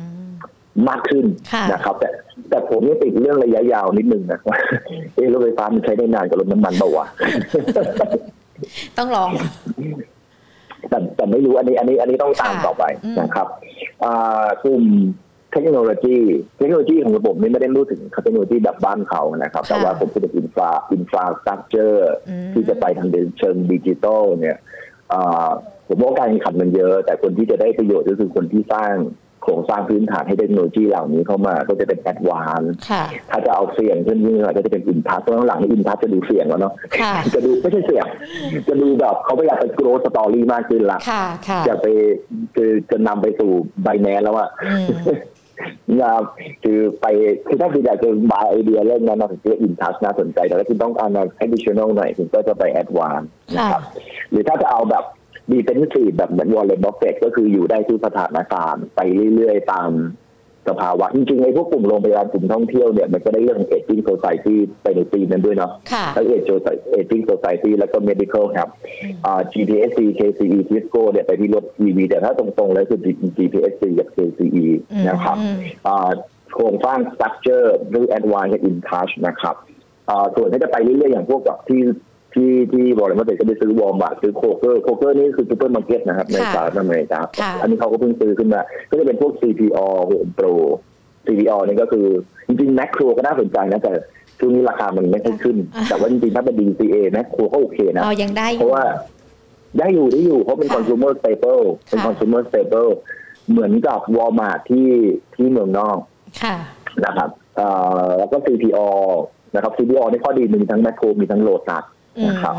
[0.78, 2.08] มมากขึ้นค่ะนะครับ แต่
[2.50, 4.58] แต่ผมนี่ติดเรื่องระยะยาวนิดนึงนะว่า
[5.14, 7.06] เอะรถไฟฟ้ามันใช้ได้นานกว่ารถน้ำมันเปล่าวะ
[8.98, 9.30] ต้องลอง
[10.88, 13.46] แต่แต่ไม่รู้อันนี้ อันนี้ อันนี้ต้องตามค่ะต่อไปอืมนะครับ
[14.04, 14.82] อ่ากลุ่ม
[15.52, 16.18] เทคโนโลยี
[16.58, 23.08] เทคโนโลยีของระบบนี้ไม่ได้รู้ถึงเทคโนโลยีแบบบ้านเขานะครับ แต่ว่าผมพูดถึง infra infrastructure อืมที่จะไปทาง
[23.38, 24.56] เชิงดิจิตอลเนี่ย
[25.12, 25.48] อ่า
[25.88, 28.94] ผมว่าการแข่งขันมันเยอะ แต่คนที่จะได้ประโยชน์ก็คือคนที่สร้าง
[29.42, 38.06] โครงสร้างพื้นฐานให้เทคโนโลยีเหล่านี้เข้ามา ก็จะเป็นแอดวานซ์ค่ะถ้าจะเอาเสี่ยงขึ้นยิ่งหน่อยก็จะเป็นอินทัชเพราะหลังๆนี้อินทัชจะดูเสี่ยงแล้วเนาะค่ะจะดูไม่ใช่เสี่ยง
[38.68, 41.86] จะดูแบบเขาพยายามไป growth story มากขึ้นละค่ะค่ะจะไป
[42.54, 43.50] คือจะนำไปสู่
[43.82, 44.88] Binance แล้วอะอืม
[46.00, 46.24] นะครับ
[46.64, 47.06] คือไป
[47.46, 51.10] คือถ้าคุณอยากจะ buy idea เรื่องนั้นนะผมคิดว่าอินทัชน่าสนใจแต่ถ้าคุณต้องการ
[51.44, 53.22] additional หน่อยคุณก็จะไปแอดวานซ์
[53.54, 53.82] นะครับ
[54.30, 55.04] หรือถ้าจะเอาแบบ
[55.50, 59.00] defensive แบบเหมือนวอร์เรน บัฟเฟตต์ก็คืออยู่ได้ทุกสถานการณ์ไป
[59.34, 59.90] เรื่อยๆ ตาม
[60.68, 68.68] สภาวะ จริงๆไอ้พวกกลุ่มโรงพยาบาลกลุ่มท่องเที่ยวเนี่ย มันก็ได้เรื่องเอจจิ้งโซซ i ตี้ไปในปีนั้นด้วยเนาะค่ะทั้งเอจโเอจจิ้งโซซ i ตี้แล้วก็ medical ครับ
[69.24, 73.00] อ่า GPSC KCE Tisco เนี่ยไปที่รถ EV แต่ถ้าตรงๆแล้วคือ
[73.36, 76.10] GPSC กับ KCE อืมนะครับอืมอ่า
[76.54, 79.56] โครงสร้าง structure หรือ แอดวานซ์กับ อินทัช นะครับ
[80.10, 81.80] อ่าส่วนที่จะไปเรื่อยๆอย่างพวกแบบที่
[82.34, 88.60] ที่ที่บอกเลยว่าเด็กก็ไปซื้อวอลมาร์ทซื้อโครเกอร์โครเกอร์นี่คือซูเปอร์มาร์เก็ตนะครับในสหรัฐอเมริกาค่ะอันนี้เขาก็เพิ่งซื้อขึ้นมา
[88.90, 90.52] ก็จะเป็นพวก CP All HomePro
[91.26, 92.06] CP All นี่ก็คือ
[92.46, 93.92] จริงๆแมคโครก็น่าสนใจนะแต่
[94.38, 98.84] ช่วงนี้ราคามันไม่ค่อยขึ้นอ่าแต่ว่าจริงๆถ้าเป็น DCA แมคโครก็โอเคนะอ๋อยังได้อยู่ราะว่า
[99.78, 102.90] ได้อยู่ได้อยู่เพราะเป็นค่ะ consumer staple เป็นค่ะ consumer staple
[103.50, 104.88] เหมือนกับ Walmart ที่
[105.34, 105.98] ที่เมืองนอก
[106.42, 106.56] ค่ะ
[107.04, 107.68] นะครับเอ่
[108.06, 108.78] อแล้วก็ CP ALL
[109.54, 112.54] นะครับ CP ALL ในข้อดีมันมีทั้งแมคโครมีทั้งโลตัสอืม นะครับ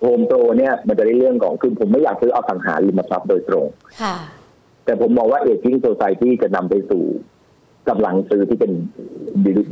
[0.00, 3.66] HomePro เนี่ยมันจะได้เรื่องของคือผมไม่อยากซื้อเอาสังหาริมทรัพย์โดยตรง
[4.02, 4.16] ค่ะ
[4.84, 7.04] แต่ผมมองว่าเอจิ้งโซซ i ตี้จะนำไปสู่
[7.88, 8.72] กำลังซื้อที่เป็น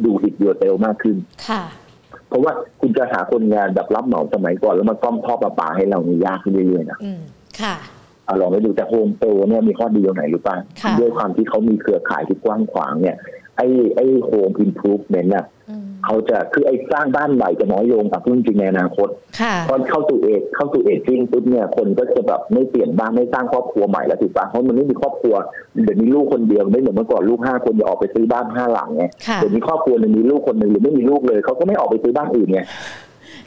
[0.04, 1.16] do it yourself มากขึ้น
[1.48, 1.62] ค่ะ
[2.28, 7.20] เพราะว่าคุณจะหาคนงานแบบรับเหมาสมัยก่อน แล้วมาซ่อมท่อประปาให้เรานี่ยากขึ้นเรื่อยๆนะอืม
[7.60, 7.74] ค่ะ
[8.24, 13.16] เอาลองไปดูแต่ HomePro เนี่ยมีข้อดีตรงไหนรู้ป่ะค่ะด้วยความที่เขามีเครือข่ายที่กว้างขวางเนี่ย
[13.56, 13.66] ไอ้
[13.96, 19.08] ไอ้ home improvement น่ะอืม เขาจะคือไอ้สร้างบ้านใหม่จะน้อยลงแต่พูดจริงๆในอนาคต
[19.40, 25.34] ค่ะพอเข้าสู่ age เข้าสู่ aging ปุ๊บเนี่ยคนก็จะแบบไม่เปลี่ยนบ้านไม่สร้างครอบครัวใหม่แล้วถูกปะเพราะมันไม่มีครอบครัว
[25.84, 32.60] เดี๋ยวมีลูกคนเดียวไม่เหมือนเมื่อก่อนลูกห้าคนอย่าออกไปซื้อบ้านห้าหลังไงค่ะเดี๋ยวมีครอบครัวหนึ่งมีลูกคนหนึ่งหรือไม่มีลูกเลยเขาก็ไม่ออกไปซื้อบ้านอื่นไง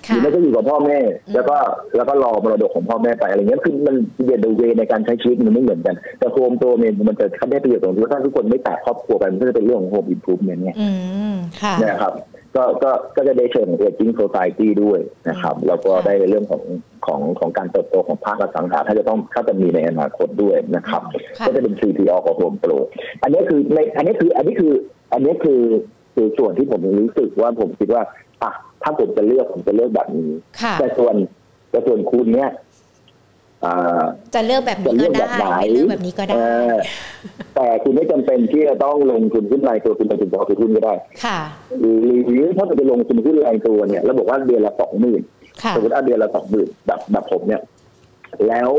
[0.06, 0.98] หค่ะรือไม่ก็อยู่กับพ่อแม่
[1.34, 1.58] แล้วก็
[1.96, 3.96] แล้วก็รอมรดกของพ่อแม่ไปอะไรเงี้ยคือมัน
[4.26, 10.90] the way ในการใช้ชีวิตมันไม่เหมือนกัน แต่โฮมตัวเนี่ยมันจะได้ประโยชน์ตรงที่ว่าถ้าทุกคนไม่แตกครอบครัวไปมันก็จะเป็นเรื่องของ home improvement ไงอื
[11.34, 12.14] มค่ะเนี่ยครับ
[12.56, 16.62] ก็ก็ก็จะได้เชิง aging society ด้วยนะครับ แล้วก็ได้ในเรื่องของ
[17.06, 21.02] ของของการเติบโตของภาคอสังหาถ้าจะต้องถ้าจะมีในอนาคตด้วยนะครับ
[21.46, 22.72] ก็จะเป็น CPO ของโฮมโปร
[23.24, 24.74] อันนี้คือในอันนี้คืออันนี้คือ
[25.14, 25.62] อันนี้คือ
[26.16, 28.08] คือส่วนที่ผมรู้สึกว่าผมคิดว่าอะ
[28.84, 30.32] ถ้าผมจะเลือกผมจะเลือกแบบนี้
[30.80, 31.16] แต่ส่วน
[31.72, 32.50] แต่ส่วนคุณเนี่ย
[34.36, 36.36] จะเลือกแบบนี้ก็ได้เลือกแบบนี้ก็ได้
[37.56, 41.40] แต่คุณไม่จำเป็นที่จะต้องลงทุนขึ้นรายตัวคุณไปถึงพอทุนก็ได้ ค่ะ
[41.80, 41.92] หรื
[42.44, 45.22] อถ้าจะไปลงทุนขึ้นรายตัวเนี่ยเราบอกว่าเดือนละสองหมื่น
[45.76, 47.62] สมมติว่าเดือนละสองหมื่นแบบแบบผมเนี่ย
[48.48, 48.70] แล้ว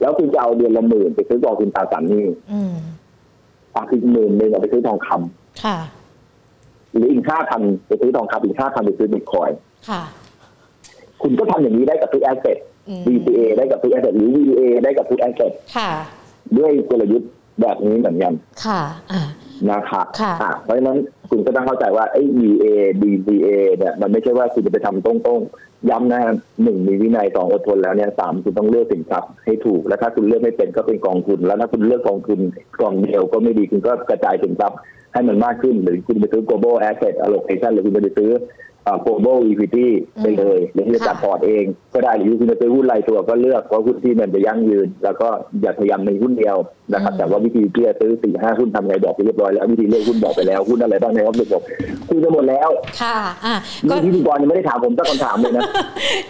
[0.00, 2.24] แล้วคุณจะเอาเดือนละหมื่นไปซื้อกองทุนตราสารนี้
[3.74, 5.78] อะคือหมื่นหนึ่งเอาไปซื้อทองคำค่ะ
[6.92, 9.50] หรืออีกห้าพันไปซื้อทองคำอีกห้าพันไปซื้อบิตคอย
[9.88, 10.02] ค่ะ
[11.22, 12.58] คุณก็ทำอย่างนี้ได้กับทุกแอสเซท
[13.06, 15.52] DCA ได้กับทุกแอสเซทหรือ VA ได้กับทุก asset
[16.58, 17.30] ด้วยกลยุทธ์
[17.60, 18.34] แบบนี้เหมือนกัน
[18.64, 18.80] ค่ะ
[19.70, 20.98] นะครับค่ะเพราะฉะนั้น
[21.30, 22.64] คุณก็ต้องเข้าใจว่าไอ้ VA
[23.02, 26.20] DCA เนี่ยมันไม่ใช่ว่าคุณจะไปทำตรงๆ ย้ำนะ
[26.62, 32.40] หนึ่งมีวินัยสองอดทนแล้วเนี่ยสามคุณต้องเลือกสินทรัพย์ให้ถูก แล้วถ้าคุณเลือกไม่เป็นก็เป็นกองทุน แล้วถ้าคุณเลือกกองทุน
[32.80, 34.78] กองเดียวก็ไม่ดีคุณก็กระจายสินทรัพย์
[35.12, 38.30] ให้มันมากขึ้น หรือคุณไปซื้อ global asset allocation หรือคุณไปซื้อ
[39.04, 39.88] global equity
[40.22, 45.28] ไปเลยหรือจะจัดพอร์ตเองก็ได้หรือคุณจะซื้อหุ้นรายตัวก็เลือกว่าหุ้นที่มันจะยั่งยืน แล้วก็
[45.60, 46.56] อย่าพยายามในหุ้นเดียว
[46.94, 51.62] นะครับ แต่ว่าวิธีที่จะซื้อสี่ห้าหุ้นทำไงบอกไปเรียบร้อยแล้ววิธีเลือกหุ้นบอกไปแล้วหุ้นอะไรบ้างในออฟฟิศบอก
[52.08, 52.68] คุยไปหมดแล้ว
[53.00, 53.54] ค่ะอะ
[53.90, 55.62] ก็พิธีกรยังไม่ได้ถามผมสักคำถามเลยนะ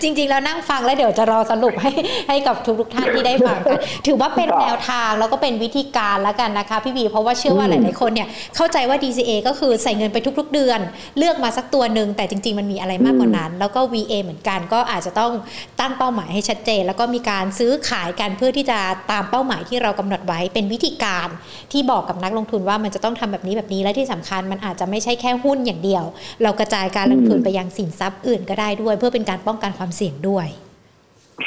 [0.02, 1.90] จริง ๆ แล้วนั่งฟังแล้วเดี๋ยวจะรอสรุปให้
[2.28, 10.80] ให้กับทุกๆท่านที่ได้ฟังกันถือว่าเป็นแนวทางแล้วก็เป็นวิธีการแล้วกันนะคะพี่บีเพราะว่าเชื่อว่าหลายๆคนเนี่ยเข้าใจว่า DCA ก็คือใส่เงินไปทุก ๆ เดือน
[11.18, 15.32] เลือกมาสักตัวหนึ่งแต่จริง ๆ มันมีอะไรมากกว่านั้น แล้วก็ VA เหมือนกันก็อาจจะต้อง
[15.80, 18.78] ตั้งเป้าหมายให้ชัดเจน แล้วก็มีการซื้อขายกันเพื่อที่จะ
[19.10, 21.28] ตามเป้าหมายที่เรากำหนดไว้เป็นวิธีการ
[21.72, 26.04] ที่บอกกับนักลงทุนว่ามันจะต้องทำแบบนี้แบบนี้และที่สำคัญมันอาจจะไม่ใช่แค่หุ้นอย่างเดียว
[26.42, 30.48] เรากระจายการลงทุนไปยังสินทรัพย์อื่นก็ได้ด้วย เพื่อเป็นการป้องกันความเสี่ยงด้วย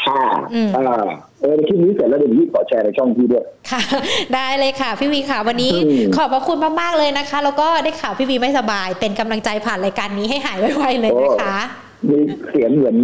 [0.04, 0.22] ค่ะ
[0.56, 1.06] อ่า
[1.41, 3.82] เออคลิปนี้เสร็จแล้วเดี๋ยวพี่ขอแชร์ในช่องพี่ด้วย ค่ะ
[4.36, 5.74] ได้เลยค่ะ พี่วีค่ะ วันนี้
[6.16, 11.58] ขอบพระคุณมาก ๆ เลยนะคะ แล้วก็ได้ข่าวพี่วีไม่สบาย เป็นกำลังใจผ่านรายการนี้ให้หายไวๆเลยนะคะ
[12.10, 12.95] มีเสียงเหมือน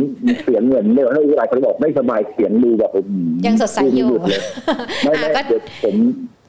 [0.44, 2.92] เสียงเหมือนเนี่ยให้เวลาเขาบอกไม่สบายเสียงดูแบบ
[3.46, 4.10] ยังสดใสอยู่
[5.04, 5.96] ไม่ไม่เดี๋ยวผม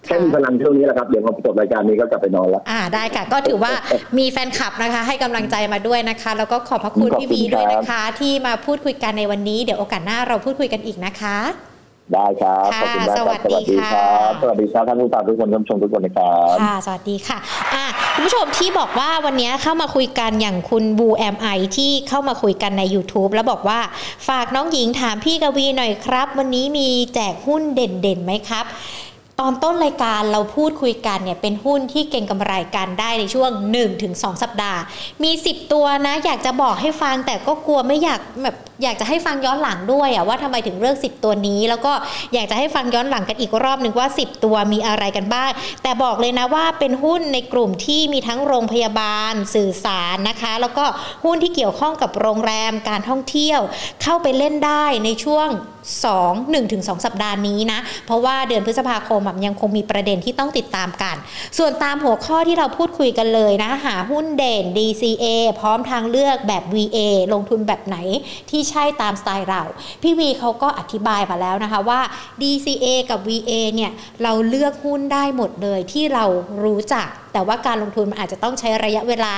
[0.05, 3.73] แค่มีพลังเท่านี้แหละครับ เดี๋ยวพอจบรายการนี้ก็กลับไปนอนแล้ว อ่าได้ค่ะ ก็ถือว่า
[4.19, 11.37] มีแฟนคลับนะคะ ให้กำลังใจมาด้วยนะคะ แล้วก็ขอบพระคุณพี่วีด้วยนะคะ ที่มาพูดคุยกันในวันนี้ เดี๋ยวโอกาสหน้าเราพูดคุยกันอีกนะคะ
[12.15, 17.39] ได้ครับขอบคุณมากครับสวัสดีครับสวัสดีครับท่านผู้ฟังทุกคนท่านผู้ชมทุกคนนะครับค่ะสวัสดีค่ะ
[17.75, 23.81] อะคุณผู้ชมที่บอกว่าวันนี้เข้ามาคุยกันอย่างคุณบูแอมไอที่เข้ามาคุยกันใน YouTube แล้วบอกว่า
[24.29, 28.67] ฝากน้องหญิงถามพี่กวีหน่อยครับ วันนี้มีแจกหุ้นเด่นๆไหมครับ
[29.41, 33.51] ตอนต้นรายการเราพูดคุยกันเนี่ยเป็นหุ้นที่เก่งกำไรกันได้ในช่วง
[33.97, 34.81] 1-2 สัปดาห์
[35.23, 41.93] มี 10 ตัวนะ อยากจะบอกให้ฟังแต่ก็กลัวไม่อยากแบบ อยากจะให้ฟังย้อนหลังด้วยอะว่าทำไมถึงเลือก 10 ตัวนี้ แล้วก็
[42.35, 45.51] อยากจะให้ฟังย้อนหลังกันอีกรอบหนึ่งว่า 10 ตัวมีอะไรกันบ้าง
[45.83, 50.85] แต่บอกเลยนะว่าเป็นหุ้นในกลุ่มที่มีทั้งโรงพยาบาลสื่อสารนะคะ แล้วก็
[51.25, 53.61] หุ้นที่เกี่ยวข้องกับโรงแรมการท่องเที่ยว
[54.03, 55.49] เข้าไปเล่นได้ในช่วง
[56.15, 61.17] 2 1ถึง2สัปดาห์นี้นะ เพราะว่าเดือนพฤษภาคมยังคงมีประเด็นที่ต้องติดตามกัน
[61.59, 65.25] ส่วนตามหัวข้อที่เราพูดคุยกันเลยนะ หาหุ้นเด่น DCA
[65.61, 66.99] พร้อมทางเลือกแบบ VA
[67.33, 67.97] ลงทุนแบบไหน
[68.51, 69.63] ที่ใช่ตามสไตล์เรา
[70.03, 72.01] พี่วีเขาก็อธิบายมาแล้วนะคะว่า
[72.43, 73.93] DCA กับ VA เนี่ย
[74.23, 76.25] เราเลือกหุ้นได้หมดเลยที่เรา
[76.65, 79.35] รู้จักแต่ว่าการลงทุนมันอาจจะต้องใช้ระยะเวลา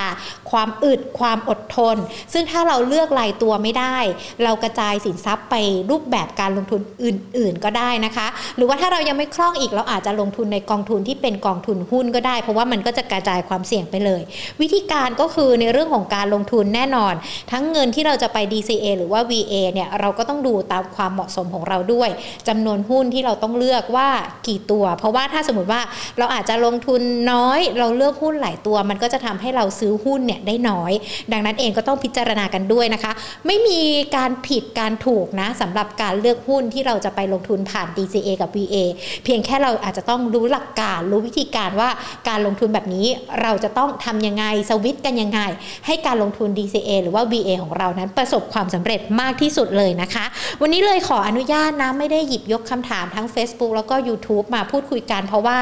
[0.51, 1.97] ความอึดความอดทน
[2.33, 3.97] ซึ่งถ้าเราเลือกรายตัวไม่ได้
[4.45, 5.55] เรากระจายสินทรัพย์ไป
[5.91, 8.27] รูปแบบการลงทุนอื่น ๆ ก็ได้นะคะ
[8.57, 14.23] หรือว่าถ้าเรายังไม่คล่องอีกเราอาจจะลงทุนในกองทุนที่เป็นกองทุนหุ้นก็ได้ เพราะว่ามันก็จะกระจายความเสี่ยงไปเลย
[14.61, 17.15] วิธีการก็คือในเรื่องของการลงทุนแน่นอน
[17.51, 22.11] ทั้งเงินที่เราจะไป DCA หรือว่า VA เนี่ยเราก็ต้องดูตามความเหมาะสมของเราด้วย
[22.49, 24.09] จำนวนหุ้นที่เราต้องเลือกว่า
[24.47, 25.81] กี่ตัว เพราะว่าถ้าสมมติว่า
[26.19, 27.01] เราอาจจะลงทุน
[27.33, 30.93] น้อยเราเลือกหุ้นหลายตัว มันก็จะทำให้เราซื้อหุ้นเนี่ยได้น้อย
[31.33, 33.13] ดังนั้นเองก็ต้องพิจารณากันด้วยนะคะ
[33.47, 33.81] ไม่มี
[34.17, 38.77] การผิดการถูกนะสำหรับการเลือกหุ้นที่เราจะไปลงทุนผ่าน DCA กับ VA
[39.25, 41.91] เพียงแค่เราอาจจะต้องรู้หลักการรู้วิธีการว่า
[42.29, 43.07] การลงทุนแบบนี้
[43.43, 45.41] เราจะต้องทำยังไงสวิตกันยังไง
[45.87, 50.25] ให้การลงทุน DCA หรือว่า VA ของเรานั้นประสบความสำเร็จมากที่สุดเลยนะคะ
[50.61, 55.59] วันนี้เลยขออนุญาตนะไม่ได้หยิบยกคำถามทั้ง Facebook แล้วก็ YouTube มาพูดคุยกัน เพราะว่า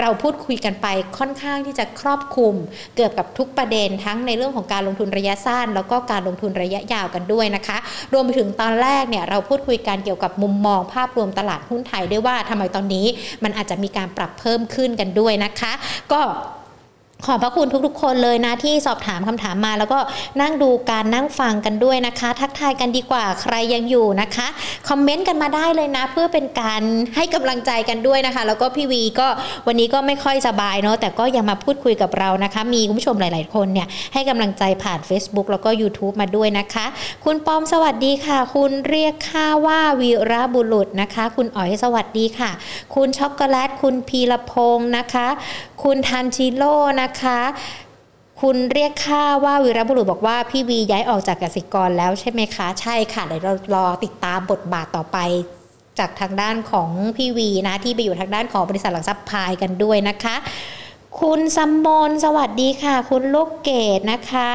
[0.00, 0.86] เราพูดคุยกันไป
[1.18, 2.54] ค่อนข้างที่จะครอบคลุม
[2.96, 7.76] เกือบกับทุกประเด็นทั้งในเรื่องของการลงทุนระยะสั้น แล้วก็การลงทุนระยะยาวกันด้วยนะคะ
[8.12, 13.06] รวมไปถึงตอนแรกเนี่ยเราพูดคุยกันเกี่ยวกับมุมมองภาพรวมตลาดหุ้นไทยด้วยว่าทำไมตอนนี้
[13.44, 15.72] มันอาจจะมีการปรับเพิ่มขึ้นกันด้วยนะคะ
[16.12, 16.20] ก็
[17.26, 19.98] ขอบพระคุณทุกๆ คนเลยนะที่สอบถามคำถามมา แล้วก็
[20.40, 24.46] นั่งดูการนั่งฟังกันด้วยนะคะ ทักทายกันดีกว่าใครยังอยู่นะคะ
[24.88, 26.82] คอมเมนต์กันมาได้เลยนะ เพื่อเป็นการ
[27.16, 29.28] ให้กำลังใจกันด้วยนะคะ แล้วก็พี่วีก็
[29.66, 36.86] วันนี้ก็ไม่ค่อยสบายเนาะแต่ก็ยังมาพูดคุยกับเรานะคะ มีคุณผู้ชมหลาย ๆ คนเนี่ยให้กำลังใจผ่าน Facebook แล้วก็ YouTube มาด้วยนะคะ
[37.24, 42.50] คุณปอมสวัสดีค่ะ คุณเรียกค่าว่าวีระบุรุษนะคะ คุณอ๋อยสวัสดีค่ะ
[42.94, 45.28] คุณช็อกโกแลตคุณพีรพงศ์นะคะ
[45.82, 47.40] คุณทันชิโร่นะคะ
[48.42, 55.18] คุณเรียกค่าว่าวีรบุรุษบอกว่าพี่วีย้ายออกจากกสิกรแล้วใช่ไหมคะ ใช่ค่ะเดี๋ยวเรารอติดตามบทบาทต่อไป
[55.98, 60.36] จากทางด้านของพี่วีนะที่ไปอยู่ทางด้านของบริษัทหลักทรัพย์พายกันด้วยนะคะ
[61.20, 64.50] คุณสมมนสวัสดีค่ะ คุณลูกเกดนะคะ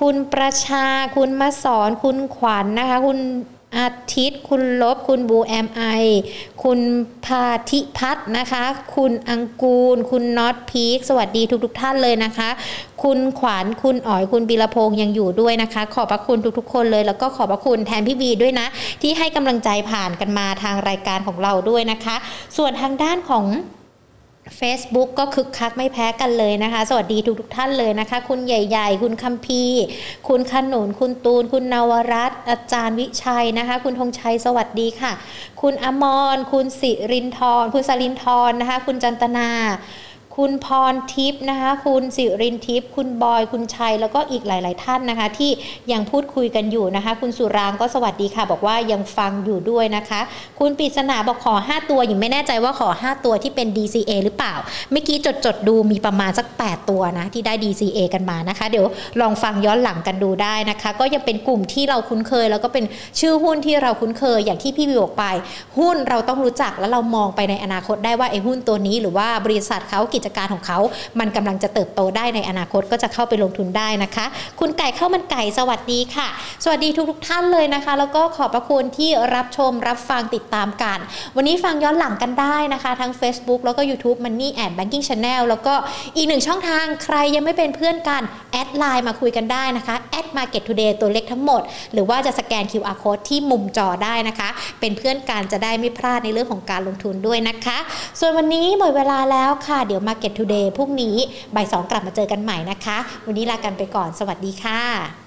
[0.00, 0.86] คุณประชา
[1.16, 3.18] คุณมาสอนคุณขวัญนนะคะ คุณ
[3.78, 5.82] อาทิตย์ คุณลบ คุณบูแอมไอ
[6.62, 6.80] คุณ
[7.26, 8.64] พาธิพัฒน์นะคะ
[8.96, 12.48] คุณอังกูล คุณน็อตพีค สวัสดีทุกๆทท่านเลยนะคะ
[13.02, 18.66] คุณขวัญ คุณอ๋อย คุณบีระพงษ์ยังอยู่ด้วยนะคะ ขอบพระคุณทุกๆ คนเลย แล้วก็ขอบพระคุณแทนพี่วีด้วยนะ
[19.02, 22.16] ที่ให้กำลังใจผ่านกันมาทางรายการของเราด้วยนะคะ
[22.56, 23.44] ส่วนทางด้านของ
[24.60, 29.64] Facebook ก็คึกคักไม่แพ้กันเลยนะคะ สวัสดีทุกทุกท่านเลยนะคะ คุณใหญ่ ๆ คุณคัมพี
[30.28, 35.12] คุณขนุนคุณตูน คุณนวรัตอาจารย์วิชัยนะคะ คุณธงชัยสวัสดีค่ะ
[35.62, 39.48] คุณอมร คุณสิรินทร์คุณสรินทร์นะคะ คุณจันตนา
[40.40, 45.50] คุณพรทิพย์นะคะ คุณสิรินทิพย์ คุณบอย คุณชัย แล้วก็อีกหลาย ๆ ท่านนะคะ ที่
[45.92, 50.20] ยังพูดคุยกันอยู่นะคะ คุณสุรางก็สวัสดีค่ะ บอกว่ายังฟังอยู่ด้วยนะคะ
[50.58, 54.54] คุณปิศนาบอกขอ 5 ตัวยังไม่แน่ใจว่าขอ 5 ตัวที่เป็น DCA หรือเปล่า
[54.90, 58.86] เมื่อกี้จดจดๆดูมีประมาณสัก 8 ตัวนะที่ได้ DCA กันมานะคะ เดี๋ยว
[59.20, 62.84] ลองฟังย้อนหลังกันดูได้นะคะ ก็ยังเป็นกลุ่มที่เราคุ้นเคย แล้วก็เป็น
[63.20, 65.24] ชื่อหุ้นที่เราคุ้นเคย อย่างที่พี่วิวบอกไป
[65.78, 70.78] หุ้นเราต้องรู้จักแล้วเรามองไปในอนาคตได้ว่าไอ้หุ้นตัวนี้ หรือว่าบริษัทเขากิจการของเขา
[71.20, 74.26] มันกำลังจะเติบโตได้ในอนาคตก็จะเข้าไปลงทุนได้นะคะ
[74.60, 76.28] คุณไก่ข้าวมันไก่สวัสดีค่ะ
[76.64, 80.98] สวัสดีทุกๆท่านเลยนะคะ แล้วก็ขอบพระคุณที่รับชมรับฟังติดตามกัน
[81.36, 85.74] วันนี้ฟังย้อนหลังกันได้นะคะ ทั้ง Facebook แล้วก็ YouTube Money and Banking Channel แล้วก็
[86.16, 88.22] อีกหนึ่งช่องทางใครยังไม่เป็นเพื่อนกัน
[88.52, 91.62] แอดไลน์มาคุยกันได้นะคะ at market today ตัวเล็กทั้งหมด
[91.92, 94.48] หรือว่าจะสแกน QR code ที่มุมจอได้นะคะ
[94.80, 97.78] เป็นเพื่อนกันจะได้ไม่พลาดในเรื่องของการลงทุนด้วยนะคะ
[98.20, 101.16] ส่วนวันนี้หมดเวลาแล้วค่ะเดี๋ยว Market Today พรุ่งนี้
[101.54, 105.25] บ่ายสองกลับมาเจอกันใหม่นะคะ วันนี้ลากันไปก่อน สวัสดีค่ะ